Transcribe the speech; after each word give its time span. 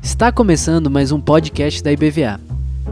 Está 0.00 0.30
começando 0.30 0.88
mais 0.88 1.10
um 1.10 1.20
podcast 1.20 1.82
da 1.82 1.90
IBVA. 1.90 2.40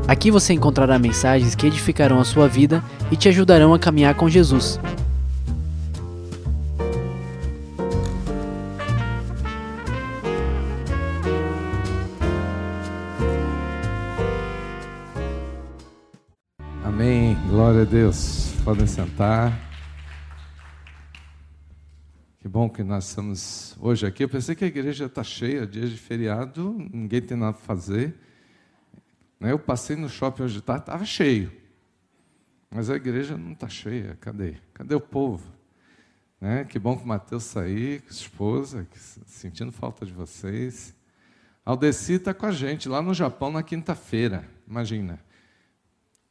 Aqui 0.08 0.30
você 0.30 0.52
encontrará 0.52 0.98
mensagens 0.98 1.54
que 1.54 1.68
edificarão 1.68 2.18
a 2.18 2.24
sua 2.24 2.48
vida 2.48 2.82
e 3.10 3.16
te 3.16 3.28
ajudarão 3.28 3.72
a 3.72 3.78
caminhar 3.78 4.16
com 4.16 4.28
Jesus. 4.28 4.80
Amém. 16.84 17.36
Glória 17.48 17.82
a 17.82 17.84
Deus. 17.84 18.52
Podem 18.64 18.86
sentar. 18.86 19.52
Que 22.46 22.50
bom 22.50 22.70
que 22.70 22.84
nós 22.84 23.08
estamos 23.08 23.76
hoje 23.80 24.06
aqui. 24.06 24.22
Eu 24.22 24.28
pensei 24.28 24.54
que 24.54 24.64
a 24.64 24.68
igreja 24.68 25.06
está 25.06 25.24
cheia, 25.24 25.66
dias 25.66 25.90
de 25.90 25.96
feriado, 25.96 26.76
ninguém 26.92 27.20
tem 27.20 27.36
nada 27.36 27.54
para 27.54 27.62
fazer. 27.62 28.14
Né, 29.40 29.50
eu 29.50 29.58
passei 29.58 29.96
no 29.96 30.08
shopping 30.08 30.44
hoje 30.44 30.54
de 30.54 30.62
tarde, 30.62 30.82
estava 30.82 31.04
cheio. 31.04 31.50
Mas 32.70 32.88
a 32.88 32.94
igreja 32.94 33.36
não 33.36 33.50
está 33.50 33.68
cheia. 33.68 34.16
Cadê? 34.20 34.58
Cadê 34.72 34.94
o 34.94 35.00
povo? 35.00 35.44
Né? 36.40 36.64
Que 36.64 36.78
bom 36.78 36.96
que 36.96 37.02
o 37.02 37.08
Mateus 37.08 37.42
saiu, 37.42 38.00
com 38.02 38.10
a 38.10 38.12
esposa, 38.12 38.86
sentindo 39.26 39.72
falta 39.72 40.06
de 40.06 40.12
vocês. 40.12 40.94
Aldeci 41.64 42.12
está 42.12 42.32
com 42.32 42.46
a 42.46 42.52
gente 42.52 42.88
lá 42.88 43.02
no 43.02 43.12
Japão 43.12 43.50
na 43.50 43.64
quinta-feira. 43.64 44.48
Imagina. 44.68 45.18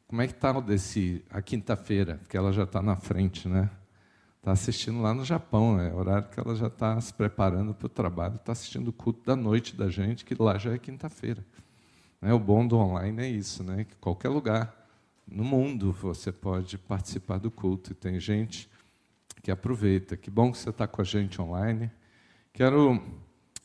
Como 0.08 0.22
é 0.22 0.26
que 0.26 0.32
está 0.32 0.48
Aldeci 0.48 1.22
a 1.28 1.42
quinta-feira? 1.42 2.16
Porque 2.22 2.38
ela 2.38 2.54
já 2.54 2.62
está 2.62 2.80
na 2.80 2.96
frente, 2.96 3.46
né? 3.46 3.68
Está 4.46 4.52
assistindo 4.52 5.02
lá 5.02 5.12
no 5.12 5.24
Japão, 5.24 5.80
é 5.80 5.92
horário 5.92 6.28
que 6.28 6.38
ela 6.38 6.54
já 6.54 6.68
está 6.68 7.00
se 7.00 7.12
preparando 7.12 7.74
para 7.74 7.86
o 7.86 7.88
trabalho, 7.88 8.36
está 8.36 8.52
assistindo 8.52 8.86
o 8.86 8.92
culto 8.92 9.26
da 9.26 9.34
noite 9.34 9.74
da 9.74 9.88
gente, 9.88 10.24
que 10.24 10.40
lá 10.40 10.56
já 10.56 10.72
é 10.72 10.78
quinta-feira. 10.78 11.44
Né? 12.22 12.32
O 12.32 12.38
bom 12.38 12.64
do 12.64 12.76
online 12.76 13.22
é 13.22 13.28
isso, 13.28 13.64
né? 13.64 13.82
que 13.82 13.96
qualquer 13.96 14.28
lugar 14.28 14.72
no 15.26 15.42
mundo 15.42 15.90
você 15.90 16.30
pode 16.30 16.78
participar 16.78 17.38
do 17.38 17.50
culto, 17.50 17.90
e 17.90 17.94
tem 17.96 18.20
gente 18.20 18.70
que 19.42 19.50
aproveita. 19.50 20.16
Que 20.16 20.30
bom 20.30 20.52
que 20.52 20.58
você 20.58 20.70
está 20.70 20.86
com 20.86 21.02
a 21.02 21.04
gente 21.04 21.42
online. 21.42 21.90
Quero 22.52 23.02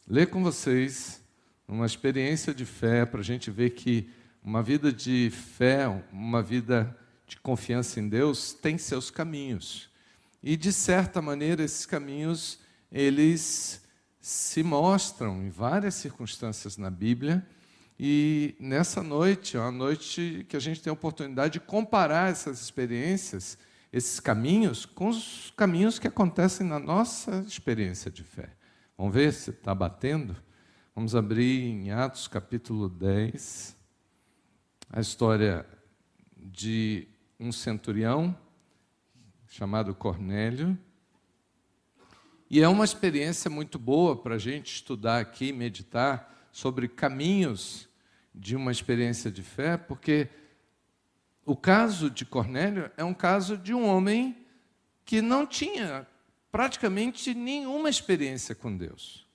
ler 0.07 0.31
com 0.31 0.41
vocês 0.41 1.23
uma 1.67 1.85
experiência 1.85 2.55
de 2.55 2.65
fé 2.65 3.05
para 3.05 3.19
a 3.19 3.23
gente 3.23 3.51
ver 3.51 3.69
que 3.69 4.09
uma 4.43 4.63
vida 4.63 4.91
de 4.91 5.29
fé, 5.29 5.87
uma 6.11 6.41
vida 6.41 6.97
de 7.27 7.37
confiança 7.37 7.99
em 7.99 8.09
Deus 8.09 8.51
tem 8.51 8.79
seus 8.79 9.11
caminhos. 9.11 9.90
E 10.43 10.57
de 10.57 10.73
certa 10.73 11.21
maneira 11.21 11.63
esses 11.63 11.85
caminhos 11.85 12.59
eles 12.91 13.81
se 14.19 14.61
mostram 14.61 15.41
em 15.43 15.49
várias 15.49 15.95
circunstâncias 15.95 16.77
na 16.77 16.89
Bíblia. 16.89 17.45
E 17.99 18.55
nessa 18.59 19.01
noite, 19.01 19.55
é 19.55 19.59
uma 19.59 19.71
noite 19.71 20.45
que 20.49 20.57
a 20.57 20.59
gente 20.59 20.81
tem 20.81 20.89
a 20.89 20.93
oportunidade 20.93 21.53
de 21.53 21.59
comparar 21.59 22.31
essas 22.31 22.61
experiências, 22.61 23.57
esses 23.93 24.19
caminhos, 24.19 24.85
com 24.85 25.09
os 25.09 25.53
caminhos 25.55 25.99
que 25.99 26.07
acontecem 26.07 26.65
na 26.65 26.79
nossa 26.79 27.43
experiência 27.47 28.09
de 28.09 28.23
fé. 28.23 28.49
Vamos 28.97 29.13
ver 29.13 29.31
se 29.33 29.51
está 29.51 29.73
batendo? 29.73 30.35
Vamos 30.95 31.15
abrir 31.15 31.63
em 31.63 31.91
Atos 31.91 32.27
capítulo 32.27 32.89
10, 32.89 33.75
a 34.89 34.99
história 34.99 35.65
de 36.35 37.07
um 37.39 37.51
centurião 37.51 38.35
chamado 39.51 39.93
Cornélio. 39.93 40.79
E 42.49 42.61
é 42.61 42.69
uma 42.69 42.85
experiência 42.85 43.51
muito 43.51 43.77
boa 43.77 44.15
para 44.15 44.35
a 44.35 44.37
gente 44.37 44.75
estudar 44.75 45.19
aqui, 45.19 45.51
meditar 45.51 46.47
sobre 46.53 46.87
caminhos 46.87 47.89
de 48.33 48.55
uma 48.55 48.71
experiência 48.71 49.29
de 49.29 49.43
fé, 49.43 49.75
porque 49.75 50.29
o 51.45 51.53
caso 51.53 52.09
de 52.09 52.23
Cornélio 52.23 52.89
é 52.95 53.03
um 53.03 53.13
caso 53.13 53.57
de 53.57 53.73
um 53.73 53.85
homem 53.85 54.37
que 55.03 55.21
não 55.21 55.45
tinha 55.45 56.07
praticamente 56.49 57.33
nenhuma 57.33 57.89
experiência 57.89 58.55
com 58.55 58.75
Deus. 58.75 59.27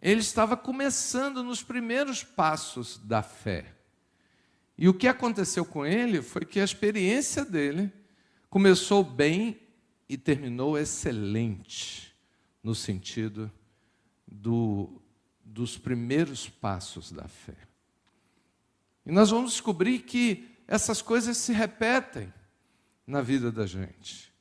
Ele 0.00 0.20
estava 0.20 0.56
começando 0.56 1.42
nos 1.42 1.62
primeiros 1.62 2.24
passos 2.24 2.96
da 2.96 3.22
fé. 3.22 3.74
E 4.76 4.88
o 4.88 4.94
que 4.94 5.06
aconteceu 5.06 5.66
com 5.66 5.84
ele 5.84 6.22
foi 6.22 6.46
que 6.46 6.60
a 6.60 6.64
experiência 6.64 7.44
dele 7.44 7.92
Começou 8.50 9.04
bem 9.04 9.60
e 10.08 10.16
terminou 10.16 10.78
excelente, 10.78 12.14
no 12.62 12.74
sentido 12.74 13.50
do, 14.26 15.02
dos 15.44 15.76
primeiros 15.76 16.48
passos 16.48 17.12
da 17.12 17.28
fé. 17.28 17.56
E 19.04 19.12
nós 19.12 19.30
vamos 19.30 19.52
descobrir 19.52 20.00
que 20.00 20.48
essas 20.66 21.02
coisas 21.02 21.36
se 21.36 21.52
repetem 21.52 22.32
na 23.06 23.20
vida 23.20 23.52
da 23.52 23.66
gente. 23.66 24.32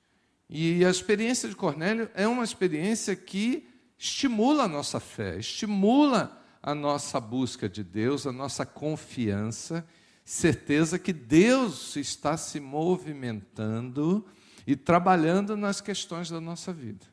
E 0.49 0.85
a 0.85 0.89
experiência 0.89 1.49
de 1.49 1.55
Cornélio 1.55 2.09
é 2.13 2.27
uma 2.27 2.43
experiência 2.43 3.15
que 3.15 3.67
estimula 3.97 4.63
a 4.63 4.67
nossa 4.67 4.99
fé, 4.99 5.37
estimula 5.37 6.41
a 6.63 6.73
nossa 6.73 7.19
busca 7.19 7.67
de 7.67 7.83
Deus, 7.83 8.25
a 8.25 8.31
nossa 8.31 8.65
confiança 8.65 9.85
certeza 10.27 10.99
que 10.99 11.13
Deus 11.13 11.95
está 11.95 12.35
se 12.35 12.59
movimentando 12.59 14.25
e 14.67 14.75
trabalhando 14.75 15.55
nas 15.55 15.79
questões 15.79 16.29
da 16.29 16.41
nossa 16.41 16.73
vida. 16.73 17.05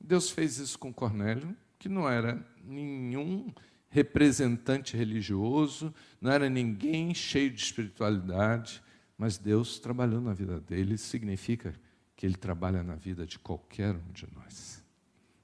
Deus 0.00 0.28
fez 0.28 0.58
isso 0.58 0.76
com 0.80 0.92
Cornélio, 0.92 1.56
que 1.78 1.88
não 1.88 2.08
era 2.08 2.44
nenhum 2.64 3.54
representante 3.88 4.96
religioso, 4.96 5.94
não 6.20 6.32
era 6.32 6.50
ninguém 6.50 7.14
cheio 7.14 7.52
de 7.52 7.62
espiritualidade, 7.62 8.82
mas 9.16 9.38
Deus 9.38 9.78
trabalhou 9.78 10.20
na 10.20 10.34
vida 10.34 10.60
dele, 10.60 10.94
isso 10.94 11.06
significa 11.06 11.72
que 12.16 12.26
ele 12.26 12.36
trabalha 12.36 12.82
na 12.82 12.96
vida 12.96 13.24
de 13.24 13.38
qualquer 13.38 13.94
um 13.94 14.12
de 14.12 14.26
nós. 14.34 14.82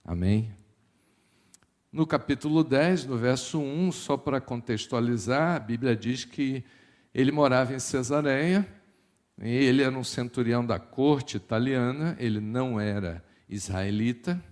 Amém? 0.04 0.52
No 1.94 2.08
capítulo 2.08 2.64
10, 2.64 3.06
no 3.06 3.16
verso 3.16 3.60
1, 3.60 3.92
só 3.92 4.16
para 4.16 4.40
contextualizar, 4.40 5.54
a 5.54 5.60
Bíblia 5.60 5.94
diz 5.94 6.24
que 6.24 6.64
ele 7.14 7.30
morava 7.30 7.72
em 7.72 7.78
Cesareia, 7.78 8.66
ele 9.40 9.80
era 9.80 9.96
um 9.96 10.02
centurião 10.02 10.66
da 10.66 10.76
corte 10.76 11.36
italiana, 11.36 12.16
ele 12.18 12.40
não 12.40 12.80
era 12.80 13.24
israelita, 13.48 14.42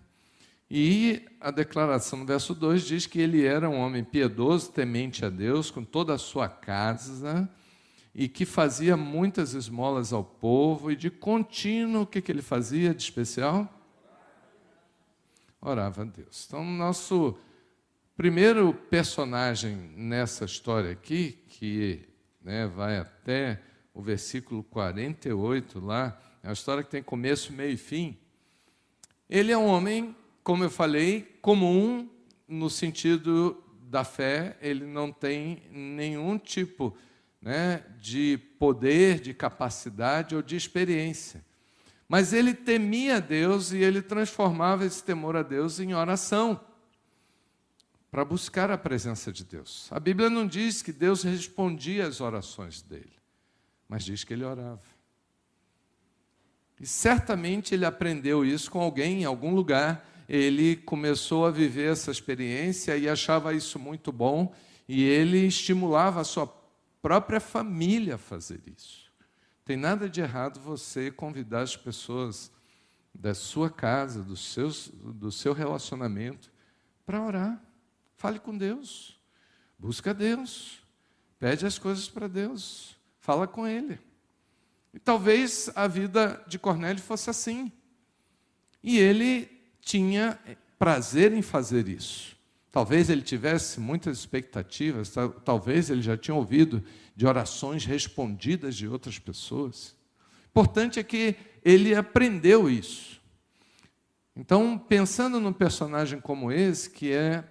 e 0.70 1.20
a 1.40 1.50
declaração 1.50 2.20
no 2.20 2.24
verso 2.24 2.54
2 2.54 2.86
diz 2.86 3.06
que 3.06 3.20
ele 3.20 3.44
era 3.44 3.68
um 3.68 3.80
homem 3.80 4.04
piedoso, 4.04 4.70
temente 4.70 5.24
a 5.24 5.28
Deus, 5.28 5.68
com 5.68 5.82
toda 5.82 6.14
a 6.14 6.18
sua 6.18 6.48
casa, 6.48 7.50
e 8.14 8.28
que 8.28 8.44
fazia 8.44 8.96
muitas 8.96 9.52
esmolas 9.52 10.12
ao 10.12 10.22
povo, 10.22 10.92
e 10.92 10.94
de 10.94 11.10
contínuo, 11.10 12.02
o 12.02 12.06
que, 12.06 12.22
que 12.22 12.30
ele 12.30 12.40
fazia 12.40 12.94
de 12.94 13.02
especial? 13.02 13.81
Orava 15.62 16.02
a 16.02 16.04
Deus. 16.04 16.44
Então, 16.46 16.64
nosso 16.64 17.38
primeiro 18.16 18.74
personagem 18.74 19.76
nessa 19.96 20.44
história 20.44 20.90
aqui, 20.90 21.38
que 21.48 22.06
né, 22.42 22.66
vai 22.66 22.98
até 22.98 23.62
o 23.94 24.02
versículo 24.02 24.64
48 24.64 25.78
lá, 25.80 26.20
é 26.42 26.48
uma 26.48 26.52
história 26.52 26.82
que 26.82 26.90
tem 26.90 27.02
começo, 27.02 27.52
meio 27.52 27.72
e 27.72 27.76
fim. 27.76 28.18
Ele 29.30 29.52
é 29.52 29.56
um 29.56 29.66
homem, 29.66 30.14
como 30.42 30.64
eu 30.64 30.70
falei, 30.70 31.38
comum 31.40 32.10
no 32.48 32.68
sentido 32.68 33.62
da 33.88 34.04
fé, 34.04 34.56
ele 34.60 34.84
não 34.84 35.12
tem 35.12 35.62
nenhum 35.70 36.36
tipo 36.38 36.96
né, 37.40 37.84
de 38.00 38.38
poder, 38.58 39.20
de 39.20 39.32
capacidade 39.32 40.34
ou 40.34 40.42
de 40.42 40.56
experiência. 40.56 41.44
Mas 42.12 42.34
ele 42.34 42.52
temia 42.52 43.22
Deus 43.22 43.72
e 43.72 43.78
ele 43.78 44.02
transformava 44.02 44.84
esse 44.84 45.02
temor 45.02 45.34
a 45.34 45.42
Deus 45.42 45.80
em 45.80 45.94
oração 45.94 46.60
para 48.10 48.22
buscar 48.22 48.70
a 48.70 48.76
presença 48.76 49.32
de 49.32 49.42
Deus. 49.42 49.88
A 49.90 49.98
Bíblia 49.98 50.28
não 50.28 50.46
diz 50.46 50.82
que 50.82 50.92
Deus 50.92 51.22
respondia 51.22 52.06
às 52.06 52.20
orações 52.20 52.82
dele, 52.82 53.14
mas 53.88 54.04
diz 54.04 54.24
que 54.24 54.34
ele 54.34 54.44
orava. 54.44 54.82
E 56.78 56.86
certamente 56.86 57.72
ele 57.72 57.86
aprendeu 57.86 58.44
isso 58.44 58.70
com 58.70 58.82
alguém 58.82 59.22
em 59.22 59.24
algum 59.24 59.54
lugar. 59.54 60.06
Ele 60.28 60.76
começou 60.76 61.46
a 61.46 61.50
viver 61.50 61.92
essa 61.92 62.10
experiência 62.10 62.94
e 62.94 63.08
achava 63.08 63.54
isso 63.54 63.78
muito 63.78 64.12
bom, 64.12 64.54
e 64.86 65.02
ele 65.02 65.46
estimulava 65.46 66.20
a 66.20 66.24
sua 66.24 66.46
própria 67.00 67.40
família 67.40 68.16
a 68.16 68.18
fazer 68.18 68.60
isso. 68.66 69.10
Tem 69.64 69.76
nada 69.76 70.08
de 70.08 70.20
errado 70.20 70.60
você 70.60 71.10
convidar 71.10 71.62
as 71.62 71.76
pessoas 71.76 72.50
da 73.14 73.34
sua 73.34 73.70
casa, 73.70 74.22
do, 74.22 74.36
seus, 74.36 74.88
do 74.88 75.30
seu 75.30 75.52
relacionamento, 75.52 76.50
para 77.04 77.22
orar. 77.22 77.62
Fale 78.16 78.38
com 78.38 78.56
Deus. 78.56 79.20
Busca 79.78 80.12
Deus. 80.12 80.82
Pede 81.38 81.66
as 81.66 81.78
coisas 81.78 82.08
para 82.08 82.28
Deus. 82.28 82.96
Fala 83.20 83.46
com 83.46 83.66
Ele. 83.66 83.98
E 84.94 84.98
talvez 84.98 85.70
a 85.74 85.86
vida 85.86 86.42
de 86.46 86.58
Cornélio 86.58 87.02
fosse 87.02 87.30
assim. 87.30 87.72
E 88.82 88.98
ele 88.98 89.48
tinha 89.80 90.38
prazer 90.78 91.32
em 91.32 91.40
fazer 91.40 91.88
isso. 91.88 92.36
Talvez 92.72 93.10
ele 93.10 93.20
tivesse 93.20 93.78
muitas 93.78 94.16
expectativas, 94.16 95.12
talvez 95.44 95.90
ele 95.90 96.00
já 96.00 96.16
tinha 96.16 96.34
ouvido 96.34 96.82
de 97.14 97.26
orações 97.26 97.84
respondidas 97.84 98.74
de 98.74 98.88
outras 98.88 99.18
pessoas. 99.18 99.94
Importante 100.48 100.98
é 100.98 101.02
que 101.02 101.36
ele 101.62 101.94
aprendeu 101.94 102.70
isso. 102.70 103.20
Então, 104.34 104.78
pensando 104.78 105.38
num 105.38 105.52
personagem 105.52 106.18
como 106.18 106.50
esse, 106.50 106.88
que 106.88 107.12
é 107.12 107.44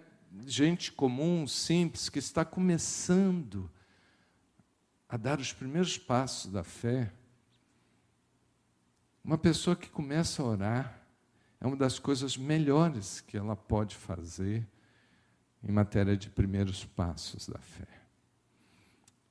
gente 0.47 0.91
comum, 0.91 1.45
simples, 1.45 2.09
que 2.09 2.17
está 2.17 2.43
começando 2.43 3.69
a 5.07 5.17
dar 5.17 5.39
os 5.39 5.53
primeiros 5.53 5.99
passos 5.99 6.51
da 6.51 6.63
fé, 6.63 7.13
uma 9.23 9.37
pessoa 9.37 9.75
que 9.75 9.87
começa 9.87 10.41
a 10.41 10.45
orar 10.45 11.01
é 11.59 11.67
uma 11.67 11.75
das 11.75 11.99
coisas 11.99 12.35
melhores 12.35 13.21
que 13.21 13.37
ela 13.37 13.55
pode 13.55 13.95
fazer 13.95 14.67
em 15.63 15.71
matéria 15.71 16.17
de 16.17 16.29
primeiros 16.29 16.85
passos 16.85 17.47
da 17.47 17.59
fé. 17.59 17.87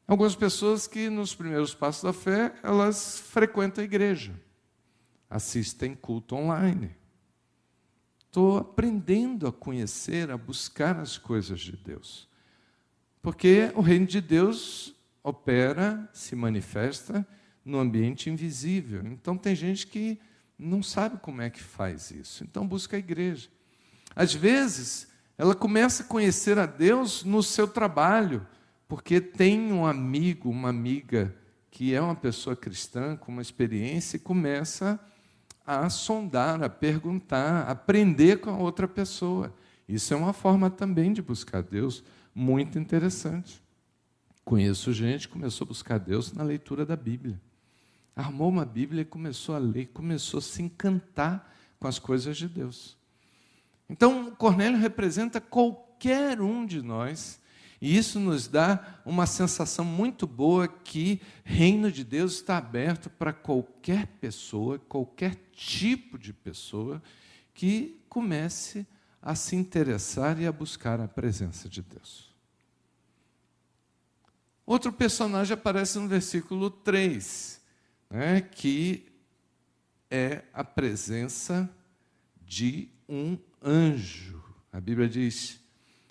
Algumas 0.06 0.34
pessoas 0.34 0.86
que 0.86 1.08
nos 1.08 1.34
primeiros 1.34 1.74
passos 1.74 2.02
da 2.02 2.12
fé, 2.12 2.54
elas 2.62 3.18
frequentam 3.18 3.82
a 3.82 3.84
igreja, 3.84 4.34
assistem 5.28 5.94
culto 5.94 6.34
online. 6.34 6.96
Estou 8.26 8.58
aprendendo 8.58 9.46
a 9.46 9.52
conhecer, 9.52 10.30
a 10.30 10.36
buscar 10.36 10.98
as 10.98 11.18
coisas 11.18 11.60
de 11.60 11.76
Deus. 11.76 12.28
Porque 13.22 13.70
o 13.74 13.80
reino 13.80 14.06
de 14.06 14.20
Deus 14.20 14.94
opera, 15.22 16.08
se 16.12 16.34
manifesta 16.34 17.26
no 17.64 17.78
ambiente 17.78 18.30
invisível. 18.30 19.04
Então 19.06 19.36
tem 19.36 19.54
gente 19.54 19.86
que 19.86 20.18
não 20.58 20.82
sabe 20.82 21.18
como 21.18 21.42
é 21.42 21.50
que 21.50 21.62
faz 21.62 22.10
isso. 22.10 22.44
Então 22.44 22.66
busca 22.66 22.96
a 22.96 22.98
igreja. 22.98 23.48
Às 24.14 24.34
vezes, 24.34 25.09
ela 25.40 25.54
começa 25.54 26.02
a 26.02 26.06
conhecer 26.06 26.58
a 26.58 26.66
Deus 26.66 27.24
no 27.24 27.42
seu 27.42 27.66
trabalho, 27.66 28.46
porque 28.86 29.20
tem 29.20 29.72
um 29.72 29.86
amigo, 29.86 30.50
uma 30.50 30.68
amiga 30.68 31.34
que 31.70 31.94
é 31.94 32.00
uma 32.00 32.14
pessoa 32.14 32.54
cristã 32.54 33.16
com 33.16 33.32
uma 33.32 33.42
experiência 33.42 34.16
e 34.16 34.20
começa 34.20 35.00
a 35.66 35.88
sondar, 35.88 36.62
a 36.62 36.68
perguntar, 36.68 37.68
a 37.68 37.70
aprender 37.70 38.40
com 38.40 38.50
a 38.50 38.56
outra 38.56 38.86
pessoa. 38.86 39.54
Isso 39.88 40.12
é 40.12 40.16
uma 40.16 40.32
forma 40.32 40.68
também 40.68 41.12
de 41.12 41.22
buscar 41.22 41.62
Deus 41.62 42.02
muito 42.34 42.78
interessante. 42.78 43.62
Conheço 44.44 44.92
gente 44.92 45.26
que 45.26 45.34
começou 45.34 45.64
a 45.64 45.68
buscar 45.68 45.98
Deus 45.98 46.32
na 46.32 46.42
leitura 46.42 46.84
da 46.84 46.96
Bíblia 46.96 47.40
armou 48.20 48.48
uma 48.48 48.64
Bíblia 48.64 49.02
e 49.02 49.04
começou 49.04 49.54
a 49.54 49.58
ler, 49.58 49.86
começou 49.92 50.38
a 50.38 50.42
se 50.42 50.62
encantar 50.62 51.52
com 51.78 51.88
as 51.88 51.98
coisas 51.98 52.36
de 52.36 52.48
Deus. 52.48 52.96
Então, 53.90 54.32
Cornélio 54.36 54.78
representa 54.78 55.40
qualquer 55.40 56.40
um 56.40 56.64
de 56.64 56.80
nós, 56.80 57.40
e 57.80 57.96
isso 57.96 58.20
nos 58.20 58.46
dá 58.46 59.00
uma 59.04 59.26
sensação 59.26 59.84
muito 59.84 60.28
boa 60.28 60.68
que 60.68 61.20
reino 61.42 61.90
de 61.90 62.04
Deus 62.04 62.34
está 62.34 62.56
aberto 62.56 63.10
para 63.10 63.32
qualquer 63.32 64.06
pessoa, 64.20 64.78
qualquer 64.78 65.34
tipo 65.52 66.16
de 66.16 66.32
pessoa 66.32 67.02
que 67.52 68.00
comece 68.08 68.86
a 69.20 69.34
se 69.34 69.56
interessar 69.56 70.40
e 70.40 70.46
a 70.46 70.52
buscar 70.52 71.00
a 71.00 71.08
presença 71.08 71.68
de 71.68 71.82
Deus. 71.82 72.32
Outro 74.64 74.92
personagem 74.92 75.54
aparece 75.54 75.98
no 75.98 76.06
versículo 76.06 76.70
3 76.70 77.60
né, 78.08 78.40
que 78.40 79.04
é 80.08 80.44
a 80.52 80.62
presença 80.62 81.68
de 82.46 82.88
um 83.08 83.36
anjo. 83.62 84.42
A 84.72 84.80
Bíblia 84.80 85.08
diz: 85.08 85.60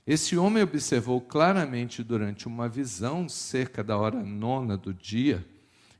Esse 0.06 0.38
homem 0.38 0.64
observou 0.64 1.20
claramente 1.22 2.04
durante 2.04 2.48
uma 2.48 2.68
visão, 2.68 3.28
cerca 3.28 3.84
da 3.84 3.98
hora 3.98 4.22
nona 4.22 4.78
do 4.78 4.94
dia, 4.94 5.46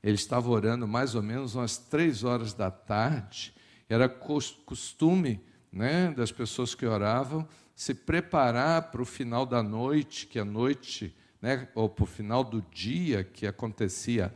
ele 0.02 0.14
estava 0.14 0.48
orando 0.48 0.86
mais 0.88 1.14
ou 1.14 1.22
menos 1.22 1.54
umas 1.54 1.76
três 1.76 2.24
horas 2.24 2.54
da 2.54 2.70
tarde, 2.70 3.54
era 3.88 4.08
costume 4.08 5.40
né, 5.72 6.12
das 6.16 6.32
pessoas 6.32 6.74
que 6.74 6.86
oravam 6.86 7.46
se 7.74 7.94
preparar 7.94 8.90
para 8.90 9.02
o 9.02 9.06
final 9.06 9.46
da 9.46 9.62
noite, 9.62 10.26
que 10.26 10.38
a 10.38 10.44
noite, 10.44 11.14
né, 11.40 11.68
ou 11.74 11.88
para 11.88 12.04
o 12.04 12.06
final 12.06 12.44
do 12.44 12.62
dia, 12.70 13.24
que 13.24 13.46
acontecia 13.46 14.32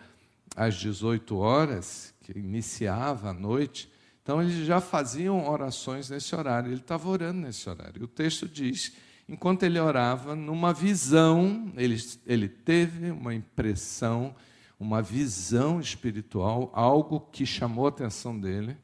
às 0.57 0.75
18 0.77 1.37
horas, 1.37 2.15
que 2.21 2.33
iniciava 2.39 3.31
a 3.31 3.33
noite, 3.35 3.91
então 4.25 4.41
eles 4.41 4.65
já 4.65 4.81
faziam 4.81 5.47
orações 5.47 6.09
nesse 6.09 6.35
horário, 6.35 6.73
ele 6.73 6.81
estava 6.81 7.07
orando 7.11 7.41
nesse 7.41 7.69
horário. 7.69 8.05
O 8.05 8.09
texto 8.09 8.49
diz: 8.49 8.95
enquanto 9.29 9.65
ele 9.65 9.79
orava, 9.79 10.35
numa 10.35 10.73
visão, 10.73 11.71
ele, 11.77 12.03
ele 12.27 12.49
teve 12.49 13.11
uma 13.11 13.35
impressão, 13.35 14.35
uma 14.81 15.03
visão 15.03 15.79
espiritual, 15.79 16.71
algo 16.73 17.21
que 17.21 17.45
chamou 17.45 17.85
a 17.85 17.91
atenção 17.91 18.41
dele, 18.41 18.79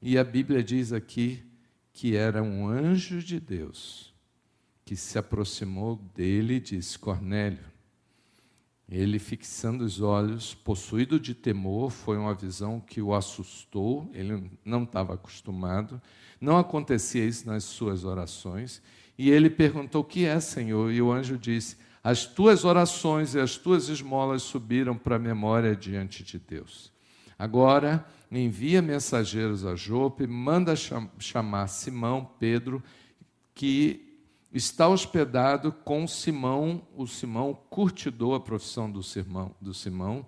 e 0.00 0.18
a 0.18 0.24
Bíblia 0.24 0.64
diz 0.64 0.92
aqui 0.92 1.44
que 1.92 2.16
era 2.16 2.42
um 2.42 2.66
anjo 2.66 3.22
de 3.22 3.38
Deus 3.38 4.12
que 4.84 4.96
se 4.96 5.16
aproximou 5.16 5.94
dele 6.12 6.54
e 6.54 6.60
disse: 6.60 6.98
Cornélio, 6.98 7.71
ele, 8.92 9.18
fixando 9.18 9.84
os 9.84 10.02
olhos, 10.02 10.54
possuído 10.54 11.18
de 11.18 11.34
temor, 11.34 11.90
foi 11.90 12.18
uma 12.18 12.34
visão 12.34 12.78
que 12.78 13.00
o 13.00 13.14
assustou, 13.14 14.10
ele 14.12 14.50
não 14.62 14.82
estava 14.82 15.14
acostumado, 15.14 15.98
não 16.38 16.58
acontecia 16.58 17.24
isso 17.24 17.46
nas 17.46 17.64
suas 17.64 18.04
orações, 18.04 18.82
e 19.16 19.30
ele 19.30 19.48
perguntou: 19.48 20.02
O 20.02 20.04
que 20.04 20.26
é, 20.26 20.38
Senhor? 20.38 20.92
E 20.92 21.00
o 21.00 21.10
anjo 21.10 21.38
disse: 21.38 21.78
As 22.04 22.26
tuas 22.26 22.66
orações 22.66 23.34
e 23.34 23.40
as 23.40 23.56
tuas 23.56 23.88
esmolas 23.88 24.42
subiram 24.42 24.94
para 24.94 25.16
a 25.16 25.18
memória 25.18 25.74
diante 25.74 26.22
de 26.22 26.38
Deus. 26.38 26.92
Agora, 27.38 28.06
envia 28.30 28.82
mensageiros 28.82 29.64
a 29.64 29.74
Jope, 29.74 30.26
manda 30.26 30.74
chamar 31.18 31.66
Simão, 31.68 32.28
Pedro, 32.38 32.82
que 33.54 34.11
está 34.52 34.88
hospedado 34.88 35.72
com 35.72 36.06
Simão, 36.06 36.86
o 36.94 37.06
Simão 37.06 37.54
curtidor 37.70 38.36
a 38.36 38.40
profissão 38.40 38.90
do 38.90 39.02
Simão, 39.02 39.54
do 39.60 39.72
Simão, 39.72 40.26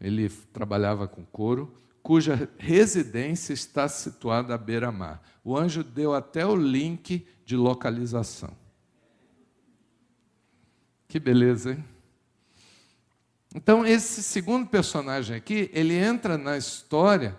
ele 0.00 0.28
trabalhava 0.28 1.08
com 1.08 1.24
couro, 1.24 1.72
cuja 2.02 2.48
residência 2.58 3.52
está 3.52 3.88
situada 3.88 4.54
à 4.54 4.58
beira-mar. 4.58 5.22
O 5.44 5.56
anjo 5.56 5.82
deu 5.82 6.12
até 6.12 6.44
o 6.44 6.56
link 6.56 7.26
de 7.44 7.56
localização. 7.56 8.50
Que 11.08 11.20
beleza, 11.20 11.72
hein? 11.72 11.84
Então, 13.54 13.84
esse 13.84 14.22
segundo 14.22 14.66
personagem 14.66 15.36
aqui, 15.36 15.70
ele 15.72 15.94
entra 15.94 16.38
na 16.38 16.56
história 16.56 17.36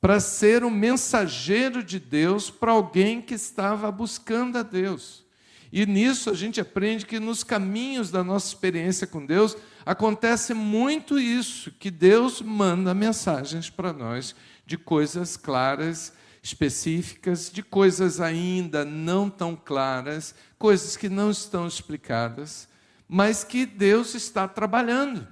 para 0.00 0.20
ser 0.20 0.62
um 0.62 0.70
mensageiro 0.70 1.82
de 1.82 1.98
Deus 1.98 2.50
para 2.50 2.72
alguém 2.72 3.20
que 3.20 3.34
estava 3.34 3.90
buscando 3.90 4.58
a 4.58 4.62
Deus. 4.62 5.24
E 5.72 5.84
nisso 5.84 6.30
a 6.30 6.34
gente 6.34 6.60
aprende 6.60 7.04
que 7.04 7.20
nos 7.20 7.44
caminhos 7.44 8.10
da 8.10 8.24
nossa 8.24 8.48
experiência 8.48 9.06
com 9.06 9.24
Deus 9.24 9.56
acontece 9.84 10.54
muito 10.54 11.18
isso, 11.18 11.70
que 11.72 11.90
Deus 11.90 12.40
manda 12.40 12.94
mensagens 12.94 13.68
para 13.68 13.92
nós 13.92 14.34
de 14.64 14.76
coisas 14.78 15.36
claras, 15.36 16.12
específicas, 16.42 17.50
de 17.50 17.62
coisas 17.62 18.20
ainda 18.20 18.84
não 18.84 19.28
tão 19.28 19.54
claras, 19.54 20.34
coisas 20.58 20.96
que 20.96 21.08
não 21.08 21.30
estão 21.30 21.66
explicadas, 21.66 22.68
mas 23.06 23.44
que 23.44 23.66
Deus 23.66 24.14
está 24.14 24.48
trabalhando. 24.48 25.26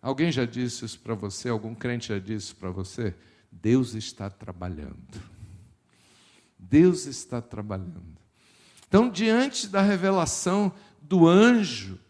Alguém 0.00 0.30
já 0.30 0.44
disse 0.44 0.84
isso 0.84 0.98
para 1.00 1.14
você? 1.14 1.48
Algum 1.48 1.74
crente 1.74 2.08
já 2.08 2.18
disse 2.18 2.54
para 2.54 2.70
você? 2.70 3.14
Deus 3.50 3.94
está 3.94 4.30
trabalhando. 4.30 5.20
Deus 6.58 7.06
está 7.06 7.40
trabalhando. 7.40 8.17
Então, 8.88 9.10
diante 9.10 9.68
da 9.68 9.82
revelação 9.82 10.72
do 11.02 11.28
anjo, 11.28 12.00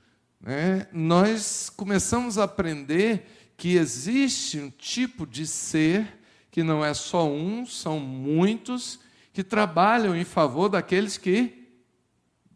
né, 0.40 0.86
nós 0.92 1.68
começamos 1.68 2.38
a 2.38 2.44
aprender 2.44 3.52
que 3.56 3.74
existe 3.74 4.60
um 4.60 4.70
tipo 4.70 5.26
de 5.26 5.44
ser 5.46 6.18
que 6.50 6.62
não 6.62 6.84
é 6.84 6.94
só 6.94 7.28
um, 7.28 7.66
são 7.66 7.98
muitos 7.98 9.00
que 9.32 9.42
trabalham 9.42 10.16
em 10.16 10.24
favor 10.24 10.68
daqueles 10.68 11.16
que 11.16 11.68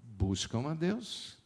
buscam 0.03 0.71
a 0.71 0.75
Deus. 0.75 1.37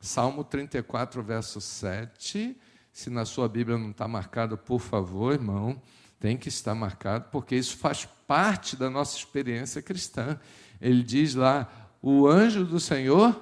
Salmo 0.00 0.42
34, 0.44 1.22
verso 1.22 1.60
7. 1.60 2.56
Se 2.92 3.10
na 3.10 3.24
sua 3.24 3.48
Bíblia 3.48 3.76
não 3.76 3.90
está 3.90 4.08
marcado, 4.08 4.56
por 4.56 4.80
favor, 4.80 5.34
irmão, 5.34 5.80
tem 6.18 6.36
que 6.36 6.48
estar 6.48 6.74
marcado, 6.74 7.26
porque 7.30 7.54
isso 7.54 7.76
faz 7.76 8.06
parte 8.26 8.76
da 8.76 8.90
nossa 8.90 9.16
experiência 9.16 9.82
cristã. 9.82 10.38
Ele 10.80 11.02
diz 11.02 11.34
lá: 11.34 11.87
o 12.00 12.26
anjo 12.26 12.64
do 12.64 12.78
Senhor, 12.78 13.40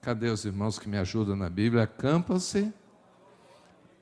cadê 0.00 0.28
os 0.28 0.44
irmãos 0.44 0.78
que 0.78 0.88
me 0.88 0.96
ajudam 0.98 1.36
na 1.36 1.50
Bíblia? 1.50 1.82
Acampam-se 1.82 2.72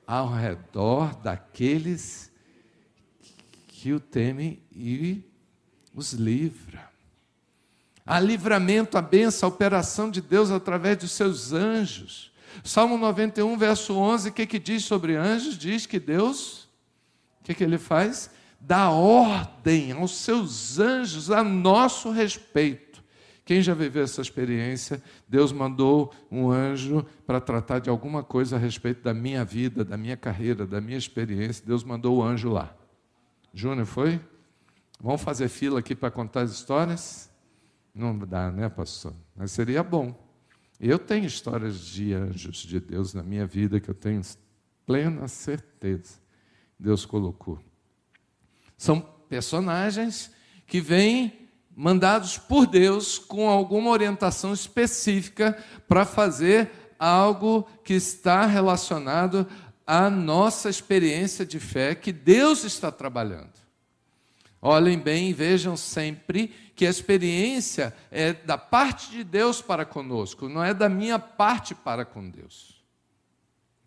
ao 0.07 0.31
redor 0.31 1.15
daqueles 1.15 2.31
que 3.67 3.93
o 3.93 3.99
temem 3.99 4.61
e 4.71 5.23
os 5.93 6.13
livra. 6.13 6.89
Há 8.05 8.19
livramento, 8.19 8.97
a 8.97 9.01
benção, 9.01 9.49
a 9.49 9.51
operação 9.51 10.11
de 10.11 10.21
Deus 10.21 10.51
através 10.51 10.97
dos 10.97 11.11
seus 11.11 11.53
anjos. 11.53 12.31
Salmo 12.63 12.97
91, 12.97 13.57
verso 13.57 13.95
11, 13.95 14.29
o 14.29 14.31
que, 14.31 14.45
que 14.45 14.59
diz 14.59 14.85
sobre 14.85 15.15
anjos? 15.15 15.57
Diz 15.57 15.85
que 15.85 15.99
Deus, 15.99 16.69
o 17.41 17.43
que, 17.43 17.53
que 17.53 17.63
ele 17.63 17.77
faz? 17.77 18.29
Dá 18.59 18.89
ordem 18.89 19.91
aos 19.91 20.17
seus 20.17 20.79
anjos 20.79 21.31
a 21.31 21.43
nosso 21.43 22.11
respeito. 22.11 22.84
Quem 23.45 23.61
já 23.61 23.75
viveu 23.75 24.03
essa 24.03 24.21
experiência? 24.21 25.01
Deus 25.29 25.51
mandou 25.51 26.11
um 26.31 26.49
anjo 26.49 27.05
para 27.27 27.39
tratar 27.39 27.77
de 27.77 27.91
alguma 27.91 28.23
coisa 28.23 28.55
a 28.55 28.59
respeito 28.59 29.03
da 29.03 29.13
minha 29.13 29.45
vida, 29.45 29.85
da 29.85 29.95
minha 29.95 30.17
carreira, 30.17 30.65
da 30.65 30.81
minha 30.81 30.97
experiência. 30.97 31.63
Deus 31.63 31.83
mandou 31.83 32.17
o 32.17 32.23
anjo 32.23 32.49
lá. 32.49 32.75
Júnior 33.53 33.85
foi? 33.85 34.19
Vamos 34.99 35.21
fazer 35.21 35.47
fila 35.47 35.79
aqui 35.79 35.93
para 35.93 36.09
contar 36.09 36.41
as 36.41 36.51
histórias? 36.51 37.29
Não 37.93 38.17
dá, 38.17 38.51
né, 38.51 38.67
pastor? 38.67 39.13
Mas 39.35 39.51
seria 39.51 39.83
bom. 39.83 40.19
Eu 40.79 40.97
tenho 40.97 41.25
histórias 41.25 41.79
de 41.79 42.13
anjos 42.13 42.57
de 42.57 42.79
Deus 42.79 43.13
na 43.13 43.21
minha 43.21 43.45
vida 43.45 43.79
que 43.79 43.89
eu 43.89 43.95
tenho 43.95 44.21
plena 44.87 45.27
certeza. 45.27 46.15
Deus 46.79 47.05
colocou. 47.05 47.59
São 48.75 48.99
personagens 49.29 50.33
que 50.65 50.81
vêm 50.81 51.44
mandados 51.75 52.37
por 52.37 52.65
Deus 52.65 53.19
com 53.19 53.49
alguma 53.49 53.91
orientação 53.91 54.53
específica 54.53 55.61
para 55.87 56.05
fazer 56.05 56.71
algo 56.97 57.67
que 57.83 57.93
está 57.93 58.45
relacionado 58.45 59.45
à 59.85 60.09
nossa 60.09 60.69
experiência 60.69 61.45
de 61.45 61.59
fé 61.59 61.93
que 61.93 62.13
Deus 62.13 62.63
está 62.63 62.91
trabalhando. 62.91 63.53
Olhem 64.61 64.97
bem 64.97 65.29
e 65.29 65.33
vejam 65.33 65.75
sempre 65.77 66.47
que 66.75 66.87
a 66.87 66.89
experiência 66.89 67.93
é 68.09 68.33
da 68.33 68.57
parte 68.57 69.11
de 69.11 69.23
Deus 69.23 69.61
para 69.61 69.85
conosco, 69.85 70.49
não 70.49 70.63
é 70.63 70.73
da 70.73 70.89
minha 70.89 71.19
parte 71.19 71.75
para 71.75 72.03
com 72.03 72.27
Deus. 72.27 72.83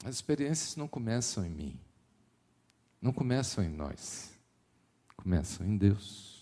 As 0.04 0.14
experiências 0.14 0.76
não 0.76 0.86
começam 0.86 1.44
em 1.44 1.50
mim, 1.50 1.80
não 3.02 3.12
começam 3.12 3.64
em 3.64 3.68
nós, 3.68 4.30
começam 5.16 5.66
em 5.66 5.76
Deus. 5.76 6.37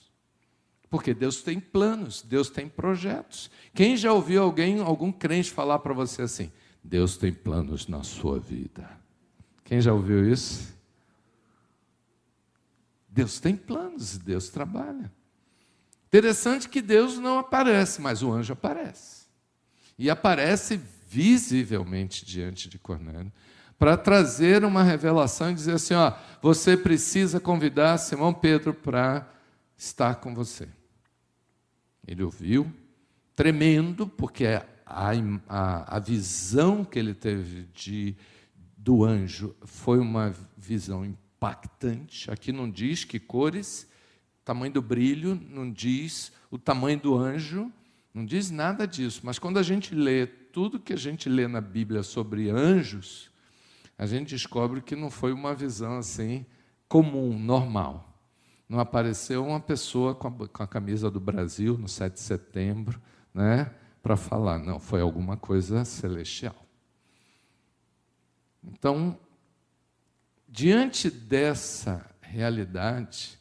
Porque 0.88 1.12
Deus 1.12 1.42
tem 1.42 1.58
planos, 1.58 2.22
Deus 2.22 2.48
tem 2.48 2.68
projetos. 2.68 3.50
Quem 3.74 3.96
já 3.96 4.12
ouviu 4.12 4.42
alguém, 4.42 4.80
algum 4.80 5.10
crente 5.10 5.50
falar 5.50 5.80
para 5.80 5.92
você 5.92 6.22
assim: 6.22 6.52
Deus 6.82 7.16
tem 7.16 7.32
planos 7.32 7.88
na 7.88 8.02
sua 8.02 8.38
vida? 8.38 8.88
Quem 9.64 9.80
já 9.80 9.92
ouviu 9.92 10.30
isso? 10.30 10.74
Deus 13.08 13.40
tem 13.40 13.56
planos, 13.56 14.18
Deus 14.18 14.48
trabalha. 14.48 15.10
Interessante 16.06 16.68
que 16.68 16.80
Deus 16.80 17.18
não 17.18 17.38
aparece, 17.38 18.00
mas 18.00 18.22
o 18.22 18.30
anjo 18.32 18.52
aparece. 18.52 19.26
E 19.98 20.08
aparece 20.08 20.80
visivelmente 21.08 22.24
diante 22.24 22.68
de 22.68 22.78
Cornélio, 22.78 23.32
para 23.78 23.96
trazer 23.96 24.64
uma 24.64 24.82
revelação 24.82 25.50
e 25.50 25.54
dizer 25.54 25.72
assim: 25.74 25.94
ó, 25.94 26.12
você 26.40 26.76
precisa 26.76 27.40
convidar 27.40 27.98
Simão 27.98 28.32
Pedro 28.32 28.72
para 28.72 29.28
estar 29.76 30.16
com 30.16 30.34
você. 30.34 30.68
Ele 32.06 32.22
ouviu, 32.22 32.72
tremendo, 33.34 34.06
porque 34.06 34.46
a, 34.46 34.64
a, 34.86 35.96
a 35.96 35.98
visão 35.98 36.84
que 36.84 36.98
ele 36.98 37.14
teve 37.14 37.64
de, 37.74 38.16
do 38.76 39.04
anjo 39.04 39.54
foi 39.64 39.98
uma 39.98 40.34
visão 40.56 41.04
impactante. 41.04 42.30
Aqui 42.30 42.52
não 42.52 42.70
diz 42.70 43.04
que 43.04 43.18
cores 43.18 43.88
tamanho 44.46 44.72
do 44.72 44.80
brilho, 44.80 45.34
não 45.50 45.68
diz 45.68 46.30
o 46.52 46.56
tamanho 46.56 47.00
do 47.00 47.18
anjo, 47.18 47.70
não 48.14 48.24
diz 48.24 48.48
nada 48.48 48.86
disso. 48.86 49.22
Mas 49.24 49.40
quando 49.40 49.58
a 49.58 49.62
gente 49.62 49.92
lê 49.92 50.24
tudo 50.24 50.78
que 50.78 50.92
a 50.92 50.96
gente 50.96 51.28
lê 51.28 51.48
na 51.48 51.60
Bíblia 51.60 52.04
sobre 52.04 52.48
anjos, 52.48 53.28
a 53.98 54.06
gente 54.06 54.28
descobre 54.28 54.80
que 54.80 54.94
não 54.94 55.10
foi 55.10 55.32
uma 55.32 55.52
visão 55.52 55.98
assim 55.98 56.46
comum, 56.88 57.36
normal. 57.36 58.15
Não 58.68 58.80
apareceu 58.80 59.44
uma 59.46 59.60
pessoa 59.60 60.14
com 60.14 60.28
a, 60.28 60.48
com 60.48 60.62
a 60.62 60.66
camisa 60.66 61.10
do 61.10 61.20
Brasil 61.20 61.78
no 61.78 61.88
7 61.88 62.14
de 62.14 62.20
setembro, 62.20 63.00
né, 63.32 63.72
para 64.02 64.16
falar. 64.16 64.58
Não, 64.58 64.80
foi 64.80 65.00
alguma 65.00 65.36
coisa 65.36 65.84
celestial. 65.84 66.56
Então, 68.62 69.18
diante 70.48 71.10
dessa 71.10 72.04
realidade, 72.20 73.38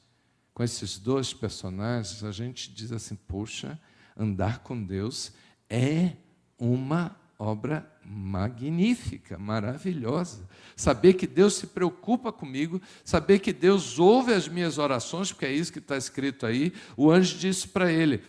com 0.53 0.63
esses 0.63 1.00
dois 1.00 1.34
personagens, 1.34 2.24
a 2.24 2.32
gente 2.32 2.72
diz 2.72 2.91
assim: 2.91 3.15
puxa, 3.15 3.79
andar 4.15 4.60
com 4.60 4.82
Deus 4.82 5.34
é 5.70 6.13
uma 6.58 7.15
obra 7.38 7.89
magnífica, 8.04 9.38
maravilhosa. 9.38 10.48
Saber 10.75 11.13
que 11.13 11.27
Deus 11.27 11.56
se 11.56 11.68
preocupa 11.68 12.32
comigo, 12.32 12.82
saber 13.04 13.39
que 13.39 13.51
Deus 13.51 14.00
ouve 14.00 14.34
as 14.34 14.48
minhas 14.48 14.77
orações, 14.77 15.32
porque 15.32 15.46
é 15.46 15.54
isso 15.54 15.74
que 15.74 15.80
está 15.80 15.98
escrito 15.98 16.46
aí. 16.46 16.74
O 16.96 17.12
anjo 17.12 17.38
disse 17.38 17.68
para 17.68 17.92
ele: 17.92 18.22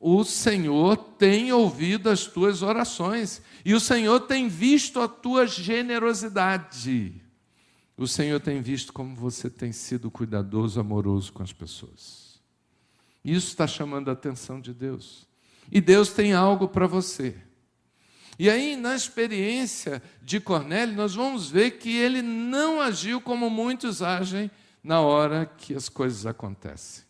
O 0.00 0.24
Senhor 0.24 0.96
tem 0.96 1.52
ouvido 1.52 2.08
as 2.10 2.26
tuas 2.26 2.62
orações, 2.62 3.42
e 3.64 3.74
o 3.74 3.80
Senhor 3.80 4.20
tem 4.20 4.48
visto 4.48 5.00
a 5.00 5.08
tua 5.08 5.46
generosidade. 5.46 7.14
O 7.96 8.06
Senhor 8.06 8.38
tem 8.38 8.62
visto 8.62 8.92
como 8.92 9.16
você 9.16 9.50
tem 9.50 9.72
sido 9.72 10.10
cuidadoso, 10.10 10.78
amoroso 10.78 11.32
com 11.32 11.42
as 11.42 11.52
pessoas. 11.52 12.40
Isso 13.24 13.48
está 13.48 13.66
chamando 13.66 14.08
a 14.08 14.12
atenção 14.12 14.60
de 14.60 14.72
Deus. 14.72 15.26
E 15.70 15.80
Deus 15.80 16.10
tem 16.10 16.32
algo 16.32 16.68
para 16.68 16.86
você. 16.86 17.36
E 18.38 18.48
aí, 18.48 18.76
na 18.76 18.94
experiência 18.94 20.02
de 20.22 20.40
Cornélio, 20.40 20.94
nós 20.94 21.14
vamos 21.14 21.50
ver 21.50 21.72
que 21.72 21.96
ele 21.96 22.22
não 22.22 22.80
agiu 22.80 23.20
como 23.20 23.50
muitos 23.50 24.00
agem 24.00 24.50
na 24.82 25.00
hora 25.00 25.44
que 25.44 25.74
as 25.74 25.88
coisas 25.88 26.24
acontecem. 26.24 27.04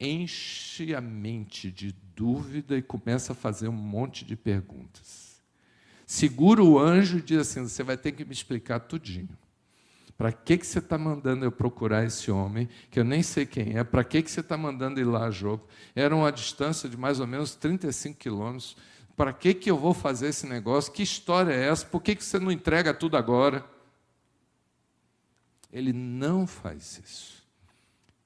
Enche 0.00 0.94
a 0.94 1.00
mente 1.00 1.70
de 1.70 1.94
dúvida 2.14 2.76
e 2.76 2.82
começa 2.82 3.32
a 3.32 3.36
fazer 3.36 3.68
um 3.68 3.72
monte 3.72 4.24
de 4.24 4.34
perguntas 4.34 5.22
segura 6.12 6.62
o 6.62 6.78
anjo 6.78 7.18
e 7.18 7.22
diz 7.22 7.38
assim: 7.38 7.62
Você 7.62 7.82
vai 7.82 7.96
ter 7.96 8.12
que 8.12 8.24
me 8.24 8.32
explicar 8.32 8.80
tudinho. 8.80 9.30
Para 10.18 10.30
que, 10.30 10.58
que 10.58 10.66
você 10.66 10.78
está 10.78 10.98
mandando 10.98 11.44
eu 11.44 11.50
procurar 11.50 12.04
esse 12.04 12.30
homem, 12.30 12.68
que 12.90 13.00
eu 13.00 13.04
nem 13.04 13.22
sei 13.22 13.46
quem 13.46 13.76
é? 13.78 13.82
Para 13.82 14.04
que, 14.04 14.22
que 14.22 14.30
você 14.30 14.40
está 14.40 14.56
mandando 14.56 15.00
ir 15.00 15.04
lá 15.04 15.24
a 15.26 15.30
jogo? 15.30 15.66
Era 15.96 16.14
uma 16.14 16.30
distância 16.30 16.88
de 16.88 16.96
mais 16.96 17.18
ou 17.18 17.26
menos 17.26 17.54
35 17.54 18.18
quilômetros. 18.18 18.76
Para 19.16 19.32
que, 19.32 19.52
que 19.54 19.70
eu 19.70 19.76
vou 19.76 19.92
fazer 19.92 20.28
esse 20.28 20.46
negócio? 20.46 20.92
Que 20.92 21.02
história 21.02 21.52
é 21.52 21.68
essa? 21.68 21.84
Por 21.86 22.02
que, 22.02 22.14
que 22.14 22.24
você 22.24 22.38
não 22.38 22.50
entrega 22.50 22.94
tudo 22.94 23.16
agora? 23.16 23.64
Ele 25.72 25.92
não 25.92 26.46
faz 26.46 27.00
isso. 27.02 27.42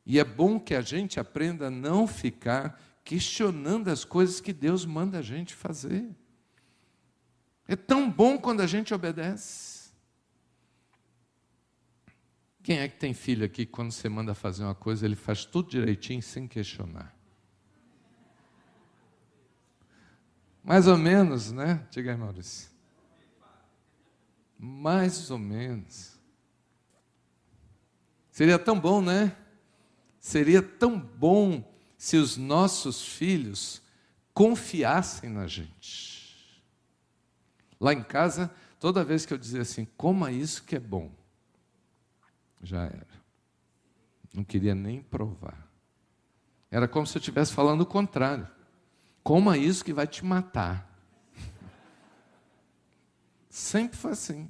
E 0.05 0.19
é 0.19 0.25
bom 0.25 0.61
que 0.61 0.75
a 0.75 0.81
gente 0.81 1.19
aprenda 1.19 1.67
a 1.67 1.71
não 1.71 2.07
ficar 2.07 2.81
questionando 3.05 3.89
as 3.89 4.05
coisas 4.05 4.41
que 4.41 4.53
Deus 4.53 4.85
manda 4.85 5.19
a 5.19 5.23
gente 5.23 5.55
fazer. 5.55 6.09
É 7.67 7.75
tão 7.75 8.11
bom 8.11 8.39
quando 8.39 8.61
a 8.61 8.67
gente 8.67 8.95
obedece. 8.95 9.91
Quem 12.63 12.79
é 12.79 12.89
que 12.89 12.99
tem 12.99 13.15
filho 13.15 13.45
aqui 13.45 13.65
quando 13.65 13.93
você 13.93 14.09
manda 14.09 14.35
fazer 14.35 14.65
uma 14.65 14.75
coisa, 14.75 15.05
ele 15.07 15.17
faz 15.17 15.45
tudo 15.45 15.71
direitinho 15.71 16.23
sem 16.23 16.49
questionar? 16.49 17.16
Mais 20.67 20.89
ou 20.89 20.99
menos, 20.99 21.53
né? 21.53 21.87
Diga 21.93 22.11
aí, 22.11 22.17
Maurício. 22.17 22.69
Mais 24.59 25.31
ou 25.31 25.39
menos. 25.39 26.19
Seria 28.33 28.59
tão 28.59 28.79
bom, 28.79 29.01
né? 29.01 29.37
Seria 30.19 30.61
tão 30.61 30.99
bom 30.99 31.73
se 31.97 32.17
os 32.17 32.37
nossos 32.37 33.07
filhos 33.07 33.81
confiassem 34.35 35.31
na 35.31 35.47
gente. 35.47 36.61
Lá 37.79 37.93
em 37.93 38.03
casa, 38.03 38.53
toda 38.81 39.05
vez 39.05 39.25
que 39.25 39.33
eu 39.33 39.39
dizia 39.39 39.63
assim, 39.63 39.87
coma 39.97 40.33
isso 40.33 40.65
que 40.65 40.75
é 40.75 40.81
bom, 40.81 41.13
já 42.61 42.83
era. 42.83 43.07
Não 44.35 44.43
queria 44.43 44.75
nem 44.75 45.01
provar. 45.01 45.71
Era 46.73 46.89
como 46.89 47.07
se 47.07 47.17
eu 47.17 47.21
estivesse 47.21 47.53
falando 47.53 47.83
o 47.83 47.87
contrário. 47.87 48.56
Coma 49.27 49.59
isso 49.59 49.85
que 49.85 49.93
vai 49.93 50.07
te 50.07 50.25
matar. 50.25 50.89
Sempre 53.51 53.99
foi 53.99 54.13
assim. 54.13 54.49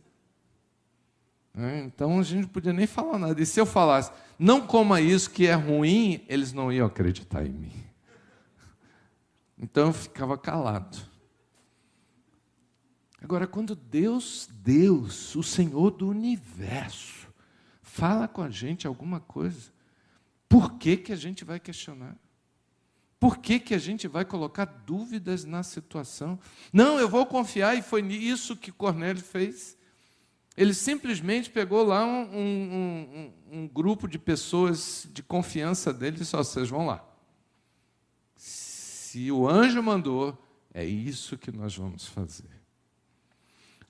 É, 1.56 1.80
então 1.80 2.20
a 2.20 2.22
gente 2.22 2.42
não 2.42 2.48
podia 2.50 2.74
nem 2.74 2.86
falar 2.86 3.18
nada. 3.18 3.40
E 3.40 3.46
se 3.46 3.58
eu 3.58 3.64
falasse, 3.64 4.12
não 4.38 4.66
coma 4.66 5.00
isso 5.00 5.30
que 5.30 5.46
é 5.46 5.54
ruim, 5.54 6.22
eles 6.28 6.52
não 6.52 6.70
iam 6.70 6.86
acreditar 6.86 7.46
em 7.46 7.52
mim. 7.52 7.72
Então 9.56 9.86
eu 9.86 9.92
ficava 9.94 10.36
calado. 10.36 10.98
Agora, 13.22 13.46
quando 13.46 13.74
Deus, 13.74 14.46
Deus, 14.62 15.34
o 15.34 15.42
Senhor 15.42 15.90
do 15.90 16.06
universo, 16.06 17.28
fala 17.80 18.28
com 18.28 18.42
a 18.42 18.50
gente 18.50 18.86
alguma 18.86 19.20
coisa, 19.20 19.72
Por 20.46 20.74
que, 20.74 20.98
que 20.98 21.14
a 21.14 21.16
gente 21.16 21.46
vai 21.46 21.58
questionar? 21.58 22.14
Por 23.26 23.38
que, 23.38 23.58
que 23.58 23.74
a 23.74 23.78
gente 23.78 24.06
vai 24.06 24.24
colocar 24.24 24.66
dúvidas 24.66 25.44
na 25.44 25.64
situação? 25.64 26.38
Não, 26.72 26.96
eu 26.96 27.08
vou 27.08 27.26
confiar, 27.26 27.76
e 27.76 27.82
foi 27.82 28.00
isso 28.02 28.54
que 28.54 28.70
Cornélio 28.70 29.20
fez. 29.20 29.76
Ele 30.56 30.72
simplesmente 30.72 31.50
pegou 31.50 31.82
lá 31.82 32.04
um, 32.04 32.22
um, 32.22 33.32
um, 33.50 33.58
um 33.58 33.66
grupo 33.66 34.06
de 34.06 34.16
pessoas 34.16 35.08
de 35.12 35.24
confiança 35.24 35.92
dele 35.92 36.14
e 36.14 36.18
disse: 36.20 36.36
vocês 36.36 36.70
vão 36.70 36.86
lá. 36.86 37.04
Se 38.36 39.28
o 39.32 39.48
anjo 39.48 39.82
mandou, 39.82 40.40
é 40.72 40.84
isso 40.84 41.36
que 41.36 41.50
nós 41.50 41.76
vamos 41.76 42.06
fazer. 42.06 42.62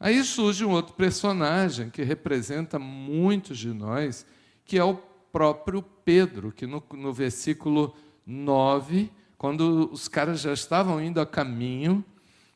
Aí 0.01 0.25
surge 0.25 0.65
um 0.65 0.71
outro 0.71 0.95
personagem 0.95 1.91
que 1.91 2.03
representa 2.03 2.79
muitos 2.79 3.59
de 3.59 3.75
nós, 3.75 4.25
que 4.65 4.79
é 4.79 4.85
o 4.85 4.95
próprio 4.95 5.83
Pedro, 5.83 6.51
que 6.51 6.67
no, 6.67 6.83
no 6.95 7.13
versículo 7.13 7.95
9, 8.25 9.13
quando 9.39 9.91
os 9.93 10.09
caras 10.09 10.41
já 10.41 10.53
estavam 10.53 11.03
indo 11.03 11.21
a 11.21 11.27
caminho, 11.27 12.05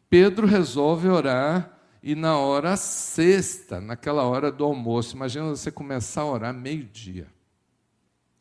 Pedro 0.08 0.46
resolve 0.46 1.08
orar 1.08 1.78
e 2.02 2.14
na 2.14 2.36
hora 2.38 2.76
sexta, 2.76 3.80
naquela 3.80 4.22
hora 4.22 4.50
do 4.50 4.64
almoço, 4.64 5.14
imagina 5.14 5.48
você 5.48 5.70
começar 5.70 6.22
a 6.22 6.26
orar 6.26 6.54
meio-dia, 6.54 7.28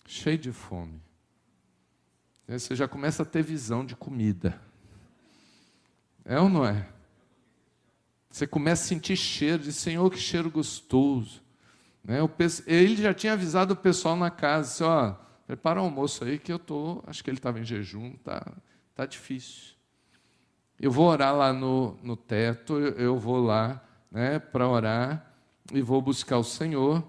cheio 0.08 0.38
de 0.38 0.51
fome. 0.51 1.01
Aí 2.48 2.60
você 2.60 2.75
já 2.75 2.88
começa 2.88 3.24
a 3.24 3.25
ter 3.25 3.43
visão 3.43 3.86
de 3.86 3.96
comida. 3.96 4.60
É 6.25 6.39
ou 6.39 6.50
não 6.50 6.65
é? 6.65 6.88
Você 8.29 8.48
começa 8.48 8.84
a 8.84 8.88
sentir 8.88 9.17
cheiro, 9.17 9.63
de 9.63 9.74
Senhor, 9.74 10.10
que 10.10 10.17
cheiro 10.17 10.50
gostoso. 10.50 11.41
Né? 12.03 12.17
Ele 12.65 12.96
já 12.96 13.13
tinha 13.13 13.34
avisado 13.34 13.74
o 13.74 13.77
pessoal 13.77 14.15
na 14.15 14.31
casa, 14.31 14.69
disse, 14.69 14.84
prepara 15.50 15.82
o 15.82 15.86
almoço 15.86 16.24
aí 16.24 16.38
que 16.38 16.53
eu 16.53 16.60
tô, 16.60 17.03
acho 17.08 17.24
que 17.24 17.29
ele 17.32 17.39
estava 17.39 17.60
em 17.60 17.63
jejum, 17.63 18.12
tá, 18.24 18.46
tá 18.94 19.03
difícil. 19.03 19.74
Eu 20.79 20.91
vou 20.91 21.08
orar 21.08 21.36
lá 21.36 21.51
no, 21.51 21.98
no 22.03 22.15
teto, 22.15 22.77
eu 22.77 23.18
vou 23.18 23.44
lá 23.44 23.84
né, 24.12 24.38
para 24.38 24.68
orar 24.68 25.34
e 25.74 25.82
vou 25.82 26.03
buscar 26.03 26.38
o 26.38 26.44
Senhor. 26.44 27.03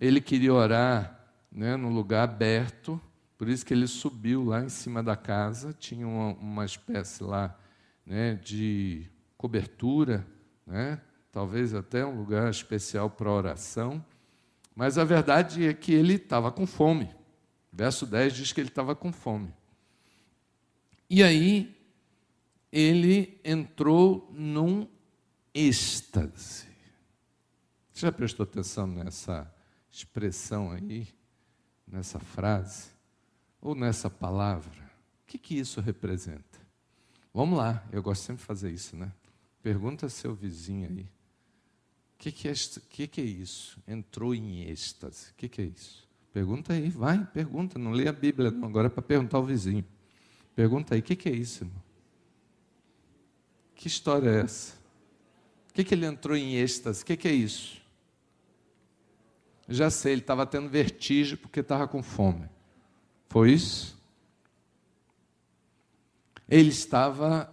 Ele 0.00 0.20
queria 0.20 0.52
orar 0.52 1.24
né, 1.52 1.76
no 1.76 1.88
lugar 1.88 2.24
aberto, 2.24 3.00
por 3.38 3.48
isso 3.48 3.64
que 3.64 3.72
ele 3.72 3.86
subiu 3.86 4.42
lá 4.42 4.60
em 4.64 4.68
cima 4.68 5.00
da 5.00 5.14
casa, 5.14 5.72
tinha 5.72 6.04
uma, 6.04 6.32
uma 6.34 6.64
espécie 6.64 7.22
lá 7.22 7.56
né, 8.04 8.34
de 8.34 9.08
cobertura, 9.36 10.26
né, 10.66 11.00
talvez 11.30 11.72
até 11.72 12.04
um 12.04 12.18
lugar 12.18 12.50
especial 12.50 13.08
para 13.08 13.30
oração, 13.30 14.04
mas 14.74 14.98
a 14.98 15.04
verdade 15.04 15.68
é 15.68 15.72
que 15.72 15.94
ele 15.94 16.14
estava 16.14 16.50
com 16.50 16.66
fome. 16.66 17.08
Verso 17.74 18.06
10 18.06 18.34
diz 18.34 18.52
que 18.52 18.60
ele 18.60 18.68
estava 18.68 18.94
com 18.94 19.12
fome. 19.12 19.52
E 21.10 21.24
aí, 21.24 21.76
ele 22.70 23.40
entrou 23.44 24.30
num 24.32 24.88
êxtase. 25.52 26.68
Você 27.92 28.06
já 28.06 28.12
prestou 28.12 28.44
atenção 28.44 28.86
nessa 28.86 29.52
expressão 29.90 30.70
aí, 30.70 31.08
nessa 31.84 32.20
frase, 32.20 32.90
ou 33.60 33.74
nessa 33.74 34.08
palavra? 34.08 34.84
O 35.22 35.26
que, 35.26 35.36
que 35.36 35.58
isso 35.58 35.80
representa? 35.80 36.60
Vamos 37.32 37.58
lá, 37.58 37.84
eu 37.90 38.00
gosto 38.00 38.22
sempre 38.22 38.42
de 38.42 38.46
fazer 38.46 38.70
isso, 38.70 38.94
né? 38.96 39.12
Pergunta 39.60 40.08
seu 40.08 40.32
vizinho 40.32 40.88
aí. 40.88 41.02
O 41.02 42.18
que, 42.18 42.30
que, 42.30 42.48
é, 42.48 42.52
que, 42.88 43.08
que 43.08 43.20
é 43.20 43.24
isso? 43.24 43.82
Entrou 43.86 44.32
em 44.32 44.62
êxtase. 44.62 45.32
O 45.32 45.34
que, 45.34 45.48
que 45.48 45.60
é 45.60 45.64
isso? 45.64 46.03
Pergunta 46.34 46.72
aí, 46.72 46.90
vai, 46.90 47.24
pergunta. 47.26 47.78
Não 47.78 47.92
lê 47.92 48.08
a 48.08 48.12
Bíblia, 48.12 48.50
não. 48.50 48.66
Agora 48.66 48.88
é 48.88 48.90
para 48.90 49.00
perguntar 49.00 49.36
ao 49.36 49.44
vizinho. 49.44 49.84
Pergunta 50.56 50.94
aí, 50.94 51.00
o 51.00 51.02
que, 51.02 51.14
que 51.14 51.28
é 51.28 51.32
isso, 51.32 51.62
irmão? 51.62 51.80
Que 53.76 53.86
história 53.86 54.28
é 54.28 54.40
essa? 54.40 54.74
O 55.70 55.74
que, 55.74 55.84
que 55.84 55.94
ele 55.94 56.04
entrou 56.04 56.36
em 56.36 56.56
êxtase? 56.56 57.04
O 57.04 57.06
que, 57.06 57.16
que 57.16 57.28
é 57.28 57.32
isso? 57.32 57.80
Já 59.68 59.90
sei, 59.90 60.12
ele 60.12 60.22
estava 60.22 60.44
tendo 60.44 60.68
vertigem 60.68 61.36
porque 61.36 61.60
estava 61.60 61.86
com 61.86 62.02
fome. 62.02 62.48
Foi 63.28 63.52
isso? 63.52 63.96
Ele 66.48 66.70
estava 66.70 67.48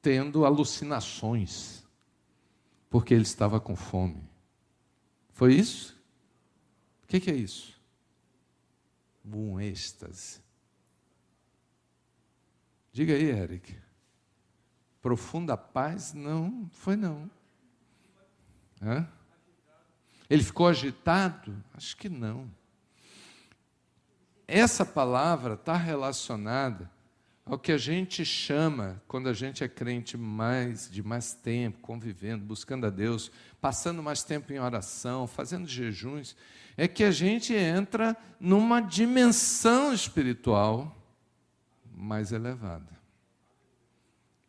tendo 0.00 0.44
alucinações 0.44 1.82
porque 2.88 3.12
ele 3.14 3.24
estava 3.24 3.58
com 3.58 3.74
fome. 3.74 4.22
Foi 5.32 5.54
isso? 5.54 6.00
O 7.02 7.08
que, 7.08 7.18
que 7.18 7.30
é 7.30 7.34
isso? 7.34 7.71
Um 9.24 9.60
êxtase. 9.60 10.40
Diga 12.92 13.14
aí, 13.14 13.24
Eric. 13.24 13.76
Profunda 15.00 15.56
paz? 15.56 16.12
Não, 16.12 16.68
foi 16.72 16.96
não. 16.96 17.30
Hã? 18.80 19.08
Ele 20.28 20.42
ficou 20.42 20.68
agitado? 20.68 21.62
Acho 21.74 21.96
que 21.96 22.08
não. 22.08 22.50
Essa 24.46 24.84
palavra 24.84 25.54
está 25.54 25.76
relacionada 25.76 26.90
ao 27.44 27.58
que 27.58 27.72
a 27.72 27.78
gente 27.78 28.24
chama, 28.24 29.02
quando 29.08 29.28
a 29.28 29.32
gente 29.32 29.64
é 29.64 29.68
crente 29.68 30.16
mais 30.16 30.90
de 30.90 31.02
mais 31.02 31.34
tempo, 31.34 31.80
convivendo, 31.80 32.44
buscando 32.44 32.86
a 32.86 32.90
Deus, 32.90 33.32
passando 33.60 34.02
mais 34.02 34.22
tempo 34.22 34.52
em 34.52 34.60
oração, 34.60 35.26
fazendo 35.26 35.66
jejuns, 35.66 36.36
é 36.76 36.88
que 36.88 37.04
a 37.04 37.10
gente 37.10 37.54
entra 37.54 38.16
numa 38.40 38.80
dimensão 38.80 39.92
espiritual 39.92 40.96
mais 41.94 42.32
elevada 42.32 42.92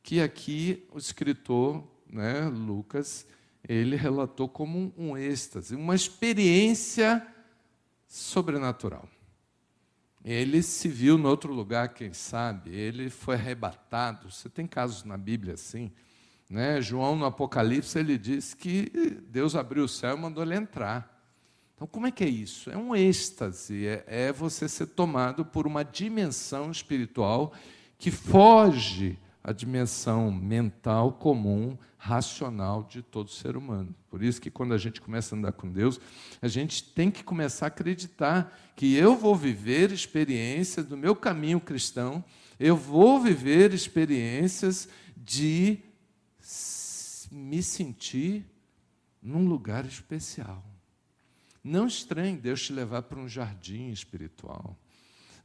que 0.03 0.19
aqui 0.19 0.85
o 0.91 0.97
escritor, 0.97 1.81
né, 2.11 2.41
Lucas, 2.49 3.25
ele 3.67 3.95
relatou 3.95 4.49
como 4.49 4.93
um 4.97 5.17
êxtase, 5.17 5.75
uma 5.75 5.95
experiência 5.95 7.25
sobrenatural. 8.05 9.07
Ele 10.23 10.61
se 10.61 10.89
viu 10.89 11.17
em 11.17 11.25
outro 11.25 11.53
lugar, 11.53 11.93
quem 11.93 12.13
sabe, 12.13 12.69
ele 12.75 13.09
foi 13.09 13.35
arrebatado. 13.35 14.29
Você 14.29 14.49
tem 14.49 14.67
casos 14.67 15.05
na 15.05 15.17
Bíblia 15.17 15.53
assim. 15.53 15.91
Né? 16.49 16.81
João, 16.81 17.15
no 17.15 17.25
Apocalipse, 17.25 17.97
ele 17.97 18.17
diz 18.17 18.53
que 18.53 18.89
Deus 19.29 19.55
abriu 19.55 19.85
o 19.85 19.89
céu 19.89 20.15
e 20.15 20.19
mandou 20.19 20.43
ele 20.43 20.55
entrar. 20.55 21.12
Então, 21.75 21.87
como 21.87 22.07
é 22.07 22.11
que 22.11 22.23
é 22.23 22.29
isso? 22.29 22.69
É 22.69 22.77
um 22.77 22.95
êxtase, 22.95 23.87
é, 23.87 24.03
é 24.07 24.31
você 24.31 24.69
ser 24.69 24.87
tomado 24.87 25.43
por 25.43 25.65
uma 25.67 25.83
dimensão 25.83 26.71
espiritual 26.71 27.53
que 27.97 28.11
foge 28.11 29.17
a 29.43 29.51
dimensão 29.51 30.31
mental 30.31 31.13
comum, 31.13 31.77
racional 31.97 32.83
de 32.83 33.01
todo 33.01 33.29
ser 33.29 33.57
humano. 33.57 33.93
Por 34.09 34.23
isso 34.23 34.39
que 34.39 34.49
quando 34.49 34.73
a 34.73 34.77
gente 34.77 35.01
começa 35.01 35.35
a 35.35 35.37
andar 35.37 35.51
com 35.51 35.69
Deus, 35.69 35.99
a 36.41 36.47
gente 36.47 36.83
tem 36.83 37.11
que 37.11 37.23
começar 37.23 37.65
a 37.65 37.67
acreditar 37.67 38.57
que 38.75 38.95
eu 38.95 39.15
vou 39.15 39.35
viver 39.35 39.91
experiências 39.91 40.85
do 40.85 40.95
meu 40.95 41.15
caminho 41.15 41.59
cristão, 41.59 42.23
eu 42.59 42.77
vou 42.77 43.19
viver 43.19 43.73
experiências 43.73 44.87
de 45.17 45.79
me 47.31 47.61
sentir 47.61 48.45
num 49.21 49.47
lugar 49.47 49.85
especial. 49.85 50.72
Não 51.63 51.87
estranhe 51.87 52.35
Deus 52.35 52.61
te 52.63 52.73
levar 52.73 53.03
para 53.03 53.19
um 53.19 53.27
jardim 53.27 53.89
espiritual. 53.89 54.77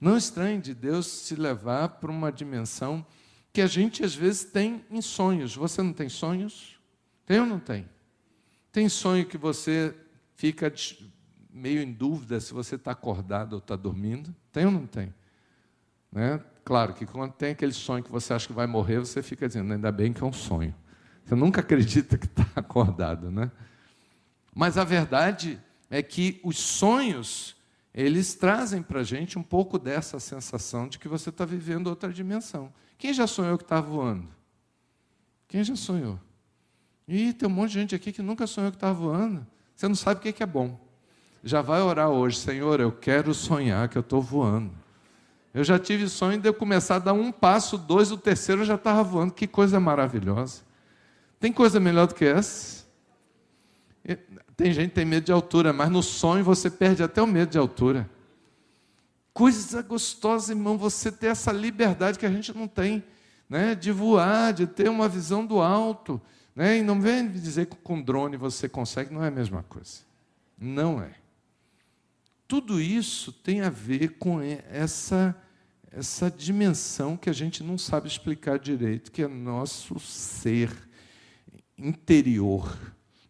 Não 0.00 0.16
estranhe 0.16 0.60
de 0.60 0.74
Deus 0.74 1.26
te 1.26 1.36
levar 1.36 1.88
para 1.88 2.10
uma 2.10 2.32
dimensão 2.32 3.06
que 3.52 3.60
a 3.60 3.66
gente 3.66 4.04
às 4.04 4.14
vezes 4.14 4.44
tem 4.44 4.84
em 4.90 5.00
sonhos. 5.00 5.54
Você 5.54 5.82
não 5.82 5.92
tem 5.92 6.08
sonhos? 6.08 6.78
Tem 7.24 7.40
ou 7.40 7.46
não 7.46 7.58
tem? 7.58 7.88
Tem 8.72 8.88
sonho 8.88 9.26
que 9.26 9.38
você 9.38 9.94
fica 10.34 10.72
meio 11.50 11.82
em 11.82 11.92
dúvida 11.92 12.40
se 12.40 12.52
você 12.52 12.74
está 12.74 12.92
acordado 12.92 13.54
ou 13.54 13.58
está 13.58 13.76
dormindo? 13.76 14.34
Tem 14.52 14.66
ou 14.66 14.72
não 14.72 14.86
tem? 14.86 15.12
Né? 16.10 16.42
Claro 16.64 16.94
que 16.94 17.06
quando 17.06 17.32
tem 17.32 17.50
aquele 17.52 17.72
sonho 17.72 18.04
que 18.04 18.10
você 18.10 18.32
acha 18.32 18.46
que 18.46 18.52
vai 18.52 18.66
morrer, 18.66 18.98
você 18.98 19.22
fica 19.22 19.46
dizendo, 19.46 19.72
ainda 19.72 19.90
bem 19.90 20.12
que 20.12 20.22
é 20.22 20.26
um 20.26 20.32
sonho. 20.32 20.74
Você 21.24 21.34
nunca 21.34 21.60
acredita 21.60 22.16
que 22.16 22.26
está 22.26 22.46
acordado, 22.56 23.30
né? 23.30 23.50
Mas 24.54 24.78
a 24.78 24.84
verdade 24.84 25.60
é 25.90 26.02
que 26.02 26.40
os 26.44 26.58
sonhos, 26.58 27.56
eles 27.94 28.34
trazem 28.34 28.82
para 28.82 29.00
a 29.00 29.04
gente 29.04 29.38
um 29.38 29.42
pouco 29.42 29.78
dessa 29.78 30.20
sensação 30.20 30.88
de 30.88 30.98
que 30.98 31.08
você 31.08 31.30
está 31.30 31.44
vivendo 31.44 31.86
outra 31.88 32.12
dimensão. 32.12 32.72
Quem 32.96 33.12
já 33.12 33.26
sonhou 33.26 33.56
que 33.56 33.64
está 33.64 33.80
voando? 33.80 34.28
Quem 35.46 35.64
já 35.64 35.76
sonhou? 35.76 36.18
E 37.06 37.32
tem 37.32 37.48
um 37.48 37.52
monte 37.52 37.70
de 37.70 37.80
gente 37.80 37.94
aqui 37.94 38.12
que 38.12 38.20
nunca 38.20 38.46
sonhou 38.46 38.70
que 38.70 38.76
está 38.76 38.92
voando. 38.92 39.46
Você 39.74 39.88
não 39.88 39.94
sabe 39.94 40.18
o 40.18 40.32
que 40.32 40.42
é 40.42 40.46
bom. 40.46 40.78
Já 41.42 41.62
vai 41.62 41.80
orar 41.80 42.10
hoje, 42.10 42.36
Senhor, 42.36 42.80
eu 42.80 42.92
quero 42.92 43.32
sonhar 43.32 43.88
que 43.88 43.96
eu 43.96 44.00
estou 44.00 44.20
voando. 44.20 44.72
Eu 45.54 45.64
já 45.64 45.78
tive 45.78 46.08
sonho 46.08 46.38
de 46.38 46.48
eu 46.48 46.52
começar 46.52 46.96
a 46.96 46.98
dar 46.98 47.12
um 47.14 47.32
passo, 47.32 47.78
dois, 47.78 48.12
o 48.12 48.18
terceiro 48.18 48.62
eu 48.62 48.66
já 48.66 48.74
estava 48.74 49.02
voando. 49.02 49.32
Que 49.32 49.46
coisa 49.46 49.80
maravilhosa. 49.80 50.62
Tem 51.40 51.52
coisa 51.52 51.80
melhor 51.80 52.06
do 52.08 52.14
que 52.14 52.24
essa? 52.24 52.84
Tem 54.58 54.72
gente 54.72 54.88
que 54.88 54.96
tem 54.96 55.04
medo 55.04 55.24
de 55.24 55.30
altura, 55.30 55.72
mas 55.72 55.88
no 55.88 56.02
sonho 56.02 56.42
você 56.42 56.68
perde 56.68 57.00
até 57.00 57.22
o 57.22 57.26
medo 57.28 57.52
de 57.52 57.56
altura. 57.56 58.10
coisa 59.32 59.80
gostosa, 59.82 60.52
irmão, 60.52 60.76
você 60.76 61.12
ter 61.12 61.28
essa 61.28 61.52
liberdade 61.52 62.18
que 62.18 62.26
a 62.26 62.30
gente 62.30 62.52
não 62.52 62.66
tem, 62.66 63.04
né? 63.48 63.76
de 63.76 63.92
voar, 63.92 64.52
de 64.52 64.66
ter 64.66 64.90
uma 64.90 65.08
visão 65.08 65.46
do 65.46 65.60
alto. 65.60 66.20
Né? 66.56 66.78
E 66.78 66.82
não 66.82 67.00
vem 67.00 67.30
dizer 67.30 67.66
que 67.66 67.76
com 67.76 68.02
drone 68.02 68.36
você 68.36 68.68
consegue, 68.68 69.14
não 69.14 69.22
é 69.22 69.28
a 69.28 69.30
mesma 69.30 69.62
coisa. 69.62 70.00
Não 70.58 71.00
é. 71.00 71.14
Tudo 72.48 72.80
isso 72.80 73.30
tem 73.30 73.60
a 73.60 73.70
ver 73.70 74.18
com 74.18 74.40
essa, 74.40 75.40
essa 75.88 76.28
dimensão 76.28 77.16
que 77.16 77.30
a 77.30 77.32
gente 77.32 77.62
não 77.62 77.78
sabe 77.78 78.08
explicar 78.08 78.58
direito, 78.58 79.12
que 79.12 79.22
é 79.22 79.28
nosso 79.28 80.00
ser 80.00 80.76
interior, 81.78 82.76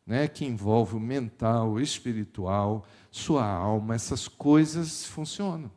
né? 0.09 0.27
que 0.27 0.47
envolve 0.47 0.97
o 0.97 1.01
mental, 1.01 1.73
o 1.73 1.81
espiritual, 1.81 2.87
sua 3.11 3.45
alma, 3.47 3.95
essas 3.95 4.27
coisas 4.27 5.05
funcionam. 5.05 5.71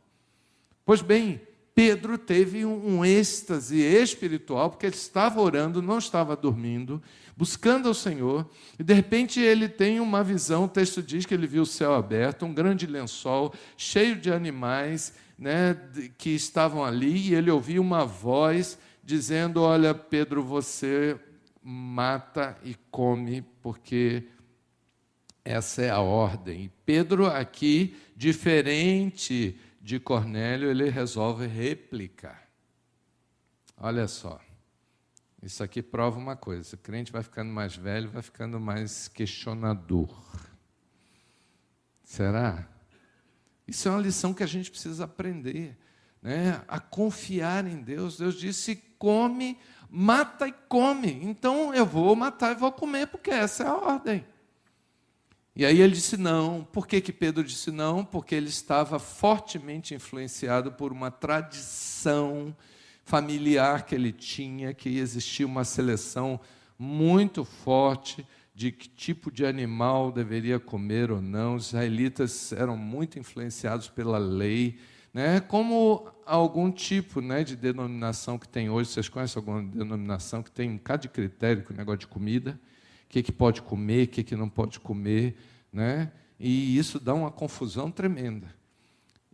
Pois 0.86 1.02
bem, 1.02 1.40
Pedro 1.74 2.16
teve 2.16 2.64
um 2.64 3.04
êxtase 3.04 3.78
espiritual, 3.80 4.70
porque 4.70 4.86
ele 4.86 4.94
estava 4.94 5.40
orando, 5.40 5.82
não 5.82 5.98
estava 5.98 6.34
dormindo, 6.34 7.02
buscando 7.36 7.88
ao 7.88 7.94
Senhor, 7.94 8.48
e 8.78 8.82
de 8.82 8.94
repente 8.94 9.38
ele 9.38 9.68
tem 9.68 10.00
uma 10.00 10.24
visão, 10.24 10.64
o 10.64 10.68
texto 10.68 11.02
diz 11.02 11.26
que 11.26 11.34
ele 11.34 11.46
viu 11.46 11.62
o 11.62 11.66
céu 11.66 11.94
aberto, 11.94 12.46
um 12.46 12.54
grande 12.54 12.86
lençol, 12.86 13.52
cheio 13.76 14.16
de 14.16 14.32
animais 14.32 15.14
né, 15.38 15.76
que 16.16 16.30
estavam 16.30 16.84
ali, 16.84 17.28
e 17.28 17.34
ele 17.34 17.50
ouviu 17.50 17.82
uma 17.82 18.04
voz 18.04 18.78
dizendo: 19.02 19.62
Olha, 19.62 19.94
Pedro, 19.94 20.42
você 20.42 21.18
mata 21.62 22.58
e 22.62 22.74
come, 22.90 23.42
porque 23.60 24.28
essa 25.44 25.82
é 25.82 25.90
a 25.90 26.00
ordem. 26.00 26.72
Pedro, 26.84 27.26
aqui, 27.26 27.96
diferente 28.16 29.58
de 29.80 29.98
Cornélio, 29.98 30.70
ele 30.70 30.88
resolve 30.88 31.46
replicar. 31.46 32.48
Olha 33.76 34.06
só. 34.06 34.40
Isso 35.42 35.62
aqui 35.64 35.82
prova 35.82 36.18
uma 36.18 36.36
coisa: 36.36 36.76
o 36.76 36.78
crente 36.78 37.10
vai 37.10 37.22
ficando 37.22 37.50
mais 37.50 37.74
velho, 37.74 38.08
vai 38.08 38.22
ficando 38.22 38.60
mais 38.60 39.08
questionador. 39.08 40.08
Será? 42.04 42.68
Isso 43.66 43.88
é 43.88 43.90
uma 43.90 44.00
lição 44.00 44.32
que 44.32 44.42
a 44.42 44.46
gente 44.46 44.70
precisa 44.70 45.04
aprender, 45.04 45.76
né? 46.20 46.62
A 46.68 46.78
confiar 46.78 47.66
em 47.66 47.82
Deus. 47.82 48.16
Deus 48.18 48.38
disse: 48.38 48.76
come, 48.98 49.58
mata 49.94 50.48
e 50.48 50.52
come. 50.68 51.20
Então 51.22 51.74
eu 51.74 51.84
vou 51.84 52.16
matar 52.16 52.52
e 52.52 52.58
vou 52.58 52.72
comer, 52.72 53.08
porque 53.08 53.30
essa 53.30 53.64
é 53.64 53.66
a 53.66 53.76
ordem. 53.76 54.24
E 55.54 55.66
aí 55.66 55.82
ele 55.82 55.92
disse 55.92 56.16
não. 56.16 56.66
Por 56.72 56.86
que, 56.86 56.98
que 57.02 57.12
Pedro 57.12 57.44
disse 57.44 57.70
não? 57.70 58.02
Porque 58.02 58.34
ele 58.34 58.48
estava 58.48 58.98
fortemente 58.98 59.94
influenciado 59.94 60.72
por 60.72 60.92
uma 60.92 61.10
tradição 61.10 62.56
familiar 63.04 63.84
que 63.84 63.94
ele 63.94 64.12
tinha, 64.12 64.72
que 64.72 64.96
existia 64.96 65.46
uma 65.46 65.64
seleção 65.64 66.40
muito 66.78 67.44
forte 67.44 68.26
de 68.54 68.72
que 68.72 68.88
tipo 68.88 69.30
de 69.30 69.44
animal 69.44 70.10
deveria 70.10 70.58
comer 70.58 71.10
ou 71.10 71.20
não. 71.20 71.56
Os 71.56 71.66
israelitas 71.66 72.50
eram 72.52 72.78
muito 72.78 73.18
influenciados 73.18 73.90
pela 73.90 74.16
lei, 74.16 74.78
né? 75.12 75.40
como 75.40 76.08
algum 76.24 76.70
tipo 76.70 77.20
né, 77.20 77.44
de 77.44 77.56
denominação 77.56 78.38
que 78.38 78.48
tem 78.48 78.70
hoje. 78.70 78.90
Vocês 78.90 79.08
conhecem 79.08 79.40
alguma 79.40 79.62
denominação 79.62 80.42
que 80.42 80.50
tem 80.50 80.70
um 80.70 80.76
bocado 80.76 81.02
de 81.02 81.08
critério 81.08 81.62
com 81.64 81.72
o 81.72 81.76
negócio 81.76 82.00
de 82.00 82.06
comida? 82.06 82.58
que, 83.12 83.22
que 83.22 83.30
pode 83.30 83.60
comer, 83.60 84.04
o 84.04 84.08
que, 84.08 84.24
que 84.24 84.34
não 84.34 84.48
pode 84.48 84.80
comer, 84.80 85.36
né? 85.70 86.10
E 86.40 86.78
isso 86.78 86.98
dá 86.98 87.12
uma 87.12 87.30
confusão 87.30 87.90
tremenda. 87.90 88.52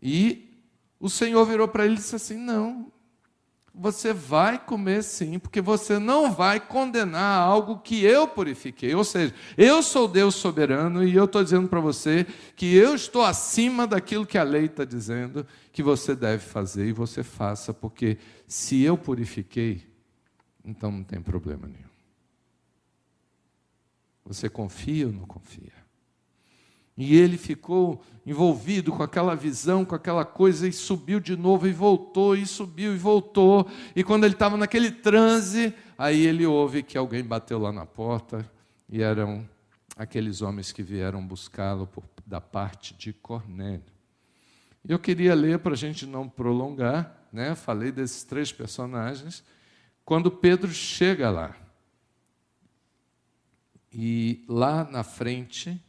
E 0.02 0.52
o 0.98 1.08
Senhor 1.08 1.44
virou 1.46 1.68
para 1.68 1.84
ele 1.84 1.94
e 1.94 1.98
disse 1.98 2.16
assim: 2.16 2.36
Não, 2.36 2.92
você 3.74 4.12
vai 4.12 4.58
comer 4.58 5.02
sim, 5.04 5.38
porque 5.38 5.60
você 5.60 5.98
não 5.98 6.32
vai 6.32 6.58
condenar 6.58 7.40
algo 7.40 7.78
que 7.78 8.04
eu 8.04 8.26
purifiquei. 8.26 8.94
Ou 8.94 9.04
seja, 9.04 9.34
eu 9.56 9.82
sou 9.82 10.08
Deus 10.08 10.34
soberano 10.34 11.04
e 11.04 11.14
eu 11.14 11.26
estou 11.26 11.44
dizendo 11.44 11.68
para 11.68 11.80
você 11.80 12.26
que 12.56 12.74
eu 12.74 12.94
estou 12.94 13.22
acima 13.22 13.86
daquilo 13.86 14.26
que 14.26 14.36
a 14.36 14.42
lei 14.42 14.64
está 14.64 14.84
dizendo 14.84 15.46
que 15.72 15.82
você 15.82 16.14
deve 16.14 16.44
fazer 16.44 16.86
e 16.88 16.92
você 16.92 17.22
faça, 17.22 17.72
porque 17.72 18.18
se 18.46 18.82
eu 18.82 18.98
purifiquei, 18.98 19.86
então 20.64 20.90
não 20.90 21.04
tem 21.04 21.20
problema 21.20 21.66
nenhum. 21.66 21.88
Você 24.24 24.48
confia 24.48 25.06
ou 25.06 25.12
não 25.12 25.24
confia? 25.24 25.77
E 27.00 27.14
ele 27.16 27.38
ficou 27.38 28.02
envolvido 28.26 28.90
com 28.90 29.04
aquela 29.04 29.36
visão, 29.36 29.84
com 29.84 29.94
aquela 29.94 30.24
coisa, 30.24 30.66
e 30.66 30.72
subiu 30.72 31.20
de 31.20 31.36
novo 31.36 31.68
e 31.68 31.72
voltou, 31.72 32.34
e 32.34 32.44
subiu 32.44 32.92
e 32.92 32.98
voltou. 32.98 33.68
E 33.94 34.02
quando 34.02 34.24
ele 34.24 34.34
estava 34.34 34.56
naquele 34.56 34.90
transe, 34.90 35.72
aí 35.96 36.26
ele 36.26 36.44
ouve 36.44 36.82
que 36.82 36.98
alguém 36.98 37.22
bateu 37.22 37.56
lá 37.56 37.70
na 37.70 37.86
porta, 37.86 38.44
e 38.88 39.00
eram 39.00 39.48
aqueles 39.96 40.42
homens 40.42 40.72
que 40.72 40.82
vieram 40.82 41.24
buscá-lo 41.24 41.88
da 42.26 42.40
parte 42.40 42.94
de 42.94 43.12
Cornélio. 43.12 43.84
Eu 44.86 44.98
queria 44.98 45.36
ler 45.36 45.60
para 45.60 45.74
a 45.74 45.76
gente 45.76 46.04
não 46.04 46.28
prolongar, 46.28 47.28
né? 47.32 47.54
falei 47.54 47.92
desses 47.92 48.24
três 48.24 48.50
personagens, 48.50 49.44
quando 50.04 50.32
Pedro 50.32 50.72
chega 50.72 51.30
lá. 51.30 51.54
E 53.92 54.44
lá 54.48 54.82
na 54.82 55.04
frente, 55.04 55.80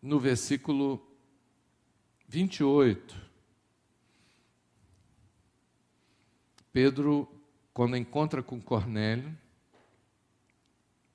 no 0.00 0.18
versículo 0.18 1.04
28, 2.28 3.16
Pedro, 6.72 7.28
quando 7.72 7.96
encontra 7.96 8.42
com 8.42 8.60
Cornélio, 8.60 9.36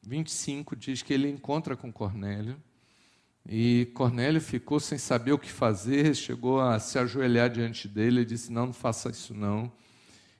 25 0.01 0.75
diz 0.75 1.01
que 1.01 1.13
ele 1.13 1.29
encontra 1.29 1.77
com 1.77 1.91
Cornélio, 1.91 2.61
e 3.45 3.91
Cornélio 3.93 4.41
ficou 4.41 4.79
sem 4.79 4.97
saber 4.97 5.33
o 5.33 5.39
que 5.39 5.51
fazer, 5.51 6.15
chegou 6.15 6.59
a 6.61 6.79
se 6.79 6.97
ajoelhar 6.97 7.49
diante 7.49 7.87
dele 7.87 8.21
e 8.21 8.25
disse: 8.25 8.51
Não, 8.51 8.67
não 8.67 8.73
faça 8.73 9.09
isso 9.09 9.33
não 9.33 9.71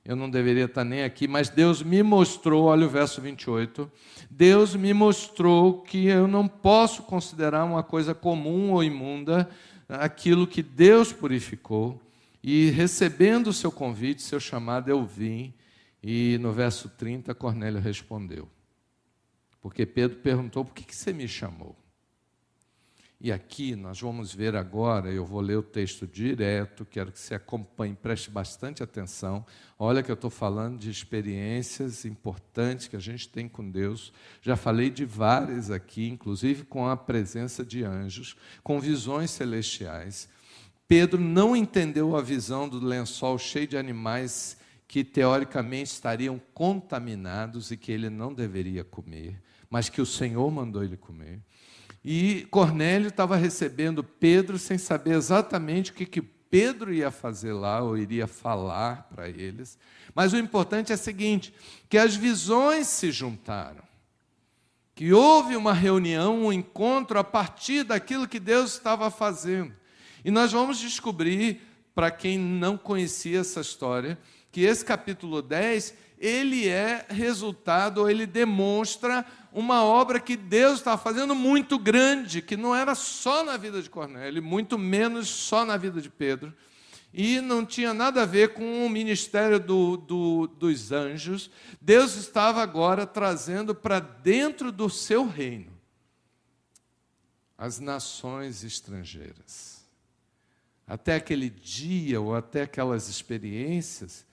eu 0.04 0.14
não 0.14 0.28
deveria 0.28 0.66
estar 0.66 0.84
nem 0.84 1.02
aqui, 1.02 1.26
mas 1.26 1.48
Deus 1.48 1.82
me 1.82 2.02
mostrou, 2.02 2.64
olha 2.64 2.86
o 2.86 2.90
verso 2.90 3.22
28, 3.22 3.90
Deus 4.30 4.76
me 4.76 4.92
mostrou 4.92 5.80
que 5.80 6.06
eu 6.06 6.28
não 6.28 6.46
posso 6.46 7.02
considerar 7.04 7.64
uma 7.64 7.82
coisa 7.82 8.14
comum 8.14 8.72
ou 8.72 8.84
imunda 8.84 9.48
aquilo 9.88 10.46
que 10.46 10.62
Deus 10.62 11.12
purificou, 11.12 12.00
e 12.42 12.68
recebendo 12.70 13.46
o 13.46 13.52
seu 13.54 13.72
convite, 13.72 14.20
seu 14.20 14.38
chamado, 14.38 14.90
eu 14.90 15.02
vim, 15.02 15.54
e 16.02 16.36
no 16.38 16.52
verso 16.52 16.90
30, 16.90 17.34
Cornélio 17.34 17.80
respondeu, 17.80 18.46
porque 19.62 19.86
Pedro 19.86 20.18
perguntou: 20.18 20.62
por 20.62 20.74
que, 20.74 20.84
que 20.84 20.94
você 20.94 21.10
me 21.10 21.26
chamou? 21.26 21.74
E 23.20 23.32
aqui 23.32 23.74
nós 23.74 24.00
vamos 24.00 24.34
ver 24.34 24.54
agora, 24.54 25.10
eu 25.10 25.24
vou 25.24 25.40
ler 25.40 25.56
o 25.56 25.62
texto 25.62 26.06
direto, 26.06 26.84
quero 26.84 27.10
que 27.10 27.18
você 27.18 27.34
acompanhe, 27.34 27.94
preste 27.94 28.30
bastante 28.30 28.82
atenção. 28.82 29.46
Olha 29.78 30.02
que 30.02 30.10
eu 30.10 30.14
estou 30.14 30.30
falando 30.30 30.78
de 30.78 30.90
experiências 30.90 32.04
importantes 32.04 32.86
que 32.86 32.96
a 32.96 33.00
gente 33.00 33.28
tem 33.28 33.48
com 33.48 33.70
Deus. 33.70 34.12
Já 34.42 34.56
falei 34.56 34.90
de 34.90 35.04
várias 35.04 35.70
aqui, 35.70 36.08
inclusive 36.08 36.64
com 36.64 36.86
a 36.86 36.96
presença 36.96 37.64
de 37.64 37.82
anjos, 37.82 38.36
com 38.62 38.78
visões 38.78 39.30
celestiais. 39.30 40.28
Pedro 40.86 41.18
não 41.18 41.56
entendeu 41.56 42.14
a 42.16 42.20
visão 42.20 42.68
do 42.68 42.84
lençol 42.84 43.38
cheio 43.38 43.66
de 43.66 43.76
animais 43.76 44.58
que 44.86 45.02
teoricamente 45.02 45.90
estariam 45.90 46.40
contaminados 46.52 47.70
e 47.70 47.76
que 47.76 47.90
ele 47.90 48.10
não 48.10 48.34
deveria 48.34 48.84
comer, 48.84 49.42
mas 49.70 49.88
que 49.88 50.00
o 50.00 50.06
Senhor 50.06 50.50
mandou 50.50 50.84
ele 50.84 50.96
comer. 50.96 51.40
E 52.04 52.46
Cornélio 52.50 53.08
estava 53.08 53.34
recebendo 53.34 54.04
Pedro 54.04 54.58
sem 54.58 54.76
saber 54.76 55.14
exatamente 55.14 55.90
o 55.90 55.94
que, 55.94 56.04
que 56.04 56.20
Pedro 56.20 56.92
ia 56.92 57.10
fazer 57.10 57.52
lá 57.52 57.80
ou 57.80 57.96
iria 57.96 58.26
falar 58.26 59.08
para 59.12 59.28
eles. 59.28 59.78
Mas 60.14 60.32
o 60.32 60.36
importante 60.36 60.92
é 60.92 60.94
o 60.94 60.98
seguinte: 60.98 61.54
que 61.88 61.96
as 61.96 62.14
visões 62.14 62.86
se 62.88 63.10
juntaram. 63.10 63.82
Que 64.94 65.12
houve 65.12 65.56
uma 65.56 65.72
reunião, 65.72 66.44
um 66.44 66.52
encontro 66.52 67.18
a 67.18 67.24
partir 67.24 67.82
daquilo 67.82 68.28
que 68.28 68.38
Deus 68.38 68.74
estava 68.74 69.10
fazendo. 69.10 69.74
E 70.24 70.30
nós 70.30 70.52
vamos 70.52 70.78
descobrir, 70.78 71.60
para 71.94 72.10
quem 72.10 72.38
não 72.38 72.76
conhecia 72.76 73.40
essa 73.40 73.60
história, 73.60 74.16
que 74.54 74.60
esse 74.60 74.84
capítulo 74.84 75.42
10 75.42 75.94
ele 76.16 76.68
é 76.68 77.04
resultado, 77.08 78.08
ele 78.08 78.24
demonstra 78.24 79.26
uma 79.52 79.82
obra 79.82 80.20
que 80.20 80.36
Deus 80.36 80.78
estava 80.78 80.96
fazendo 80.96 81.34
muito 81.34 81.76
grande, 81.76 82.40
que 82.40 82.56
não 82.56 82.72
era 82.72 82.94
só 82.94 83.42
na 83.42 83.56
vida 83.56 83.82
de 83.82 83.90
Cornélio, 83.90 84.40
muito 84.40 84.78
menos 84.78 85.28
só 85.28 85.64
na 85.64 85.76
vida 85.76 86.00
de 86.00 86.08
Pedro, 86.08 86.54
e 87.12 87.40
não 87.40 87.66
tinha 87.66 87.92
nada 87.92 88.22
a 88.22 88.26
ver 88.26 88.54
com 88.54 88.86
o 88.86 88.88
ministério 88.88 89.58
do, 89.58 89.96
do, 89.96 90.46
dos 90.46 90.92
anjos. 90.92 91.50
Deus 91.80 92.14
estava 92.14 92.62
agora 92.62 93.04
trazendo 93.04 93.74
para 93.74 93.98
dentro 93.98 94.70
do 94.70 94.88
seu 94.88 95.26
reino 95.26 95.72
as 97.58 97.80
nações 97.80 98.62
estrangeiras, 98.62 99.84
até 100.86 101.16
aquele 101.16 101.50
dia 101.50 102.20
ou 102.20 102.36
até 102.36 102.62
aquelas 102.62 103.08
experiências, 103.08 104.24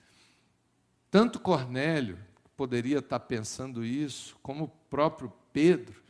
tanto 1.12 1.38
Cornélio 1.38 2.18
poderia 2.56 3.00
estar 3.00 3.20
pensando 3.20 3.84
isso, 3.84 4.34
como 4.42 4.64
o 4.64 4.68
próprio 4.68 5.30
Pedro, 5.52 6.02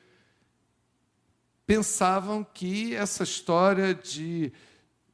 pensavam 1.67 2.45
que 2.45 2.95
essa 2.95 3.25
história 3.25 3.93
de 3.93 4.53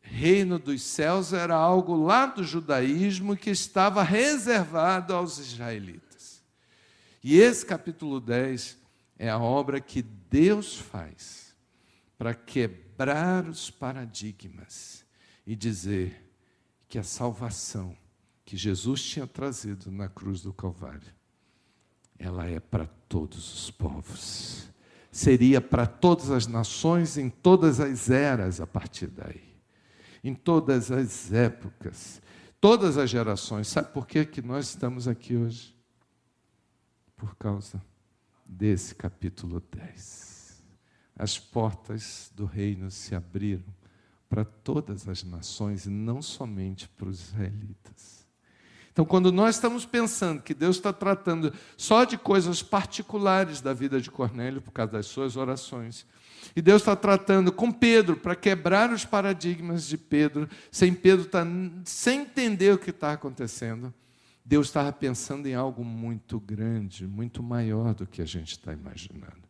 reino 0.02 0.58
dos 0.58 0.82
céus 0.82 1.32
era 1.32 1.54
algo 1.54 1.96
lá 1.96 2.26
do 2.26 2.44
judaísmo 2.44 3.34
que 3.34 3.48
estava 3.48 4.02
reservado 4.02 5.14
aos 5.14 5.38
israelitas. 5.38 6.44
E 7.24 7.38
esse 7.38 7.64
capítulo 7.64 8.20
10 8.20 8.76
é 9.18 9.30
a 9.30 9.38
obra 9.38 9.80
que 9.80 10.02
Deus 10.02 10.76
faz 10.76 11.56
para 12.18 12.34
quebrar 12.34 13.48
os 13.48 13.70
paradigmas 13.70 15.02
e 15.46 15.56
dizer 15.56 16.30
que 16.86 16.98
a 16.98 17.02
salvação 17.02 17.96
que 18.48 18.56
Jesus 18.56 19.02
tinha 19.02 19.26
trazido 19.26 19.90
na 19.90 20.08
cruz 20.08 20.40
do 20.40 20.54
Calvário, 20.54 21.12
ela 22.18 22.46
é 22.46 22.58
para 22.58 22.86
todos 22.86 23.52
os 23.52 23.70
povos. 23.70 24.70
Seria 25.12 25.60
para 25.60 25.86
todas 25.86 26.30
as 26.30 26.46
nações, 26.46 27.18
em 27.18 27.28
todas 27.28 27.78
as 27.78 28.08
eras 28.08 28.58
a 28.58 28.66
partir 28.66 29.08
daí 29.08 29.48
em 30.22 30.34
todas 30.34 30.90
as 30.90 31.32
épocas, 31.32 32.20
todas 32.60 32.96
as 32.96 33.10
gerações. 33.10 33.68
Sabe 33.68 33.92
por 33.92 34.06
que, 34.06 34.24
que 34.24 34.42
nós 34.42 34.68
estamos 34.68 35.06
aqui 35.06 35.36
hoje? 35.36 35.76
Por 37.16 37.34
causa 37.36 37.82
desse 38.44 38.94
capítulo 38.94 39.60
10. 39.60 40.62
As 41.16 41.38
portas 41.38 42.30
do 42.34 42.44
reino 42.46 42.90
se 42.90 43.14
abriram 43.14 43.74
para 44.28 44.44
todas 44.44 45.08
as 45.08 45.24
nações 45.24 45.86
e 45.86 45.90
não 45.90 46.22
somente 46.22 46.88
para 46.88 47.08
os 47.08 47.20
israelitas. 47.20 48.17
Então, 48.98 49.06
quando 49.06 49.30
nós 49.30 49.54
estamos 49.54 49.86
pensando 49.86 50.42
que 50.42 50.52
Deus 50.52 50.74
está 50.74 50.92
tratando 50.92 51.54
só 51.76 52.02
de 52.02 52.18
coisas 52.18 52.64
particulares 52.64 53.60
da 53.60 53.72
vida 53.72 54.00
de 54.00 54.10
Cornélio 54.10 54.60
por 54.60 54.72
causa 54.72 54.90
das 54.90 55.06
suas 55.06 55.36
orações, 55.36 56.04
e 56.56 56.60
Deus 56.60 56.82
está 56.82 56.96
tratando 56.96 57.52
com 57.52 57.70
Pedro 57.70 58.16
para 58.16 58.34
quebrar 58.34 58.92
os 58.92 59.04
paradigmas 59.04 59.86
de 59.86 59.96
Pedro, 59.96 60.48
sem 60.72 60.92
Pedro 60.92 61.26
tá, 61.26 61.46
sem 61.84 62.22
entender 62.22 62.74
o 62.74 62.78
que 62.78 62.90
está 62.90 63.12
acontecendo. 63.12 63.94
Deus 64.44 64.66
estava 64.66 64.90
pensando 64.90 65.46
em 65.46 65.54
algo 65.54 65.84
muito 65.84 66.40
grande, 66.40 67.06
muito 67.06 67.40
maior 67.40 67.94
do 67.94 68.04
que 68.04 68.20
a 68.20 68.26
gente 68.26 68.50
está 68.50 68.72
imaginando. 68.72 69.47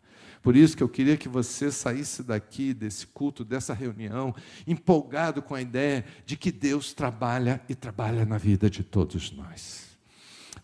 Por 0.49 0.57
isso 0.57 0.75
que 0.75 0.83
eu 0.83 0.89
queria 0.89 1.15
que 1.15 1.29
você 1.29 1.71
saísse 1.71 2.23
daqui, 2.23 2.73
desse 2.73 3.07
culto, 3.07 3.45
dessa 3.45 3.75
reunião, 3.75 4.35
empolgado 4.67 5.43
com 5.43 5.55
a 5.55 5.61
ideia 5.61 6.07
de 6.25 6.39
que 6.39 6.51
Deus 6.51 6.95
trabalha 6.95 7.61
e 7.69 7.75
trabalha 7.75 8.25
na 8.25 8.39
vida 8.39 8.71
de 8.71 8.83
todos 8.83 9.31
nós 9.31 9.87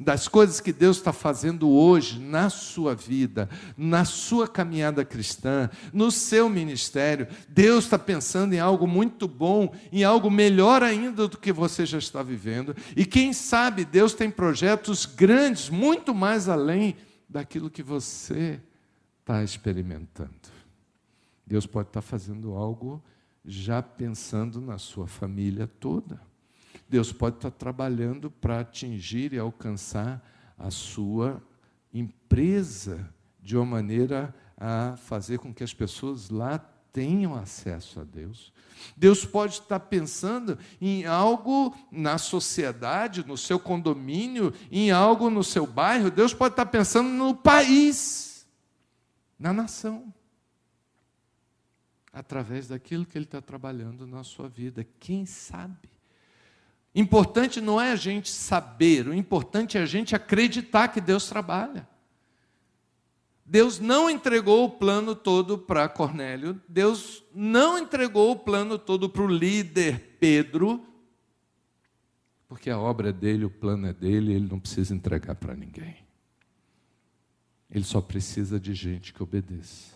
das 0.01 0.27
coisas 0.27 0.59
que 0.59 0.73
Deus 0.73 0.97
está 0.97 1.13
fazendo 1.13 1.69
hoje 1.69 2.19
na 2.19 2.49
sua 2.49 2.95
vida, 2.97 3.49
na 3.77 4.07
sua 4.07 4.49
caminhada 4.49 5.05
cristã, 5.05 5.71
no 5.93 6.11
seu 6.11 6.49
ministério. 6.49 7.29
Deus 7.49 7.85
está 7.85 7.99
pensando 7.99 8.55
em 8.55 8.59
algo 8.59 8.89
muito 8.89 9.29
bom, 9.29 9.73
em 9.93 10.03
algo 10.03 10.31
melhor 10.31 10.83
ainda 10.83 11.29
do 11.29 11.39
que 11.39 11.53
você 11.53 11.85
já 11.87 11.99
está 11.99 12.23
vivendo. 12.23 12.75
E 12.97 13.05
quem 13.05 13.33
sabe 13.33 13.85
Deus 13.85 14.15
tem 14.15 14.31
projetos 14.31 15.05
grandes, 15.05 15.69
muito 15.69 16.13
mais 16.13 16.49
além 16.49 16.97
daquilo 17.29 17.71
que 17.71 17.83
você 17.83 18.61
está 19.25 19.43
experimentando. 19.43 20.53
Deus 21.47 21.67
pode 21.67 21.89
estar 21.89 22.03
fazendo 22.03 22.55
algo 22.55 23.03
já 23.43 23.83
pensando 23.83 24.61
na 24.61 24.77
sua 24.77 25.07
família 25.07 25.67
toda. 25.67 26.21
Deus 26.87 27.11
pode 27.11 27.37
estar 27.37 27.51
trabalhando 27.51 28.31
para 28.31 28.61
atingir 28.61 29.33
e 29.33 29.39
alcançar 29.39 30.23
a 30.59 30.71
sua 30.71 31.43
empresa 31.93 33.09
de 33.43 33.57
uma 33.57 33.65
maneira 33.65 34.35
a 34.59 34.95
fazer 34.99 35.39
com 35.39 35.55
que 35.55 35.65
as 35.65 35.73
pessoas 35.73 36.29
lá 36.29 36.59
tenham 36.93 37.35
acesso 37.35 38.01
a 38.01 38.05
Deus. 38.05 38.53
Deus 38.95 39.25
pode 39.25 39.55
estar 39.55 39.81
pensando 39.81 40.59
em 40.81 41.07
algo 41.07 41.75
na 41.91 42.19
sociedade, 42.19 43.27
no 43.27 43.39
seu 43.39 43.59
condomínio, 43.59 44.53
em 44.71 44.91
algo 44.91 45.31
no 45.31 45.43
seu 45.43 45.67
bairro. 45.67 46.11
Deus 46.11 46.35
pode 46.35 46.53
estar 46.53 46.67
pensando 46.67 47.09
no 47.09 47.35
país, 47.35 48.34
na 49.39 49.53
nação, 49.53 50.13
através 52.13 52.69
daquilo 52.69 53.05
que 53.05 53.19
Ele 53.19 53.25
está 53.25 53.41
trabalhando 53.41 54.07
na 54.07 54.23
sua 54.23 54.49
vida. 54.49 54.87
Quem 55.01 55.27
sabe? 55.27 55.91
Importante 56.95 57.61
não 57.61 57.81
é 57.81 57.91
a 57.91 57.97
gente 57.97 58.31
saber, 58.31 59.09
o 59.09 59.15
importante 59.15 59.77
é 59.77 59.83
a 59.83 59.87
gente 59.87 60.15
acreditar 60.15 60.89
que 60.89 61.01
Deus 61.01 61.29
trabalha. 61.29 61.89
Deus 63.45 63.79
não 63.79 64.09
entregou 64.09 64.65
o 64.65 64.71
plano 64.71 65.15
todo 65.15 65.59
para 65.59 65.89
Cornélio, 65.89 66.61
Deus 66.69 67.23
não 67.35 67.79
entregou 67.79 68.31
o 68.31 68.39
plano 68.39 68.79
todo 68.79 69.11
para 69.11 69.23
o 69.23 69.27
líder 69.27 70.17
Pedro, 70.19 70.87
porque 72.49 72.71
a 72.71 72.79
obra 72.79 73.09
é 73.09 73.13
dele, 73.13 73.45
o 73.45 73.51
plano 73.51 73.87
é 73.89 73.93
dele, 73.93 74.33
ele 74.33 74.49
não 74.49 74.61
precisa 74.61 74.95
entregar 74.95 75.35
para 75.35 75.55
ninguém. 75.55 76.04
Ele 77.75 77.85
só 77.85 78.01
precisa 78.01 78.61
de 78.61 78.73
gente 78.73 79.13
que 79.13 79.21
obedeça. 79.21 79.93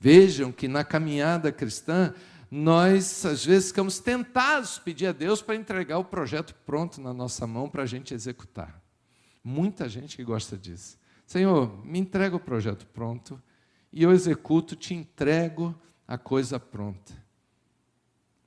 Vejam 0.00 0.50
que 0.50 0.66
na 0.66 0.82
caminhada 0.82 1.52
cristã, 1.52 2.12
nós 2.50 3.24
às 3.24 3.44
vezes 3.44 3.68
ficamos 3.68 4.00
tentados 4.00 4.76
pedir 4.78 5.06
a 5.06 5.12
Deus 5.12 5.40
para 5.40 5.54
entregar 5.54 5.98
o 5.98 6.04
projeto 6.04 6.54
pronto 6.66 7.00
na 7.00 7.14
nossa 7.14 7.46
mão 7.46 7.68
para 7.68 7.84
a 7.84 7.86
gente 7.86 8.12
executar. 8.12 8.82
Muita 9.44 9.88
gente 9.88 10.16
que 10.16 10.24
gosta 10.24 10.58
disso. 10.58 10.98
Senhor, 11.24 11.84
me 11.86 12.00
entrega 12.00 12.34
o 12.34 12.40
projeto 12.40 12.84
pronto 12.88 13.40
e 13.92 14.02
eu 14.02 14.10
executo, 14.10 14.74
te 14.74 14.92
entrego 14.92 15.72
a 16.06 16.18
coisa 16.18 16.58
pronta. 16.58 17.12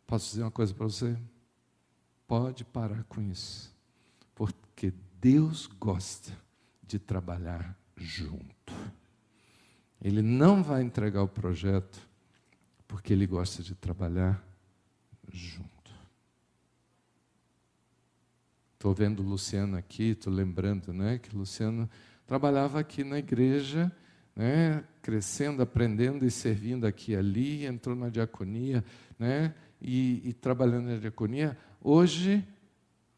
Posso 0.06 0.30
dizer 0.32 0.44
uma 0.44 0.52
coisa 0.52 0.74
para 0.74 0.86
você? 0.86 1.18
Pode 2.28 2.66
parar 2.66 3.04
com 3.06 3.22
isso, 3.22 3.74
porque 4.36 4.94
Deus 5.20 5.68
gosta 5.68 6.32
de 6.84 7.00
trabalhar 7.00 7.79
junto. 8.00 8.74
Ele 10.02 10.22
não 10.22 10.64
vai 10.64 10.82
entregar 10.82 11.22
o 11.22 11.28
projeto 11.28 12.08
porque 12.88 13.14
ele 13.14 13.28
gosta 13.28 13.62
de 13.62 13.76
trabalhar 13.76 14.44
junto. 15.32 15.70
Estou 18.74 18.94
vendo 18.94 19.22
o 19.22 19.26
Luciano 19.26 19.78
aqui, 19.78 20.12
estou 20.12 20.32
lembrando 20.32 20.94
né, 20.94 21.20
que 21.20 21.36
o 21.36 21.40
Luciano 21.40 21.90
trabalhava 22.26 22.80
aqui 22.80 23.04
na 23.04 23.20
igreja, 23.20 23.92
né, 24.36 24.84
crescendo, 25.02 25.62
aprendendo 25.62 26.26
e 26.26 26.32
servindo 26.32 26.88
aqui 26.88 27.12
e 27.12 27.16
ali, 27.16 27.66
entrou 27.66 27.96
na 27.96 28.08
diaconia 28.08 28.84
né, 29.20 29.54
e, 29.82 30.22
e 30.30 30.34
trabalhando 30.34 30.88
na 30.88 30.98
diaconia. 30.98 31.58
Hoje, 31.82 32.48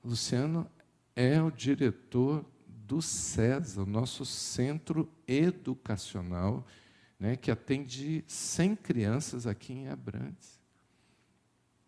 Luciano 0.04 0.68
é 1.16 1.42
o 1.42 1.52
diretor 1.52 2.44
do 2.92 3.02
CESA, 3.02 3.84
o 3.84 3.86
nosso 3.86 4.26
centro 4.26 5.10
educacional 5.26 6.68
né, 7.18 7.38
que 7.38 7.50
atende 7.50 8.22
100 8.28 8.76
crianças 8.76 9.48
aqui 9.48 9.72
em 9.72 9.88
Abrantes. 9.88 10.60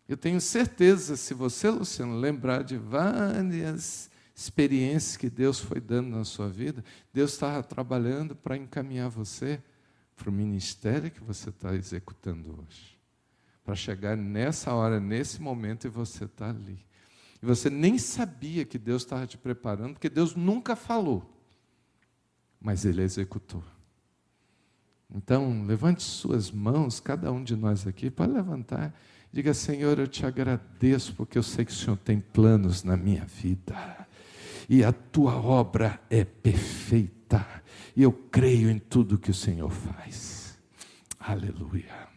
Eu 0.08 0.16
tenho 0.16 0.40
certeza, 0.40 1.14
se 1.14 1.34
você, 1.34 1.68
Luciano, 1.68 2.16
lembrar 2.16 2.64
de 2.64 2.78
várias 2.78 4.10
experiências 4.34 5.18
que 5.18 5.28
Deus 5.28 5.60
foi 5.60 5.78
dando 5.78 6.08
na 6.08 6.24
sua 6.24 6.48
vida, 6.48 6.82
Deus 7.12 7.34
estava 7.34 7.62
trabalhando 7.62 8.34
para 8.34 8.56
encaminhar 8.56 9.10
você 9.10 9.62
para 10.16 10.30
o 10.30 10.32
ministério 10.32 11.10
que 11.10 11.22
você 11.22 11.50
está 11.50 11.74
executando 11.74 12.62
hoje. 12.62 12.98
Para 13.62 13.74
chegar 13.74 14.16
nessa 14.16 14.72
hora, 14.72 14.98
nesse 14.98 15.42
momento, 15.42 15.86
e 15.86 15.90
você 15.90 16.24
está 16.24 16.48
ali. 16.48 16.82
E 17.44 17.46
você 17.46 17.68
nem 17.68 17.98
sabia 17.98 18.64
que 18.64 18.78
Deus 18.78 19.02
estava 19.02 19.26
te 19.26 19.36
preparando, 19.36 19.92
porque 19.92 20.08
Deus 20.08 20.34
nunca 20.34 20.74
falou, 20.74 21.30
mas 22.58 22.86
Ele 22.86 23.02
executou. 23.02 23.62
Então, 25.14 25.62
levante 25.66 26.02
suas 26.02 26.50
mãos, 26.50 27.00
cada 27.00 27.30
um 27.30 27.44
de 27.44 27.54
nós 27.54 27.86
aqui, 27.86 28.10
para 28.10 28.32
levantar. 28.32 28.98
Diga, 29.30 29.52
Senhor, 29.52 29.98
eu 29.98 30.08
te 30.08 30.24
agradeço, 30.24 31.14
porque 31.14 31.36
eu 31.36 31.42
sei 31.42 31.66
que 31.66 31.70
o 31.70 31.74
Senhor 31.74 31.98
tem 31.98 32.18
planos 32.18 32.82
na 32.82 32.96
minha 32.96 33.26
vida. 33.26 34.08
E 34.66 34.82
a 34.82 34.90
tua 34.90 35.34
obra 35.36 36.00
é 36.08 36.24
perfeita. 36.24 37.46
E 37.94 38.02
eu 38.02 38.10
creio 38.10 38.70
em 38.70 38.78
tudo 38.78 39.18
que 39.18 39.30
o 39.30 39.34
Senhor 39.34 39.70
faz. 39.70 40.58
Aleluia. 41.20 42.08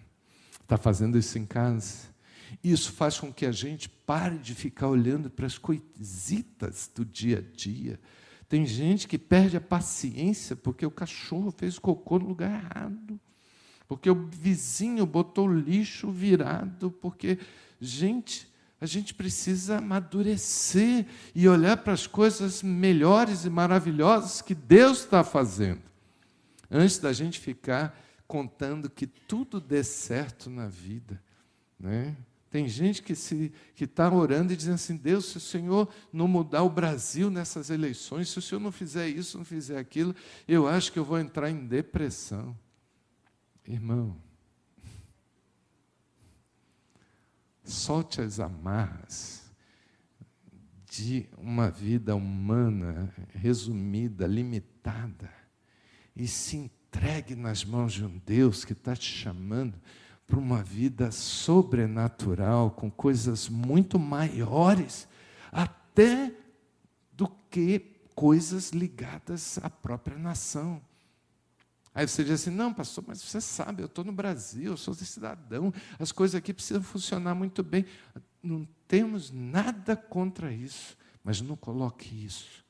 Está 0.61 0.77
fazendo 0.77 1.17
isso 1.17 1.37
em 1.37 1.45
casa? 1.45 2.15
Isso 2.63 2.91
faz 2.91 3.19
com 3.19 3.31
que 3.31 3.45
a 3.45 3.51
gente 3.51 3.89
pare 3.89 4.37
de 4.37 4.55
ficar 4.55 4.87
olhando 4.87 5.29
para 5.29 5.45
as 5.45 5.57
coisitas 5.57 6.89
do 6.93 7.03
dia 7.05 7.39
a 7.39 7.55
dia 7.55 7.99
tem 8.49 8.65
gente 8.65 9.07
que 9.07 9.17
perde 9.17 9.57
a 9.57 9.61
paciência 9.61 10.55
porque 10.55 10.85
o 10.85 10.91
cachorro 10.91 11.51
fez 11.51 11.77
cocô 11.77 12.17
no 12.17 12.27
lugar 12.27 12.63
errado, 12.63 13.19
porque 13.87 14.09
o 14.09 14.27
vizinho 14.29 15.05
botou 15.05 15.51
lixo 15.51 16.09
virado, 16.11 16.89
porque 16.89 17.37
gente, 17.79 18.47
a 18.79 18.85
gente 18.85 19.13
precisa 19.13 19.77
amadurecer 19.79 21.05
e 21.35 21.47
olhar 21.47 21.75
para 21.77 21.93
as 21.93 22.07
coisas 22.07 22.63
melhores 22.63 23.43
e 23.43 23.49
maravilhosas 23.49 24.41
que 24.41 24.55
Deus 24.55 24.99
está 24.99 25.25
fazendo, 25.25 25.81
antes 26.71 26.99
da 26.99 27.11
gente 27.11 27.39
ficar 27.39 27.99
contando 28.25 28.89
que 28.89 29.07
tudo 29.07 29.59
dê 29.59 29.83
certo 29.83 30.49
na 30.49 30.67
vida. 30.67 31.21
Né? 31.77 32.15
Tem 32.57 32.67
gente 32.67 33.03
que 33.03 33.13
está 33.13 34.11
orando 34.11 34.51
e 34.51 34.55
dizendo 34.55 34.73
assim: 34.73 34.97
Deus, 34.97 35.25
se 35.25 35.37
o 35.37 35.39
Senhor 35.39 35.87
não 36.11 36.27
mudar 36.27 36.63
o 36.63 36.69
Brasil 36.71 37.29
nessas 37.29 37.69
eleições, 37.69 38.29
se 38.29 38.39
o 38.39 38.41
Senhor 38.41 38.59
não 38.59 38.71
fizer 38.71 39.07
isso, 39.07 39.37
não 39.37 39.45
fizer 39.45 39.77
aquilo, 39.77 40.15
eu 40.47 40.67
acho 40.67 40.91
que 40.91 40.97
eu 40.97 41.05
vou 41.05 41.19
entrar 41.19 41.51
em 41.51 41.67
depressão. 41.67 42.57
Irmão, 43.63 44.19
solte 47.63 48.21
as 48.21 48.39
amarras 48.39 49.51
de 50.89 51.29
uma 51.37 51.69
vida 51.69 52.15
humana 52.15 53.13
resumida, 53.35 54.25
limitada, 54.25 55.31
e 56.15 56.27
se 56.27 56.57
entregue 56.57 57.35
nas 57.35 57.63
mãos 57.63 57.93
de 57.93 58.03
um 58.03 58.17
Deus 58.17 58.65
que 58.65 58.73
está 58.73 58.95
te 58.95 59.13
chamando 59.13 59.79
para 60.27 60.37
uma 60.37 60.61
vida 60.61 61.09
sobrenatural, 61.09 62.71
com 62.71 62.91
coisas 62.91 63.47
muito 63.47 63.97
maiores, 63.97 65.07
até 65.51 66.33
do 67.13 67.29
que 67.49 67.79
coisas 68.13 68.71
ligadas 68.71 69.57
à 69.63 69.69
própria 69.69 70.17
nação. 70.17 70.81
Aí 71.95 72.05
você 72.05 72.23
diz 72.23 72.33
assim: 72.33 72.49
não, 72.49 72.73
pastor, 72.73 73.05
mas 73.07 73.21
você 73.21 73.39
sabe, 73.39 73.81
eu 73.81 73.87
estou 73.87 74.03
no 74.03 74.11
Brasil, 74.11 74.73
eu 74.73 74.77
sou 74.77 74.93
cidadão, 74.93 75.73
as 75.97 76.11
coisas 76.11 76.35
aqui 76.35 76.53
precisam 76.53 76.83
funcionar 76.83 77.33
muito 77.33 77.63
bem. 77.63 77.85
Não 78.43 78.67
temos 78.87 79.31
nada 79.31 79.95
contra 79.95 80.51
isso, 80.51 80.97
mas 81.23 81.41
não 81.41 81.55
coloque 81.55 82.25
isso 82.25 82.65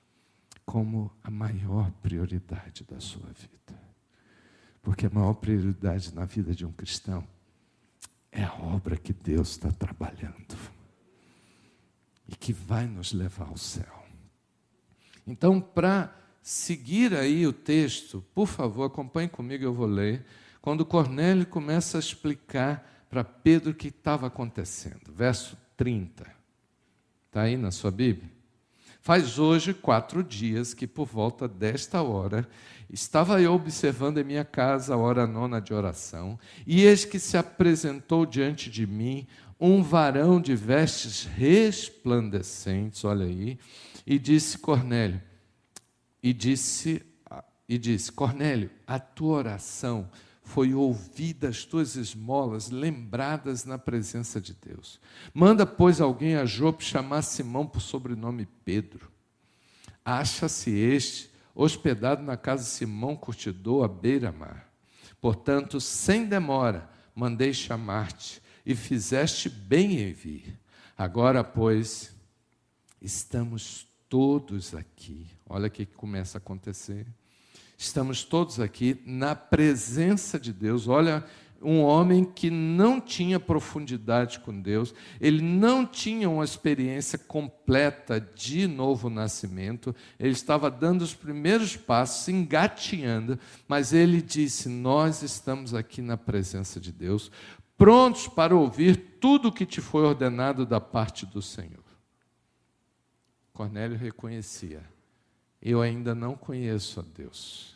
como 0.63 1.11
a 1.23 1.31
maior 1.31 1.91
prioridade 2.01 2.83
da 2.83 2.99
sua 2.99 3.27
vida. 3.27 3.81
Porque 4.81 5.05
a 5.05 5.09
maior 5.09 5.33
prioridade 5.33 6.13
na 6.13 6.25
vida 6.25 6.53
de 6.53 6.65
um 6.65 6.71
cristão 6.71 7.27
é 8.37 8.43
a 8.43 8.53
obra 8.53 8.95
que 8.95 9.11
Deus 9.11 9.49
está 9.49 9.71
trabalhando 9.71 10.55
e 12.29 12.35
que 12.35 12.53
vai 12.53 12.85
nos 12.85 13.11
levar 13.11 13.47
ao 13.47 13.57
céu. 13.57 14.05
Então, 15.25 15.59
para 15.59 16.15
seguir 16.43 17.15
aí 17.15 17.47
o 17.47 17.51
texto, 17.51 18.23
por 18.35 18.45
favor, 18.45 18.85
acompanhe 18.85 19.27
comigo, 19.27 19.63
eu 19.63 19.73
vou 19.73 19.87
ler. 19.87 20.23
Quando 20.61 20.85
Cornélio 20.85 21.47
começa 21.47 21.97
a 21.97 21.99
explicar 21.99 23.07
para 23.09 23.23
Pedro 23.23 23.71
o 23.71 23.75
que 23.75 23.87
estava 23.87 24.27
acontecendo. 24.27 25.11
Verso 25.11 25.57
30. 25.75 26.31
Está 27.25 27.41
aí 27.41 27.57
na 27.57 27.71
sua 27.71 27.89
Bíblia? 27.89 28.29
Faz 29.01 29.39
hoje 29.39 29.73
quatro 29.73 30.23
dias 30.23 30.75
que, 30.75 30.85
por 30.85 31.07
volta 31.07 31.47
desta 31.47 32.03
hora, 32.03 32.47
estava 32.89 33.41
eu 33.41 33.53
observando 33.53 34.17
em 34.17 34.23
minha 34.23 34.45
casa 34.45 34.93
a 34.93 34.97
hora 34.97 35.27
nona 35.27 35.59
de 35.59 35.73
oração, 35.73 36.39
e 36.65 36.83
eis 36.83 37.05
que 37.05 37.19
se 37.19 37.37
apresentou 37.37 38.25
diante 38.25 38.69
de 38.69 38.87
mim 38.87 39.27
um 39.59 39.81
varão 39.81 40.39
de 40.39 40.55
vestes 40.55 41.25
resplandecentes, 41.25 43.03
olha 43.03 43.25
aí, 43.25 43.57
e 44.05 44.19
disse 44.19 44.57
Cornélio, 44.57 45.21
e 46.21 46.33
disse, 46.33 47.03
e 47.67 47.77
disse: 47.77 48.11
Cornélio, 48.11 48.69
a 48.85 48.99
tua 48.99 49.37
oração 49.37 50.09
foi 50.43 50.73
ouvida, 50.73 51.49
as 51.49 51.65
tuas 51.65 51.95
esmolas 51.95 52.69
lembradas 52.69 53.65
na 53.65 53.77
presença 53.77 54.39
de 54.39 54.53
Deus. 54.53 54.99
Manda, 55.33 55.65
pois, 55.65 55.99
alguém 55.99 56.37
a 56.37 56.45
Jope 56.45 56.83
chamar 56.83 57.21
Simão 57.21 57.67
por 57.67 57.81
sobrenome 57.81 58.47
Pedro. 58.63 59.11
Acha-se 60.05 60.71
este 60.71 61.29
hospedado 61.57 62.21
na 62.21 62.37
casa 62.37 62.63
de 62.63 62.69
Simão 62.69 63.15
Curtidor, 63.15 63.83
à 63.83 63.87
beira-mar. 63.87 64.71
Portanto, 65.19 65.81
sem 65.81 66.27
demora, 66.27 66.87
mandei 67.15 67.51
chamar-te 67.51 68.41
e 68.63 68.75
fizeste 68.75 69.49
bem 69.49 69.99
em 70.01 70.13
vir. 70.13 70.59
Agora, 70.95 71.43
pois, 71.43 72.15
estamos 73.01 73.87
todos 74.07 74.75
aqui. 74.75 75.27
Olha 75.49 75.67
o 75.67 75.71
que 75.71 75.85
começa 75.85 76.37
a 76.37 76.39
acontecer. 76.39 77.07
Estamos 77.75 78.23
todos 78.23 78.59
aqui 78.59 79.01
na 79.05 79.35
presença 79.35 80.39
de 80.39 80.53
Deus. 80.53 80.87
Olha, 80.87 81.25
um 81.61 81.81
homem 81.81 82.23
que 82.23 82.49
não 82.49 82.99
tinha 82.99 83.39
profundidade 83.39 84.39
com 84.39 84.59
Deus, 84.59 84.93
ele 85.19 85.41
não 85.41 85.85
tinha 85.85 86.29
uma 86.29 86.43
experiência 86.43 87.17
completa 87.17 88.19
de 88.19 88.67
novo 88.67 89.09
nascimento, 89.09 89.95
ele 90.19 90.31
estava 90.31 90.69
dando 90.69 91.01
os 91.01 91.13
primeiros 91.13 91.75
passos, 91.75 92.27
engatinhando, 92.27 93.39
mas 93.67 93.93
ele 93.93 94.21
disse: 94.21 94.69
Nós 94.69 95.21
estamos 95.21 95.73
aqui 95.73 96.01
na 96.01 96.17
presença 96.17 96.79
de 96.79 96.91
Deus, 96.91 97.31
prontos 97.77 98.27
para 98.27 98.55
ouvir 98.55 99.17
tudo 99.19 99.49
o 99.49 99.51
que 99.51 99.65
te 99.65 99.81
foi 99.81 100.03
ordenado 100.03 100.65
da 100.65 100.79
parte 100.79 101.25
do 101.25 101.41
Senhor. 101.41 101.83
Cornélio 103.53 103.97
reconhecia: 103.97 104.83
eu 105.61 105.81
ainda 105.81 106.13
não 106.13 106.35
conheço 106.35 106.99
a 106.99 107.03
Deus. 107.03 107.75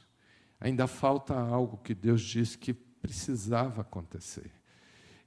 Ainda 0.59 0.87
falta 0.87 1.37
algo 1.37 1.77
que 1.77 1.93
Deus 1.93 2.21
disse 2.21 2.57
que 2.57 2.73
precisava 3.01 3.81
acontecer. 3.81 4.51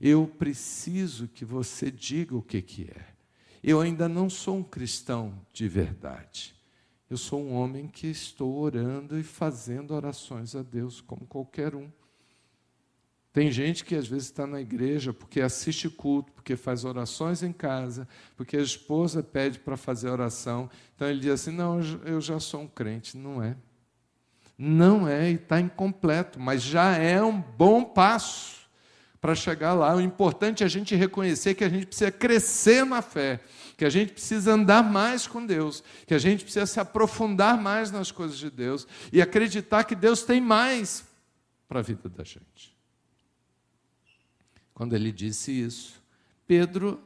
Eu 0.00 0.26
preciso 0.26 1.28
que 1.28 1.44
você 1.44 1.90
diga 1.90 2.36
o 2.36 2.42
que, 2.42 2.60
que 2.60 2.84
é. 2.84 3.14
Eu 3.62 3.80
ainda 3.80 4.08
não 4.08 4.28
sou 4.28 4.58
um 4.58 4.62
cristão 4.62 5.40
de 5.52 5.66
verdade. 5.66 6.54
Eu 7.08 7.16
sou 7.16 7.42
um 7.42 7.54
homem 7.54 7.86
que 7.86 8.06
estou 8.06 8.58
orando 8.58 9.18
e 9.18 9.22
fazendo 9.22 9.92
orações 9.94 10.54
a 10.54 10.62
Deus 10.62 11.00
como 11.00 11.26
qualquer 11.26 11.74
um. 11.74 11.90
Tem 13.32 13.50
gente 13.50 13.84
que 13.84 13.96
às 13.96 14.06
vezes 14.06 14.26
está 14.26 14.46
na 14.46 14.60
igreja 14.60 15.12
porque 15.12 15.40
assiste 15.40 15.88
culto, 15.90 16.30
porque 16.32 16.54
faz 16.54 16.84
orações 16.84 17.42
em 17.42 17.52
casa, 17.52 18.06
porque 18.36 18.56
a 18.56 18.62
esposa 18.62 19.22
pede 19.22 19.58
para 19.58 19.76
fazer 19.76 20.08
oração. 20.08 20.70
Então 20.94 21.08
ele 21.08 21.18
diz 21.18 21.32
assim: 21.32 21.50
Não, 21.50 21.80
eu 22.04 22.20
já 22.20 22.38
sou 22.38 22.60
um 22.60 22.68
crente. 22.68 23.16
Não 23.16 23.42
é. 23.42 23.56
Não 24.56 25.08
é 25.08 25.30
e 25.30 25.34
está 25.34 25.60
incompleto, 25.60 26.38
mas 26.38 26.62
já 26.62 26.96
é 26.96 27.22
um 27.22 27.40
bom 27.40 27.84
passo 27.84 28.54
para 29.20 29.34
chegar 29.34 29.72
lá. 29.72 29.96
O 29.96 30.00
importante 30.00 30.62
é 30.62 30.66
a 30.66 30.68
gente 30.68 30.94
reconhecer 30.94 31.54
que 31.54 31.64
a 31.64 31.68
gente 31.68 31.86
precisa 31.86 32.12
crescer 32.12 32.84
na 32.84 33.02
fé, 33.02 33.40
que 33.76 33.84
a 33.84 33.90
gente 33.90 34.12
precisa 34.12 34.52
andar 34.52 34.82
mais 34.82 35.26
com 35.26 35.44
Deus, 35.44 35.82
que 36.06 36.14
a 36.14 36.18
gente 36.18 36.44
precisa 36.44 36.66
se 36.66 36.78
aprofundar 36.78 37.60
mais 37.60 37.90
nas 37.90 38.12
coisas 38.12 38.38
de 38.38 38.50
Deus 38.50 38.86
e 39.12 39.20
acreditar 39.20 39.84
que 39.84 39.94
Deus 39.94 40.22
tem 40.22 40.40
mais 40.40 41.04
para 41.66 41.80
a 41.80 41.82
vida 41.82 42.08
da 42.08 42.22
gente. 42.22 42.76
Quando 44.74 44.94
ele 44.94 45.10
disse 45.10 45.50
isso, 45.52 46.02
Pedro 46.46 47.02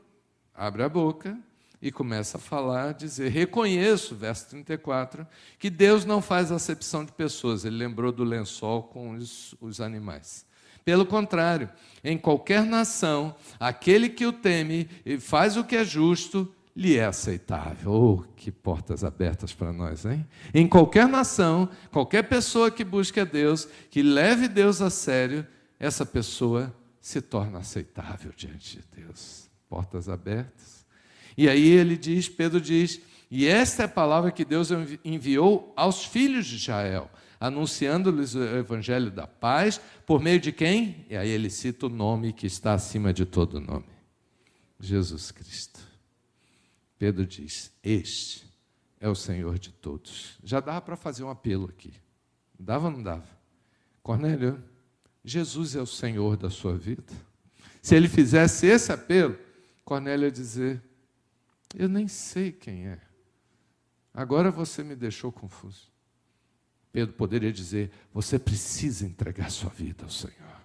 abre 0.53 0.83
a 0.83 0.89
boca 0.89 1.39
e 1.81 1.93
começa 1.93 2.37
a 2.37 2.41
falar, 2.41 2.93
dizer: 2.93 3.31
Reconheço, 3.31 4.15
verso 4.15 4.49
34, 4.51 5.27
que 5.59 5.71
Deus 5.71 6.05
não 6.05 6.21
faz 6.21 6.51
acepção 6.51 7.05
de 7.05 7.13
pessoas. 7.13 7.65
Ele 7.65 7.77
lembrou 7.77 8.13
do 8.13 8.25
lençol 8.25 8.83
com 8.83 9.13
os, 9.13 9.55
os 9.61 9.81
animais. 9.81 10.47
Pelo 10.85 11.05
contrário, 11.05 11.69
em 12.03 12.17
qualquer 12.17 12.65
nação, 12.65 13.37
aquele 13.61 14.09
que 14.09 14.27
o 14.27 14.33
teme 14.33 14.89
e 15.05 15.19
faz 15.19 15.57
o 15.57 15.65
que 15.65 15.77
é 15.77 15.85
justo, 15.85 16.51
lhe 16.75 16.97
é 16.97 17.05
aceitável. 17.05 17.93
Oh, 17.93 18.25
que 18.37 18.51
portas 18.51 19.05
abertas 19.05 19.53
para 19.53 19.73
nós, 19.73 20.07
hein? 20.07 20.27
Em 20.55 20.67
qualquer 20.67 21.07
nação, 21.09 21.69
qualquer 21.91 22.23
pessoa 22.23 22.71
que 22.71 22.85
busque 22.85 23.21
a 23.21 23.25
Deus, 23.25 23.69
que 23.91 24.03
leve 24.03 24.49
Deus 24.49 24.81
a 24.81 24.89
sério, 24.89 25.47
essa 25.79 26.07
pessoa 26.07 26.75
se 27.01 27.21
torna 27.21 27.59
aceitável 27.59 28.33
diante 28.35 28.79
de 28.79 29.03
Deus. 29.03 29.51
Portas 29.69 30.09
abertas. 30.09 30.78
E 31.39 31.49
aí 31.49 31.69
ele 31.69 31.97
diz, 31.97 32.29
Pedro 32.29 32.61
diz, 32.61 33.01
e 33.31 33.47
esta 33.47 33.83
é 33.83 33.87
a 33.87 33.89
palavra 33.89 34.33
que 34.33 34.45
Deus 34.45 34.71
enviou 35.05 35.73
aos 35.77 36.05
filhos 36.05 36.45
de 36.47 36.57
Israel, 36.57 37.09
anunciando-lhes 37.39 38.35
o 38.35 38.43
evangelho 38.43 39.09
da 39.09 39.25
paz, 39.25 39.81
por 40.05 40.21
meio 40.21 40.41
de 40.41 40.51
quem? 40.51 41.07
E 41.09 41.17
aí 41.17 41.29
ele 41.29 41.49
cita 41.49 41.87
o 41.87 41.89
nome 41.89 42.33
que 42.33 42.49
está 42.49 42.75
acima 42.75 43.13
de 43.13 43.25
todo 43.25 43.61
nome: 43.61 43.87
Jesus 44.81 45.31
Cristo. 45.31 45.79
Pedro 46.99 47.25
diz: 47.25 47.71
Este 47.85 48.45
é 48.99 49.09
o 49.09 49.15
Senhor 49.15 49.61
de 49.61 49.71
todos. 49.71 50.39
Já 50.43 50.59
dava 50.59 50.81
para 50.81 50.97
fazer 50.97 51.23
um 51.23 51.31
apelo 51.31 51.67
aqui. 51.67 51.93
Dava 52.59 52.87
ou 52.87 52.93
não 52.95 53.03
dava? 53.03 53.29
Cornélio, 54.03 54.61
Jesus 55.25 55.77
é 55.77 55.81
o 55.81 55.87
Senhor 55.87 56.37
da 56.37 56.51
sua 56.51 56.77
vida. 56.77 57.13
Se 57.81 57.95
ele 57.95 58.09
fizesse 58.09 58.67
esse 58.67 58.91
apelo, 58.91 59.39
Cornélio 59.85 60.25
ia 60.25 60.33
dizer: 60.33 60.88
Eu 61.77 61.89
nem 61.89 62.09
sei 62.09 62.53
quem 62.53 62.87
é. 62.87 62.99
Agora 64.13 64.51
você 64.51 64.83
me 64.83 64.97
deixou 64.97 65.31
confuso. 65.31 65.93
Pedro 66.93 67.15
poderia 67.15 67.53
dizer: 67.53 67.91
Você 68.13 68.39
precisa 68.39 69.07
entregar 69.07 69.51
sua 69.51 69.71
vida 69.71 70.05
ao 70.05 70.11
Senhor, 70.11 70.61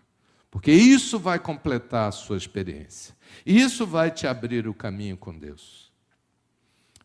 Porque 0.49 0.71
isso 0.71 1.19
vai 1.19 1.37
completar 1.39 2.09
a 2.09 2.11
sua 2.11 2.37
experiência. 2.37 3.15
Isso 3.45 3.85
vai 3.85 4.09
te 4.09 4.25
abrir 4.25 4.67
o 4.67 4.73
caminho 4.73 5.17
com 5.17 5.37
Deus. 5.37 5.91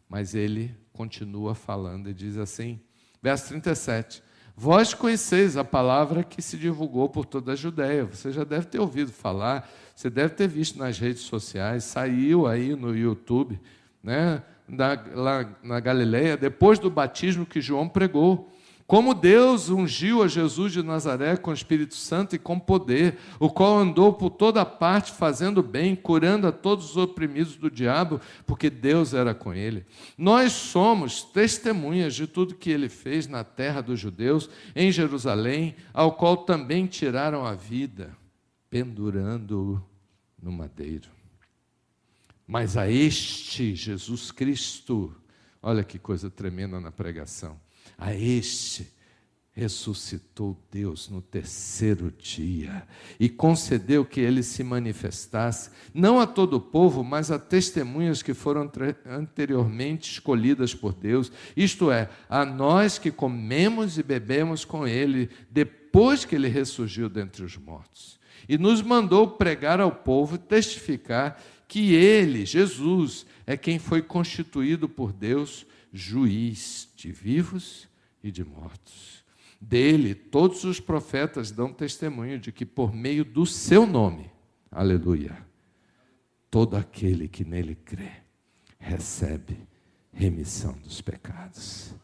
Mas 0.09 0.35
ele 0.35 0.75
continua 0.93 1.55
falando 1.55 2.09
e 2.09 2.15
diz 2.15 2.37
assim, 2.37 2.81
verso 3.23 3.49
37. 3.49 4.23
Vós 4.57 4.93
conheceis 4.93 5.57
a 5.57 5.63
palavra 5.63 6.25
que 6.25 6.43
se 6.43 6.57
divulgou 6.57 7.09
por 7.09 7.25
toda 7.25 7.53
a 7.53 7.57
Judéia. 7.57 8.05
Você 8.07 8.33
já 8.33 8.43
deve 8.43 8.67
ter 8.67 8.81
ouvido 8.81 9.13
falar, 9.13 9.71
você 9.95 10.11
deve 10.11 10.35
ter 10.35 10.49
visto 10.49 10.77
nas 10.79 10.99
redes 10.99 11.23
sociais, 11.23 11.85
saiu 11.85 12.47
aí 12.47 12.75
no 12.75 12.97
YouTube, 12.97 13.61
né, 14.03 14.43
na, 14.69 15.03
lá 15.15 15.49
na 15.63 15.81
Galileia, 15.81 16.37
depois 16.37 16.79
do 16.79 16.91
batismo 16.91 17.47
que 17.47 17.61
João 17.61 17.89
pregou. 17.89 18.53
Como 18.89 19.13
Deus 19.13 19.69
ungiu 19.69 20.23
a 20.23 20.29
Jesus 20.29 20.73
de 20.73 20.83
Nazaré 20.83 21.37
com 21.37 21.51
o 21.51 21.55
Espírito 21.55 21.95
Santo 21.95 22.35
e 22.35 22.39
com 22.39 22.59
poder, 22.59 23.19
o 23.39 23.51
qual 23.51 23.77
andou 23.77 24.15
por 24.15 24.31
toda 24.31 24.65
parte 24.65 25.13
fazendo 25.13 25.63
bem, 25.63 25.95
curando 25.95 26.47
a 26.47 26.53
todos 26.53 26.93
os 26.93 26.97
oprimidos 26.97 27.57
do 27.57 27.71
diabo, 27.71 28.19
porque 28.47 28.71
Deus 28.71 29.13
era 29.13 29.35
com 29.35 29.53
ele. 29.53 29.85
Nós 30.17 30.53
somos 30.53 31.23
testemunhas 31.23 32.15
de 32.15 32.27
tudo 32.27 32.55
que 32.55 32.71
ele 32.71 32.89
fez 32.89 33.27
na 33.27 33.45
terra 33.45 33.83
dos 33.83 34.01
judeus, 34.01 34.49
em 34.75 34.91
Jerusalém, 34.91 35.77
ao 35.93 36.13
qual 36.13 36.39
também 36.39 36.87
tiraram 36.87 37.45
a 37.45 37.53
vida, 37.53 38.17
pendurando-o 38.71 39.83
no 40.43 40.51
madeiro. 40.51 41.18
Mas 42.49 42.77
a 42.77 42.91
este 42.91 43.77
Jesus 43.77 44.33
Cristo, 44.33 45.15
olha 45.63 45.85
que 45.85 45.99
coisa 45.99 46.29
tremenda 46.29 46.81
na 46.81 46.91
pregação 46.91 47.61
a 47.99 48.15
este 48.15 48.93
ressuscitou 49.51 50.57
Deus 50.71 51.09
no 51.09 51.21
terceiro 51.21 52.13
dia 52.17 52.87
e 53.19 53.29
concedeu 53.29 54.05
que 54.05 54.21
ele 54.21 54.41
se 54.41 54.63
manifestasse, 54.63 55.71
não 55.93 56.21
a 56.21 56.29
todo 56.29 56.55
o 56.55 56.61
povo, 56.61 57.03
mas 57.03 57.33
a 57.33 57.41
testemunhas 57.41 58.23
que 58.23 58.35
foram 58.35 58.71
anteriormente 59.05 60.13
escolhidas 60.13 60.75
por 60.75 60.95
Deus, 60.95 61.33
isto 61.57 61.91
é, 61.91 62.09
a 62.29 62.45
nós 62.45 62.99
que 62.99 63.11
comemos 63.11 63.99
e 63.99 64.03
bebemos 64.05 64.65
com 64.65 64.87
ele 64.87 65.29
depois 65.51 66.25
que 66.25 66.37
ele 66.37 66.49
ressurgiu 66.49 67.09
dentre 67.09 67.43
os 67.43 67.57
mortos. 67.57 68.17
E 68.49 68.57
nos 68.57 68.81
mandou 68.81 69.33
pregar 69.33 69.81
ao 69.81 69.91
povo 69.91 70.39
testificar 70.39 71.43
que 71.69 71.95
ele, 71.95 72.47
Jesus, 72.47 73.27
é 73.47 73.57
quem 73.57 73.79
foi 73.79 74.01
constituído 74.01 74.89
por 74.89 75.13
Deus 75.13 75.67
juiz 75.93 76.89
de 76.97 77.13
vivos 77.13 77.87
e 78.25 78.33
de 78.33 78.43
mortos. 78.43 79.23
Dele, 79.61 80.15
todos 80.15 80.65
os 80.65 80.81
profetas 80.81 81.51
dão 81.51 81.73
testemunho 81.73 82.39
de 82.39 82.51
que, 82.51 82.65
por 82.65 82.95
meio 82.95 83.25
do 83.25 83.45
seu 83.45 83.87
nome, 83.87 84.31
aleluia, 84.71 85.37
todo 86.51 86.77
aquele 86.77 87.29
que 87.29 87.45
nele 87.45 87.75
crê 87.75 88.13
recebe 88.79 89.59
remissão 90.13 90.73
dos 90.79 91.01
pecados. 91.01 91.95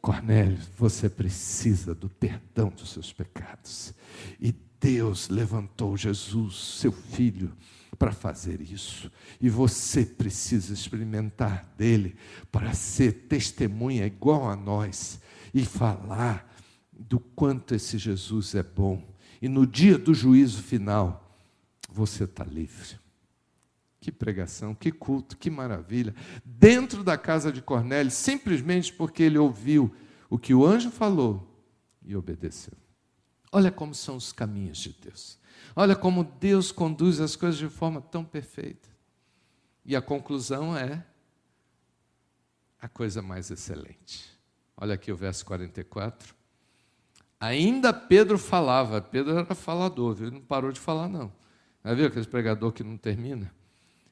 Cornélio, 0.00 0.58
você 0.78 1.10
precisa 1.10 1.94
do 1.94 2.08
perdão 2.08 2.70
dos 2.70 2.92
seus 2.92 3.12
pecados. 3.12 3.92
E 4.40 4.54
Deus 4.80 5.28
levantou 5.28 5.96
Jesus, 5.96 6.56
seu 6.56 6.92
filho, 6.92 7.52
para 7.96 8.12
fazer 8.12 8.60
isso. 8.60 9.10
E 9.40 9.48
você 9.48 10.04
precisa 10.04 10.74
experimentar 10.74 11.72
dele 11.76 12.16
para 12.50 12.72
ser 12.72 13.12
testemunha 13.28 14.06
igual 14.06 14.48
a 14.48 14.56
nós 14.56 15.20
e 15.54 15.64
falar 15.64 16.52
do 16.92 17.18
quanto 17.20 17.74
esse 17.74 17.96
Jesus 17.96 18.54
é 18.54 18.62
bom. 18.62 19.16
E 19.40 19.48
no 19.48 19.66
dia 19.66 19.96
do 19.96 20.12
juízo 20.12 20.62
final, 20.62 21.32
você 21.90 22.24
está 22.24 22.44
livre. 22.44 22.98
Que 24.00 24.12
pregação, 24.12 24.74
que 24.74 24.92
culto, 24.92 25.36
que 25.36 25.50
maravilha. 25.50 26.14
Dentro 26.44 27.02
da 27.02 27.16
casa 27.16 27.52
de 27.52 27.62
Cornélio, 27.62 28.10
simplesmente 28.10 28.92
porque 28.92 29.22
ele 29.22 29.38
ouviu 29.38 29.94
o 30.30 30.38
que 30.38 30.54
o 30.54 30.64
anjo 30.64 30.90
falou 30.90 31.62
e 32.04 32.16
obedeceu. 32.16 32.74
Olha 33.50 33.70
como 33.70 33.94
são 33.94 34.16
os 34.16 34.32
caminhos 34.32 34.78
de 34.78 34.90
Deus. 34.90 35.37
Olha 35.80 35.94
como 35.94 36.24
Deus 36.24 36.72
conduz 36.72 37.20
as 37.20 37.36
coisas 37.36 37.56
de 37.56 37.68
forma 37.68 38.00
tão 38.00 38.24
perfeita. 38.24 38.88
E 39.84 39.94
a 39.94 40.02
conclusão 40.02 40.76
é 40.76 41.06
a 42.82 42.88
coisa 42.88 43.22
mais 43.22 43.48
excelente. 43.48 44.28
Olha 44.76 44.94
aqui 44.94 45.12
o 45.12 45.16
verso 45.16 45.46
44. 45.46 46.34
Ainda 47.38 47.92
Pedro 47.92 48.36
falava, 48.40 49.00
Pedro 49.00 49.38
era 49.38 49.54
falador, 49.54 50.16
viu? 50.16 50.26
ele 50.26 50.34
não 50.34 50.42
parou 50.42 50.72
de 50.72 50.80
falar, 50.80 51.08
não. 51.08 51.32
Já 51.84 51.94
viu 51.94 52.06
aquele 52.08 52.26
pregador 52.26 52.72
que 52.72 52.82
não 52.82 52.96
termina? 52.96 53.54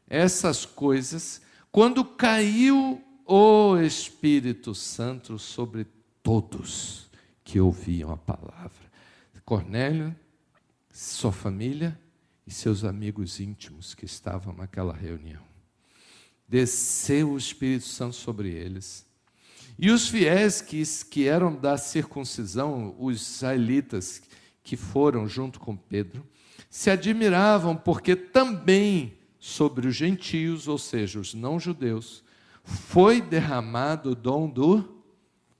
Essas 0.09 0.65
coisas, 0.65 1.43
quando 1.73 2.05
caiu 2.05 3.03
o 3.27 3.77
Espírito 3.79 4.73
Santo 4.73 5.37
sobre 5.37 5.85
todos 6.23 7.11
que 7.43 7.59
ouviam 7.59 8.13
a 8.13 8.17
palavra. 8.17 8.87
Cornélio, 9.45 10.15
sua 10.99 11.33
família 11.33 11.99
e 12.47 12.51
seus 12.51 12.85
amigos 12.85 13.39
íntimos 13.39 13.95
que 13.95 14.05
estavam 14.05 14.55
naquela 14.55 14.95
reunião. 14.95 15.43
Desceu 16.49 17.33
o 17.33 17.37
Espírito 17.39 17.85
Santo 17.85 18.17
sobre 18.17 18.51
eles 18.51 19.07
e 19.79 19.91
os 19.91 20.09
fiéis 20.09 20.63
que, 20.63 20.83
que 21.11 21.29
eram 21.29 21.55
da 21.55 21.77
circuncisão, 21.77 22.97
os 22.99 23.37
israelitas 23.37 24.23
que 24.63 24.75
foram 24.75 25.29
junto 25.29 25.61
com 25.61 25.77
Pedro, 25.77 26.27
se 26.71 26.91
admiravam 26.91 27.77
porque 27.77 28.17
também 28.17 29.19
sobre 29.39 29.87
os 29.87 29.95
gentios, 29.95 30.67
ou 30.67 30.79
seja, 30.79 31.21
os 31.21 31.35
não-judeus, 31.35 32.25
foi 32.65 33.21
derramado 33.21 34.13
o 34.13 34.15
dom 34.15 34.49
do 34.49 35.03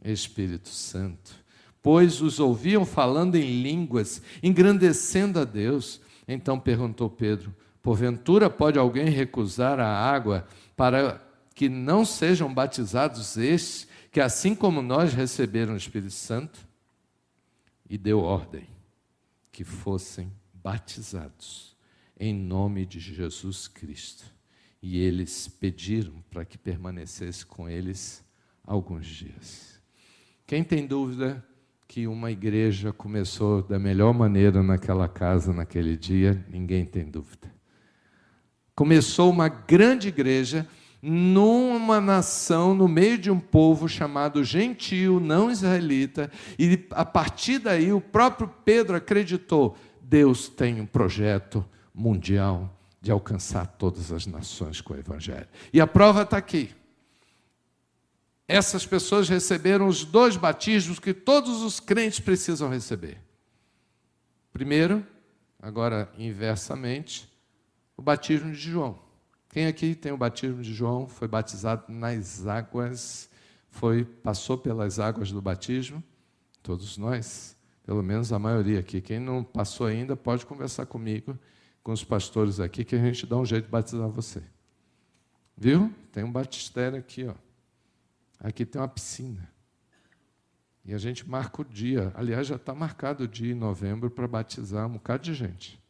Espírito 0.03 0.71
Santo, 0.71 1.45
pois 1.87 2.21
os 2.21 2.41
ouviam 2.41 2.85
falando 2.85 3.37
em 3.37 3.63
línguas, 3.63 4.21
engrandecendo 4.43 5.39
a 5.39 5.45
Deus. 5.45 6.01
Então 6.27 6.59
perguntou 6.59 7.09
Pedro: 7.09 7.55
Porventura 7.81 8.51
pode 8.51 8.77
alguém 8.77 9.09
recusar 9.09 9.79
a 9.79 9.87
água 9.87 10.49
para 10.77 11.25
que 11.55 11.69
não 11.69 12.05
sejam 12.05 12.53
batizados 12.53 13.37
estes 13.37 13.87
que 14.11 14.21
assim 14.21 14.53
como 14.53 14.83
nós 14.83 15.15
receberam 15.15 15.75
o 15.75 15.77
Espírito 15.77 16.11
Santo, 16.11 16.59
e 17.89 17.97
deu 17.97 18.19
ordem 18.19 18.67
que 19.53 19.63
fossem 19.63 20.33
batizados 20.53 21.77
em 22.19 22.35
nome 22.35 22.85
de 22.85 22.99
Jesus 22.99 23.69
Cristo. 23.69 24.25
E 24.83 24.99
eles 24.99 25.47
pediram 25.47 26.21
para 26.31 26.45
que 26.45 26.59
permanecesse 26.59 27.47
com 27.47 27.69
eles 27.69 28.25
alguns 28.65 29.07
dias. 29.07 29.81
Quem 30.45 30.65
tem 30.65 30.85
dúvida 30.85 31.47
que 31.89 32.07
uma 32.07 32.31
igreja 32.31 32.93
começou 32.93 33.63
da 33.63 33.79
melhor 33.79 34.13
maneira 34.13 34.63
naquela 34.63 35.09
casa, 35.09 35.53
naquele 35.53 35.97
dia? 35.97 36.45
Ninguém 36.49 36.85
tem 36.85 37.05
dúvida. 37.05 37.53
Começou 38.75 39.31
uma 39.31 39.49
grande 39.49 40.09
igreja 40.09 40.67
numa 41.01 42.01
nação, 42.01 42.75
no 42.75 42.89
meio 42.89 43.17
de 43.17 43.31
um 43.31 43.39
povo 43.39 43.89
chamado 43.89 44.43
gentil, 44.43 45.21
não 45.21 45.51
israelita, 45.51 46.31
e 46.59 46.87
a 46.91 47.05
partir 47.05 47.59
daí 47.59 47.93
o 47.93 48.01
próprio 48.01 48.49
Pedro 48.65 48.97
acreditou: 48.97 49.77
Deus 50.03 50.49
tem 50.49 50.81
um 50.81 50.87
projeto 50.87 51.65
mundial 51.95 52.77
de 53.01 53.11
alcançar 53.13 53.67
todas 53.67 54.11
as 54.11 54.27
nações 54.27 54.81
com 54.81 54.95
o 54.95 54.99
Evangelho. 54.99 55.47
E 55.73 55.81
a 55.81 55.87
prova 55.87 56.23
está 56.23 56.37
aqui. 56.37 56.71
Essas 58.49 58.87
pessoas 58.87 59.29
receberam 59.29 59.89
os 59.89 60.05
dois 60.05 60.37
batismos 60.37 60.99
que 60.99 61.13
todos 61.13 61.63
os 61.63 61.81
crentes 61.81 62.21
precisam 62.21 62.71
receber. 62.71 63.21
Primeiro, 64.53 65.05
agora 65.61 66.11
inversamente, 66.17 67.29
o 67.97 68.03
batismo 68.03 68.53
de 68.53 68.59
João. 68.59 68.99
Quem 69.51 69.67
aqui 69.67 69.95
tem 69.95 70.13
o 70.13 70.17
batismo 70.17 70.63
de 70.63 70.73
João, 70.73 71.09
foi 71.09 71.27
batizado 71.27 71.85
nas 71.89 72.47
águas, 72.47 73.29
foi 73.69 74.05
passou 74.05 74.57
pelas 74.57 75.01
águas 75.01 75.33
do 75.33 75.43
batismo? 75.43 76.03
Todos 76.63 76.97
nós, 76.97 77.57
pelo 77.85 78.03
menos 78.03 78.33
a 78.33 78.39
maioria 78.39 78.81
aqui. 78.81 79.01
Quem 79.01 79.19
não 79.19 79.43
passou 79.43 79.87
ainda, 79.87 80.15
pode 80.15 80.47
conversar 80.47 80.87
comigo, 80.87 81.39
com 81.83 81.93
os 81.93 82.05
pastores 82.05 82.61
aqui, 82.61 82.85
que 82.85 82.97
a 82.97 82.99
gente 82.99 83.27
dá 83.27 83.37
um 83.37 83.47
jeito 83.47 83.65
de 83.65 83.71
batizar 83.71 84.09
você. 84.09 84.43
Viu? 85.57 85.93
Tem 86.13 86.23
um 86.23 86.31
batistério 86.31 86.99
aqui, 86.99 87.27
ó. 87.27 87.46
Aqui 88.39 88.65
tem 88.65 88.81
uma 88.81 88.89
piscina. 88.89 89.51
E 90.85 90.95
a 90.95 90.99
gente 90.99 91.29
marca 91.29 91.63
o 91.63 91.65
dia. 91.65 92.13
Aliás, 92.15 92.47
já 92.47 92.57
está 92.57 92.75
marcado 92.75 93.25
o 93.25 93.29
dia 93.29 93.53
em 93.53 93.57
novembro 93.57 94.09
para 94.09 94.29
batizar 94.29 94.87
um 94.87 94.93
bocado 94.93 95.25
de 95.25 95.35
gente. 95.35 95.83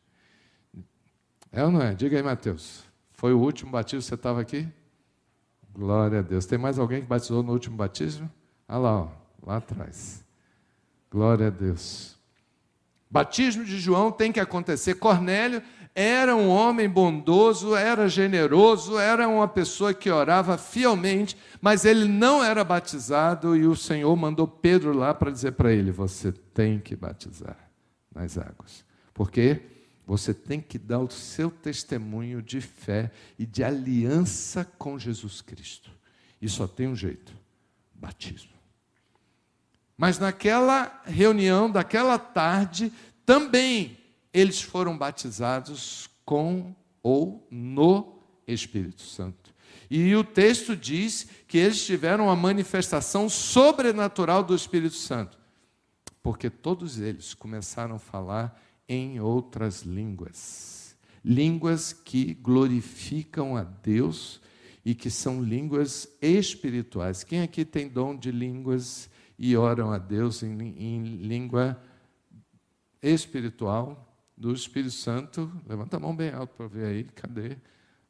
É 1.53 1.63
ou 1.65 1.71
não 1.71 1.83
é? 1.83 1.95
Diga 1.95 2.17
aí, 2.17 2.23
Mateus. 2.23 2.85
Foi 3.13 3.33
o 3.33 3.39
último 3.39 3.71
batismo, 3.71 4.03
você 4.03 4.15
estava 4.15 4.41
aqui? 4.41 4.67
Glória 5.73 6.21
a 6.21 6.23
Deus. 6.23 6.47
Tem 6.47 6.59
mais 6.59 6.79
alguém 6.79 7.03
que 7.03 7.07
batizou 7.07 7.43
no 7.43 7.53
último 7.53 7.77
batismo? 7.77 8.31
Ah 8.67 8.79
lá, 8.79 9.03
ó, 9.03 9.09
lá 9.43 9.57
atrás. 9.59 10.25
Glória 11.11 11.49
a 11.49 11.51
Deus. 11.51 12.16
Batismo 13.11 13.65
de 13.65 13.79
João 13.79 14.11
tem 14.11 14.33
que 14.33 14.41
acontecer. 14.41 14.95
Cornélio 14.95 15.63
era 15.95 16.37
um 16.37 16.49
homem 16.49 16.89
bondoso, 16.89 17.75
era 17.75 18.07
generoso, 18.07 18.99
era 18.99 19.27
uma 19.27 19.49
pessoa 19.49 19.95
que 19.95 20.11
orava 20.11 20.59
fielmente, 20.59 21.35
mas 21.61 21.87
ele 21.87 22.07
não 22.07 22.45
era 22.45 22.63
batizado 22.63 23.57
e 23.57 23.67
o 23.67 23.75
Senhor 23.75 24.15
mandou 24.15 24.47
Pedro 24.47 24.93
lá 24.93 25.15
para 25.15 25.31
dizer 25.31 25.53
para 25.53 25.73
ele: 25.73 25.91
Você 25.91 26.33
tem 26.33 26.79
que 26.79 26.95
batizar 26.95 27.57
nas 28.15 28.37
águas. 28.37 28.85
Por 29.15 29.31
quê? 29.31 29.63
Você 30.07 30.35
tem 30.35 30.61
que 30.61 30.79
dar 30.79 30.99
o 30.99 31.11
seu 31.11 31.51
testemunho 31.51 32.43
de 32.43 32.61
fé 32.61 33.11
e 33.39 33.47
de 33.47 33.65
aliança 33.65 34.65
com 34.79 34.99
Jesus 34.99 35.41
Cristo. 35.41 35.91
E 36.43 36.49
só 36.49 36.67
tem 36.67 36.89
um 36.89 36.95
jeito: 36.95 37.33
batismo. 37.95 38.56
Mas 39.97 40.19
naquela 40.19 41.03
reunião, 41.05 41.71
daquela 41.71 42.19
tarde, 42.19 42.93
também 43.25 43.97
eles 44.33 44.61
foram 44.61 44.97
batizados 44.97 46.11
com 46.25 46.75
ou 47.03 47.47
no 47.51 48.21
Espírito 48.47 49.03
Santo. 49.03 49.55
E 49.89 50.15
o 50.15 50.25
texto 50.25 50.77
diz 50.77 51.27
que 51.47 51.57
eles 51.57 51.85
tiveram 51.85 52.29
a 52.29 52.37
manifestação 52.37 53.29
sobrenatural 53.29 54.43
do 54.43 54.55
Espírito 54.55 54.97
Santo, 54.97 55.39
porque 56.23 56.51
todos 56.51 56.99
eles 56.99 57.33
começaram 57.35 57.97
a 57.97 58.01
falar 58.01 58.61
em 58.89 59.21
outras 59.21 59.83
línguas. 59.83 60.97
Línguas 61.25 61.93
que 61.93 62.35
glorificam 62.35 63.57
a 63.57 63.63
Deus 63.63 64.41
e 64.85 64.95
que 64.95 65.11
são 65.11 65.43
línguas 65.43 66.09
espirituais. 66.21 67.25
Quem 67.25 67.43
aqui 67.43 67.65
tem 67.65 67.89
dom 67.89 68.17
de 68.17 68.31
línguas 68.31 69.09
e 69.39 69.57
oram 69.57 69.93
a 69.93 69.99
Deus 69.99 70.43
em, 70.43 70.59
em 70.77 71.03
língua 71.17 71.81
espiritual 73.03 74.15
do 74.37 74.53
Espírito 74.53 74.95
Santo? 74.95 75.51
Levanta 75.67 75.97
a 75.97 76.01
mão 76.01 76.15
bem 76.15 76.31
alto 76.31 76.55
para 76.55 76.67
ver 76.67 76.87
aí, 76.87 77.05
cadê? 77.05 77.57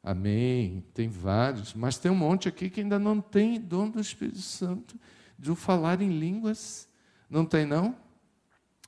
Amém. 0.01 0.83
Tem 0.93 1.09
vários, 1.09 1.73
mas 1.73 1.97
tem 1.97 2.09
um 2.09 2.15
monte 2.15 2.47
aqui 2.47 2.69
que 2.69 2.81
ainda 2.81 2.97
não 2.97 3.19
tem 3.19 3.59
dom 3.59 3.89
do 3.89 3.99
Espírito 3.99 4.39
Santo 4.39 4.97
de 5.37 5.53
falar 5.55 6.01
em 6.01 6.17
línguas. 6.17 6.87
Não 7.29 7.45
tem, 7.45 7.65
não? 7.65 7.95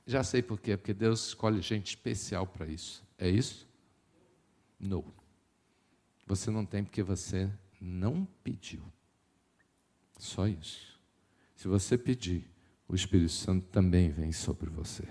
Já 0.06 0.24
sei 0.24 0.42
por 0.42 0.58
quê, 0.58 0.76
porque 0.76 0.94
Deus 0.94 1.28
escolhe 1.28 1.60
gente 1.60 1.88
especial 1.88 2.46
para 2.46 2.66
isso. 2.66 3.04
É 3.18 3.28
isso? 3.28 3.68
Não. 4.78 5.04
Você 6.26 6.50
não 6.50 6.64
tem 6.64 6.82
porque 6.82 7.02
você 7.02 7.50
não 7.80 8.26
pediu. 8.42 8.82
Só 10.18 10.48
isso. 10.48 10.89
Se 11.60 11.68
você 11.68 11.98
pedir, 11.98 12.50
o 12.88 12.94
Espírito 12.94 13.32
Santo 13.32 13.66
também 13.66 14.08
vem 14.08 14.32
sobre 14.32 14.70
você. 14.70 15.04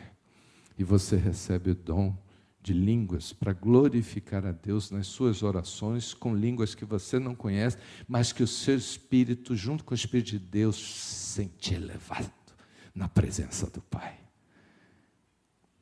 E 0.80 0.84
você 0.84 1.16
recebe 1.16 1.70
o 1.70 1.76
dom 1.76 2.18
de 2.60 2.74
línguas 2.74 3.32
para 3.32 3.54
glorificar 3.54 4.43
a 4.43 4.52
Deus 4.52 4.89
nas 4.89 5.06
suas 5.06 5.43
orações, 5.43 6.12
com 6.12 6.36
línguas 6.36 6.74
que 6.74 6.84
você 6.84 7.20
não 7.20 7.36
conhece, 7.36 7.78
mas 8.08 8.34
que 8.34 8.41
o 8.41 8.47
seu 8.47 8.76
espírito, 8.76 9.56
junto 9.56 9.84
com 9.84 9.91
o 9.91 9.95
Espírito 9.95 10.32
de 10.32 10.39
Deus, 10.39 10.76
sente 10.76 11.76
elevado 11.76 12.32
na 12.95 13.08
presença 13.08 13.70
do 13.70 13.82
Pai. 13.84 14.18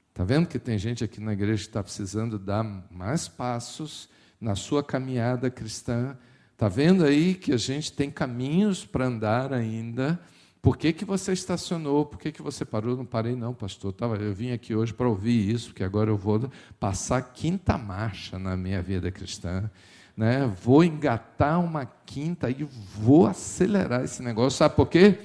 Está 0.10 0.26
vendo 0.26 0.50
que 0.50 0.60
tem 0.60 0.78
gente 0.78 1.02
aqui 1.02 1.22
na 1.22 1.32
igreja 1.32 1.64
que 1.64 1.70
está 1.70 1.82
precisando 1.82 2.38
dar 2.38 2.66
mais 2.92 3.30
passos 3.30 4.10
na 4.38 4.54
sua 4.54 4.84
caminhada 4.84 5.50
cristã? 5.50 6.18
Está 6.52 6.68
vendo 6.68 7.06
aí 7.06 7.36
que 7.36 7.54
a 7.54 7.58
gente 7.58 7.94
tem 7.94 8.12
caminhos 8.12 8.86
para 8.86 9.06
andar 9.06 9.54
ainda? 9.54 10.20
Por 10.68 10.76
que, 10.76 10.92
que 10.92 11.06
você 11.06 11.32
estacionou? 11.32 12.06
Por 12.06 12.20
que, 12.20 12.30
que 12.30 12.42
você 12.42 12.66
parou? 12.66 12.98
Não 12.98 13.06
parei, 13.06 13.38
não, 13.38 13.54
pastor. 13.54 13.96
Eu 14.20 14.34
vim 14.34 14.52
aqui 14.52 14.76
hoje 14.76 14.94
para 14.94 15.08
ouvir 15.08 15.50
isso, 15.50 15.70
porque 15.70 15.82
agora 15.82 16.10
eu 16.10 16.18
vou 16.18 16.52
passar 16.78 17.22
quinta 17.22 17.78
marcha 17.78 18.38
na 18.38 18.58
minha 18.58 18.82
vida 18.82 19.10
cristã. 19.10 19.72
Né? 20.16 20.46
Vou 20.62 20.84
engatar 20.84 21.64
uma 21.64 21.86
quinta 21.86 22.50
e 22.50 22.68
vou 23.00 23.28
acelerar 23.28 24.04
esse 24.04 24.22
negócio. 24.22 24.58
Sabe 24.58 24.76
por 24.76 24.90
quê? 24.90 25.18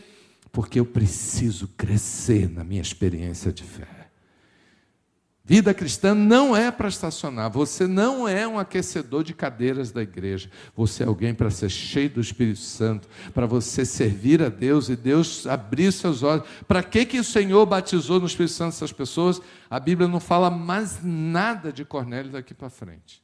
Porque 0.53 0.78
eu 0.78 0.86
preciso 0.86 1.66
crescer 1.76 2.49
na 2.49 2.62
minha 2.62 2.80
experiência 2.80 3.53
de 3.53 3.64
fé. 3.64 4.01
Vida 5.45 5.74
cristã 5.74 6.14
não 6.14 6.57
é 6.57 6.70
para 6.70 6.88
estacionar. 6.88 7.51
Você 7.51 7.88
não 7.88 8.28
é 8.28 8.47
um 8.47 8.61
aquecedor 8.61 9.24
de 9.24 9.34
cadeiras 9.34 9.90
da 9.90 10.01
igreja. 10.01 10.49
Você 10.76 11.03
é 11.03 11.07
alguém 11.07 11.34
para 11.34 11.51
ser 11.51 11.68
cheio 11.68 12.09
do 12.09 12.20
Espírito 12.20 12.61
Santo, 12.61 13.09
para 13.34 13.45
você 13.45 13.84
servir 13.84 14.40
a 14.40 14.49
Deus 14.49 14.88
e 14.88 14.95
Deus 14.95 15.45
abrir 15.45 15.93
seus 15.93 16.22
olhos. 16.22 16.47
Para 16.68 16.80
que, 16.80 17.05
que 17.05 17.18
o 17.18 17.24
Senhor 17.24 17.66
batizou 17.66 18.20
no 18.20 18.26
Espírito 18.26 18.53
Santo 18.53 18.74
essas 18.74 18.93
pessoas? 18.93 19.40
A 19.68 19.80
Bíblia 19.80 20.07
não 20.07 20.20
fala 20.20 20.49
mais 20.49 21.03
nada 21.03 21.72
de 21.72 21.84
Cornélio 21.84 22.30
daqui 22.30 22.55
para 22.55 22.70
frente. 22.70 23.20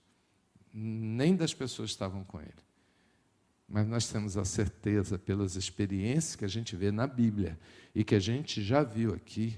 Nem 0.74 1.36
das 1.36 1.54
pessoas 1.54 1.90
que 1.90 1.94
estavam 1.94 2.24
com 2.24 2.40
ele. 2.40 2.50
Mas 3.68 3.86
nós 3.86 4.08
temos 4.08 4.36
a 4.36 4.44
certeza, 4.44 5.18
pelas 5.18 5.54
experiências 5.54 6.34
que 6.34 6.44
a 6.44 6.48
gente 6.48 6.74
vê 6.74 6.90
na 6.90 7.06
Bíblia 7.06 7.56
e 7.94 8.02
que 8.02 8.16
a 8.16 8.20
gente 8.20 8.60
já 8.60 8.82
viu 8.82 9.14
aqui, 9.14 9.56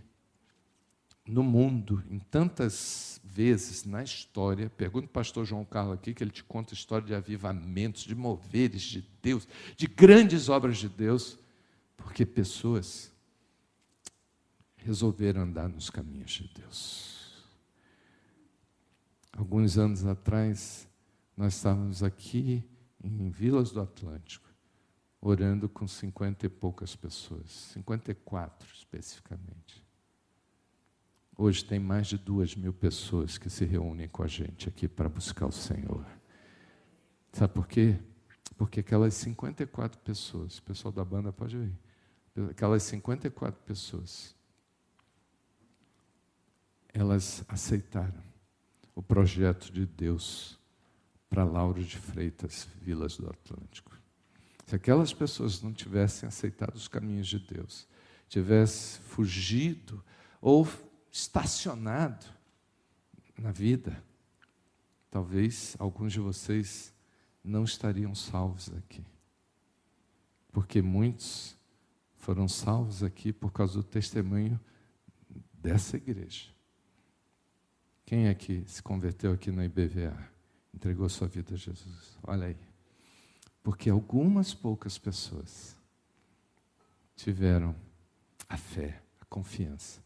no 1.30 1.44
mundo, 1.44 2.02
em 2.10 2.18
tantas 2.18 3.20
vezes 3.22 3.84
na 3.84 4.02
história, 4.02 4.68
pergunta 4.68 5.06
o 5.06 5.10
pastor 5.10 5.44
João 5.44 5.64
Carlos 5.64 5.94
aqui, 5.94 6.12
que 6.12 6.24
ele 6.24 6.32
te 6.32 6.42
conta 6.42 6.74
história 6.74 7.06
de 7.06 7.14
avivamentos, 7.14 8.02
de 8.02 8.16
moveres 8.16 8.82
de 8.82 9.06
Deus, 9.22 9.46
de 9.76 9.86
grandes 9.86 10.48
obras 10.48 10.78
de 10.78 10.88
Deus, 10.88 11.38
porque 11.96 12.26
pessoas 12.26 13.12
resolveram 14.76 15.42
andar 15.42 15.68
nos 15.68 15.88
caminhos 15.88 16.32
de 16.32 16.48
Deus. 16.48 17.44
Alguns 19.32 19.78
anos 19.78 20.04
atrás, 20.04 20.88
nós 21.36 21.54
estávamos 21.54 22.02
aqui 22.02 22.64
em 23.02 23.30
Vilas 23.30 23.70
do 23.70 23.80
Atlântico, 23.80 24.48
orando 25.20 25.68
com 25.68 25.86
cinquenta 25.86 26.46
e 26.46 26.48
poucas 26.48 26.96
pessoas, 26.96 27.50
54 27.72 28.68
especificamente. 28.74 29.89
Hoje 31.42 31.64
tem 31.64 31.80
mais 31.80 32.06
de 32.06 32.18
duas 32.18 32.54
mil 32.54 32.70
pessoas 32.70 33.38
que 33.38 33.48
se 33.48 33.64
reúnem 33.64 34.06
com 34.06 34.22
a 34.22 34.26
gente 34.26 34.68
aqui 34.68 34.86
para 34.86 35.08
buscar 35.08 35.46
o 35.46 35.50
Senhor. 35.50 36.04
Sabe 37.32 37.54
por 37.54 37.66
quê? 37.66 37.96
Porque 38.58 38.80
aquelas 38.80 39.14
54 39.14 39.98
pessoas, 40.00 40.58
o 40.58 40.62
pessoal 40.62 40.92
da 40.92 41.02
banda 41.02 41.32
pode 41.32 41.56
vir, 41.56 41.72
aquelas 42.50 42.82
54 42.82 43.58
pessoas, 43.62 44.36
elas 46.92 47.42
aceitaram 47.48 48.22
o 48.94 49.02
projeto 49.02 49.72
de 49.72 49.86
Deus 49.86 50.60
para 51.30 51.42
Lauro 51.42 51.82
de 51.82 51.96
Freitas, 51.96 52.68
Vilas 52.82 53.16
do 53.16 53.26
Atlântico. 53.30 53.98
Se 54.66 54.76
aquelas 54.76 55.14
pessoas 55.14 55.62
não 55.62 55.72
tivessem 55.72 56.26
aceitado 56.26 56.74
os 56.74 56.86
caminhos 56.86 57.28
de 57.28 57.38
Deus, 57.38 57.88
tivessem 58.28 59.00
fugido 59.04 60.04
ou 60.38 60.68
estacionado 61.10 62.26
na 63.36 63.50
vida, 63.50 64.02
talvez 65.10 65.74
alguns 65.78 66.12
de 66.12 66.20
vocês 66.20 66.94
não 67.42 67.64
estariam 67.64 68.14
salvos 68.14 68.70
aqui. 68.74 69.04
Porque 70.52 70.82
muitos 70.82 71.56
foram 72.16 72.46
salvos 72.46 73.02
aqui 73.02 73.32
por 73.32 73.52
causa 73.52 73.74
do 73.74 73.84
testemunho 73.84 74.60
dessa 75.54 75.96
igreja. 75.96 76.50
Quem 78.04 78.26
é 78.26 78.34
que 78.34 78.64
se 78.66 78.82
converteu 78.82 79.32
aqui 79.32 79.50
na 79.50 79.64
IBVA? 79.64 80.28
Entregou 80.74 81.08
sua 81.08 81.28
vida 81.28 81.54
a 81.54 81.56
Jesus. 81.56 82.18
Olha 82.22 82.48
aí. 82.48 82.56
Porque 83.62 83.88
algumas 83.88 84.52
poucas 84.52 84.98
pessoas 84.98 85.76
tiveram 87.14 87.74
a 88.48 88.56
fé, 88.56 89.02
a 89.20 89.24
confiança 89.26 90.02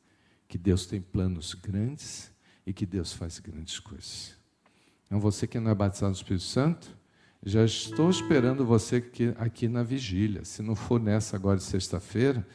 que 0.49 0.59
Deus 0.59 0.87
tem 0.87 1.01
planos 1.01 1.55
grandes 1.55 2.33
e 2.67 2.73
que 2.73 2.87
Deus 2.87 3.13
faz 3.13 3.39
grandes 3.39 3.79
coisas. 3.79 4.37
Então, 5.07 5.21
você 5.21 5.47
que 5.47 5.61
não 5.61 5.71
é 5.71 5.75
batizado 5.75 6.11
no 6.11 6.17
Espírito 6.17 6.45
Santo, 6.45 6.97
já 7.43 7.65
estou 7.65 8.09
esperando 8.09 8.65
você 8.65 8.97
aqui, 8.97 9.35
aqui 9.39 9.69
na 9.69 9.83
vigília. 9.83 10.45
Se 10.45 10.63
não 10.63 10.75
for 10.75 10.99
nessa 10.99 11.37
agora 11.37 11.59
de 11.59 11.65
sexta-feira, 11.65 12.47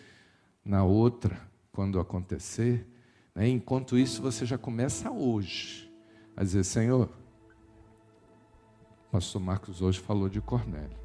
na 0.66 0.84
outra, 0.84 1.40
quando 1.72 2.00
acontecer. 2.00 2.88
Né? 3.36 3.48
Enquanto 3.48 3.98
isso, 3.98 4.22
você 4.22 4.46
já 4.46 4.58
começa 4.58 5.12
hoje 5.12 5.92
a 6.36 6.44
dizer: 6.44 6.64
Senhor, 6.64 7.10
o 9.08 9.12
pastor 9.12 9.42
Marcos 9.42 9.82
hoje 9.82 10.00
falou 10.00 10.28
de 10.28 10.42
Cornélio. 10.42 10.98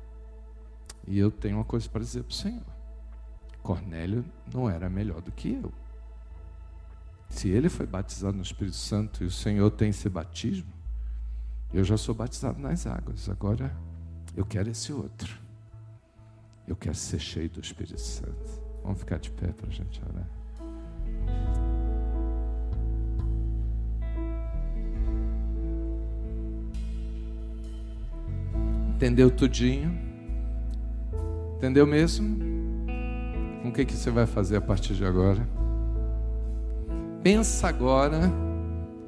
E 1.07 1.19
eu 1.19 1.31
tenho 1.31 1.59
uma 1.59 1.65
coisa 1.65 1.89
para 1.89 2.01
dizer 2.01 2.23
para 2.23 2.33
o 2.33 2.35
Senhor: 2.35 2.67
Cornélio 3.63 4.25
não 4.53 4.69
era 4.69 4.89
melhor 4.89 5.21
do 5.21 5.31
que 5.31 5.53
eu. 5.53 5.73
Se 7.29 7.49
ele 7.49 7.69
foi 7.69 7.87
batizado 7.87 8.37
no 8.37 8.43
Espírito 8.43 8.77
Santo 8.77 9.25
e 9.25 9.27
o 9.27 9.31
Senhor 9.31 9.71
tem 9.71 9.91
esse 9.91 10.09
batismo, 10.09 10.73
eu 11.73 11.83
já 11.83 11.97
sou 11.97 12.15
batizado 12.15 12.61
nas 12.61 12.87
águas, 12.87 13.29
agora 13.29 13.75
eu 14.37 14.45
quero 14.45 14.71
esse 14.71 14.93
outro. 14.93 15.41
Eu 16.67 16.77
quero 16.77 16.95
ser 16.95 17.19
cheio 17.19 17.51
do 17.51 17.61
Espírito 17.61 18.01
Santo. 18.01 18.63
Vamos 18.83 19.01
ficar 19.01 19.19
de 19.19 19.31
pé 19.31 19.49
para 19.49 19.69
a 19.69 19.71
gente 19.71 20.01
orar. 20.09 20.29
Entendeu 28.95 29.31
tudinho? 29.31 29.99
Entendeu 31.57 31.87
mesmo? 31.87 32.39
O 33.65 33.73
que, 33.73 33.85
que 33.85 33.95
você 33.95 34.11
vai 34.11 34.27
fazer 34.27 34.57
a 34.57 34.61
partir 34.61 34.95
de 34.95 35.05
agora? 35.05 35.47
Pensa 37.25 37.69
agora, 37.69 38.31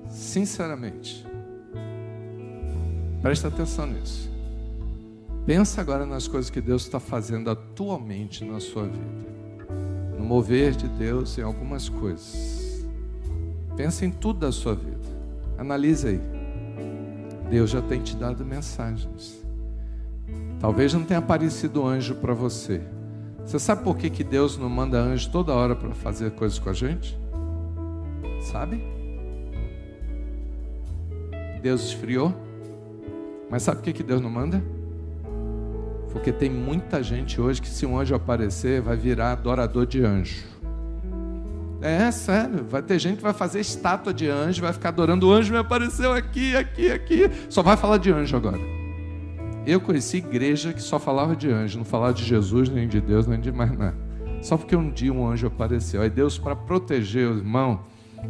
sinceramente. 0.08 1.22
Presta 3.20 3.48
atenção 3.48 3.86
nisso. 3.86 4.30
Pensa 5.44 5.82
agora 5.82 6.06
nas 6.06 6.26
coisas 6.26 6.48
que 6.48 6.62
Deus 6.62 6.84
está 6.84 6.98
fazendo 6.98 7.50
atualmente 7.50 8.42
na 8.42 8.58
sua 8.58 8.84
vida. 8.84 9.26
No 10.18 10.24
mover 10.24 10.72
de 10.72 10.88
Deus 10.88 11.36
em 11.36 11.42
algumas 11.42 11.90
coisas. 11.90 12.86
Pensa 13.76 14.06
em 14.06 14.10
tudo 14.10 14.40
da 14.40 14.50
sua 14.50 14.74
vida. 14.74 14.96
Analise 15.58 16.08
aí. 16.08 16.20
Deus 17.50 17.68
já 17.68 17.82
tem 17.82 18.00
te 18.00 18.16
dado 18.16 18.46
mensagens. 18.46 19.44
Talvez 20.58 20.94
não 20.94 21.04
tenha 21.04 21.18
aparecido 21.18 21.86
anjo 21.86 22.14
para 22.14 22.32
você. 22.32 22.80
Você 23.44 23.58
sabe 23.58 23.84
por 23.84 23.98
que, 23.98 24.08
que 24.08 24.24
Deus 24.24 24.56
não 24.56 24.70
manda 24.70 24.98
anjo 24.98 25.30
toda 25.30 25.52
hora 25.52 25.76
para 25.76 25.94
fazer 25.94 26.30
coisas 26.30 26.58
com 26.58 26.70
a 26.70 26.72
gente? 26.72 27.26
Sabe? 28.41 28.82
Deus 31.62 31.87
esfriou. 31.87 32.34
Mas 33.51 33.62
sabe 33.62 33.82
por 33.82 33.93
que, 33.93 34.03
Deus 34.03 34.20
não 34.20 34.30
manda? 34.30 34.62
Porque 36.12 36.32
tem 36.32 36.51
muita 36.51 37.03
gente 37.03 37.41
hoje 37.41 37.61
que, 37.61 37.68
se 37.68 37.84
um 37.84 37.99
anjo 37.99 38.14
aparecer, 38.14 38.80
vai 38.80 38.97
virar 38.97 39.32
adorador 39.32 39.87
de 39.87 40.05
anjo. 40.05 40.45
É, 41.80 42.11
sério. 42.11 42.64
Vai 42.68 42.82
ter 42.82 42.99
gente 42.99 43.18
que 43.18 43.22
vai 43.22 43.32
fazer 43.32 43.61
estátua 43.61 44.12
de 44.12 44.28
anjo, 44.28 44.62
vai 44.62 44.72
ficar 44.72 44.89
adorando 44.89 45.28
o 45.28 45.32
anjo, 45.32 45.53
me 45.53 45.59
apareceu 45.59 46.12
aqui, 46.12 46.57
aqui, 46.57 46.91
aqui. 46.91 47.30
Só 47.49 47.62
vai 47.62 47.76
falar 47.76 47.99
de 47.99 48.11
anjo 48.11 48.37
agora. 48.37 48.59
Eu 49.66 49.80
conheci 49.80 50.18
igreja 50.18 50.72
que 50.72 50.80
só 50.80 50.99
falava 50.99 51.34
de 51.34 51.51
anjo, 51.51 51.78
não 51.78 51.84
falava 51.84 52.14
de 52.14 52.24
Jesus, 52.24 52.68
nem 52.68 52.87
de 52.87 53.01
Deus, 53.01 53.26
nem 53.26 53.41
de 53.41 53.51
mais 53.51 53.76
nada. 53.76 53.97
Só 54.41 54.57
porque 54.57 54.76
um 54.76 54.91
dia 54.91 55.12
um 55.12 55.28
anjo 55.28 55.49
apareceu. 55.49 56.01
Aí 56.01 56.11
Deus, 56.11 56.39
para 56.39 56.55
proteger 56.55 57.28
o 57.28 57.39
irmão, 57.39 57.80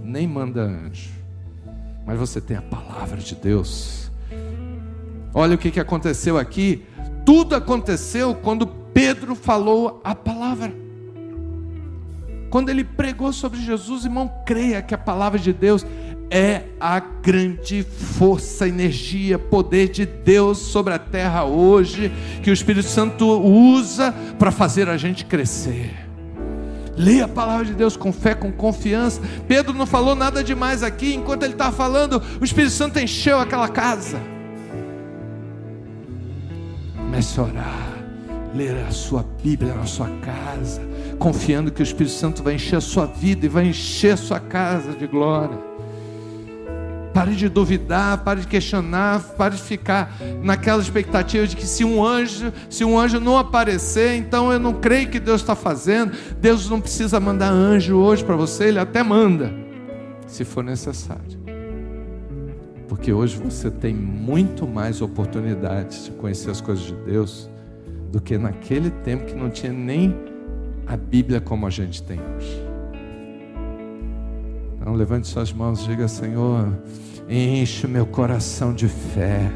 nem 0.02 0.26
manda 0.26 0.62
anjo. 0.62 1.10
Mas 2.06 2.18
você 2.18 2.40
tem 2.40 2.56
a 2.56 2.62
palavra 2.62 3.18
de 3.18 3.34
Deus. 3.34 4.10
Olha 5.34 5.54
o 5.54 5.58
que, 5.58 5.70
que 5.70 5.80
aconteceu 5.80 6.38
aqui. 6.38 6.84
Tudo 7.24 7.54
aconteceu 7.54 8.34
quando 8.34 8.66
Pedro 8.66 9.34
falou 9.34 10.00
a 10.04 10.14
palavra. 10.14 10.72
Quando 12.48 12.70
ele 12.70 12.84
pregou 12.84 13.32
sobre 13.32 13.60
Jesus, 13.60 14.04
irmão, 14.04 14.32
creia 14.46 14.80
que 14.80 14.94
a 14.94 14.98
palavra 14.98 15.38
de 15.38 15.52
Deus 15.52 15.84
é 16.30 16.62
a 16.80 16.98
grande 17.00 17.82
força, 17.82 18.66
energia, 18.66 19.38
poder 19.38 19.88
de 19.88 20.06
Deus 20.06 20.58
sobre 20.58 20.94
a 20.94 20.98
terra 20.98 21.44
hoje, 21.44 22.12
que 22.42 22.50
o 22.50 22.52
Espírito 22.52 22.88
Santo 22.88 23.26
usa 23.26 24.12
para 24.38 24.50
fazer 24.50 24.88
a 24.88 24.96
gente 24.96 25.24
crescer. 25.24 26.05
Leia 26.96 27.26
a 27.26 27.28
palavra 27.28 27.66
de 27.66 27.74
Deus 27.74 27.96
com 27.96 28.12
fé, 28.12 28.34
com 28.34 28.50
confiança. 28.50 29.20
Pedro 29.46 29.74
não 29.74 29.86
falou 29.86 30.14
nada 30.14 30.42
demais 30.42 30.82
aqui, 30.82 31.14
enquanto 31.14 31.42
ele 31.42 31.52
estava 31.52 31.76
falando, 31.76 32.22
o 32.40 32.44
Espírito 32.44 32.72
Santo 32.72 32.98
encheu 32.98 33.38
aquela 33.38 33.68
casa. 33.68 34.20
Comece 36.96 37.38
a 37.38 37.42
orar, 37.42 37.98
ler 38.54 38.84
a 38.86 38.90
sua 38.90 39.24
Bíblia 39.42 39.74
na 39.74 39.84
sua 39.84 40.08
casa, 40.22 40.80
confiando 41.18 41.70
que 41.70 41.82
o 41.82 41.84
Espírito 41.84 42.14
Santo 42.14 42.42
vai 42.42 42.54
encher 42.54 42.76
a 42.76 42.80
sua 42.80 43.06
vida 43.06 43.44
e 43.46 43.48
vai 43.48 43.66
encher 43.66 44.14
a 44.14 44.16
sua 44.16 44.40
casa 44.40 44.92
de 44.92 45.06
glória. 45.06 45.75
Pare 47.16 47.34
de 47.34 47.48
duvidar, 47.48 48.18
pare 48.18 48.42
de 48.42 48.46
questionar, 48.46 49.22
pare 49.38 49.56
de 49.56 49.62
ficar 49.62 50.18
naquela 50.42 50.82
expectativa 50.82 51.46
de 51.46 51.56
que 51.56 51.66
se 51.66 51.82
um 51.82 52.04
anjo, 52.04 52.52
se 52.68 52.84
um 52.84 53.00
anjo 53.00 53.18
não 53.18 53.38
aparecer, 53.38 54.16
então 54.16 54.52
eu 54.52 54.60
não 54.60 54.74
creio 54.74 55.08
que 55.08 55.18
Deus 55.18 55.40
está 55.40 55.56
fazendo. 55.56 56.12
Deus 56.38 56.68
não 56.68 56.78
precisa 56.78 57.18
mandar 57.18 57.48
anjo 57.48 57.96
hoje 57.96 58.22
para 58.22 58.36
você, 58.36 58.64
Ele 58.64 58.78
até 58.78 59.02
manda, 59.02 59.50
se 60.26 60.44
for 60.44 60.62
necessário. 60.62 61.40
Porque 62.86 63.10
hoje 63.10 63.38
você 63.42 63.70
tem 63.70 63.94
muito 63.94 64.66
mais 64.66 65.00
oportunidades 65.00 66.04
de 66.04 66.10
conhecer 66.10 66.50
as 66.50 66.60
coisas 66.60 66.84
de 66.84 66.94
Deus 66.96 67.48
do 68.12 68.20
que 68.20 68.36
naquele 68.36 68.90
tempo 68.90 69.24
que 69.24 69.34
não 69.34 69.48
tinha 69.48 69.72
nem 69.72 70.14
a 70.86 70.98
Bíblia 70.98 71.40
como 71.40 71.66
a 71.66 71.70
gente 71.70 72.02
tem 72.02 72.20
hoje. 72.36 72.65
Então 74.86 74.94
levante 74.94 75.26
suas 75.26 75.52
mãos 75.52 75.82
e 75.82 75.88
diga, 75.88 76.06
Senhor, 76.06 76.72
enche 77.28 77.86
o 77.86 77.88
meu 77.88 78.06
coração 78.06 78.72
de 78.72 78.86
fé, 78.86 79.50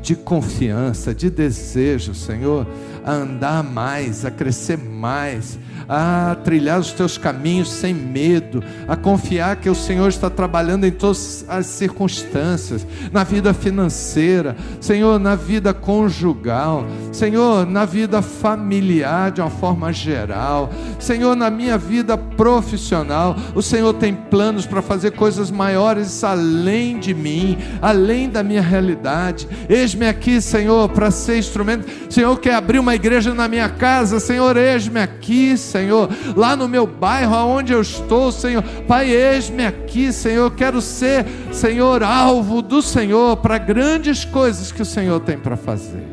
de 0.00 0.16
confiança, 0.16 1.14
de 1.14 1.28
desejo, 1.28 2.14
Senhor, 2.14 2.66
a 3.04 3.12
andar 3.12 3.62
mais, 3.62 4.24
a 4.24 4.30
crescer 4.30 4.78
mais, 4.78 5.58
a 5.88 6.36
trilhar 6.44 6.78
os 6.78 6.92
teus 6.92 7.18
caminhos 7.18 7.70
sem 7.70 7.92
medo, 7.92 8.62
a 8.86 8.96
confiar 8.96 9.56
que 9.56 9.68
o 9.68 9.74
Senhor 9.74 10.08
está 10.08 10.30
trabalhando 10.30 10.86
em 10.86 10.90
todas 10.90 11.44
as 11.48 11.66
circunstâncias, 11.66 12.86
na 13.12 13.24
vida 13.24 13.52
financeira, 13.52 14.56
Senhor, 14.80 15.18
na 15.18 15.34
vida 15.34 15.74
conjugal, 15.74 16.86
Senhor, 17.12 17.66
na 17.66 17.84
vida 17.84 18.22
familiar 18.22 19.30
de 19.30 19.40
uma 19.40 19.50
forma 19.50 19.92
geral, 19.92 20.70
Senhor, 20.98 21.34
na 21.34 21.50
minha 21.50 21.76
vida 21.76 22.16
profissional. 22.16 23.36
O 23.54 23.62
Senhor 23.62 23.92
tem 23.94 24.14
planos 24.14 24.66
para 24.66 24.82
fazer 24.82 25.12
coisas 25.12 25.50
maiores 25.50 26.24
além 26.24 26.98
de 26.98 27.14
mim, 27.14 27.58
além 27.80 28.28
da 28.28 28.42
minha 28.42 28.62
realidade. 28.62 29.48
Eis-me 29.68 30.06
aqui, 30.06 30.40
Senhor, 30.40 30.88
para 30.88 31.10
ser 31.10 31.38
instrumento. 31.38 31.86
Senhor, 32.10 32.38
quer 32.38 32.54
abrir 32.54 32.78
uma 32.78 32.91
igreja 32.94 33.34
na 33.34 33.48
minha 33.48 33.68
casa, 33.68 34.20
Senhor, 34.20 34.56
eis-me 34.56 35.00
aqui, 35.00 35.56
Senhor, 35.56 36.08
lá 36.36 36.56
no 36.56 36.68
meu 36.68 36.86
bairro, 36.86 37.34
aonde 37.34 37.72
eu 37.72 37.80
estou, 37.80 38.32
Senhor. 38.32 38.62
Pai, 38.86 39.10
eis-me 39.10 39.64
aqui, 39.64 40.12
Senhor. 40.12 40.50
Quero 40.52 40.80
ser, 40.80 41.24
Senhor, 41.52 42.02
alvo 42.02 42.62
do 42.62 42.82
Senhor 42.82 43.36
para 43.36 43.58
grandes 43.58 44.24
coisas 44.24 44.72
que 44.72 44.82
o 44.82 44.86
Senhor 44.86 45.20
tem 45.20 45.38
para 45.38 45.56
fazer. 45.56 46.06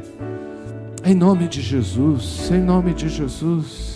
Em 1.03 1.15
nome 1.15 1.47
de 1.47 1.61
Jesus, 1.61 2.51
em 2.51 2.61
nome 2.61 2.93
de 2.93 3.09
Jesus. 3.09 3.88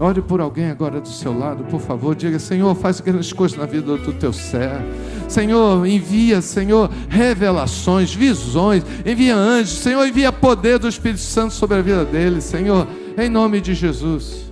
Ore 0.00 0.20
por 0.20 0.40
alguém 0.40 0.70
agora 0.70 1.00
do 1.00 1.08
seu 1.08 1.36
lado, 1.36 1.64
por 1.64 1.80
favor. 1.80 2.16
Diga, 2.16 2.38
Senhor, 2.38 2.74
faz 2.74 3.00
grandes 3.00 3.32
coisas 3.32 3.56
na 3.56 3.64
vida 3.64 3.96
do 3.96 4.12
teu 4.14 4.32
servo. 4.32 4.84
Senhor, 5.28 5.86
envia, 5.86 6.42
Senhor, 6.42 6.90
revelações, 7.08 8.12
visões. 8.12 8.82
Envia 9.06 9.36
anjos. 9.36 9.78
Senhor, 9.78 10.06
envia 10.06 10.32
poder 10.32 10.78
do 10.78 10.88
Espírito 10.88 11.20
Santo 11.20 11.54
sobre 11.54 11.78
a 11.78 11.82
vida 11.82 12.04
dele. 12.04 12.40
Senhor, 12.40 12.88
em 13.16 13.28
nome 13.28 13.60
de 13.60 13.72
Jesus. 13.72 14.43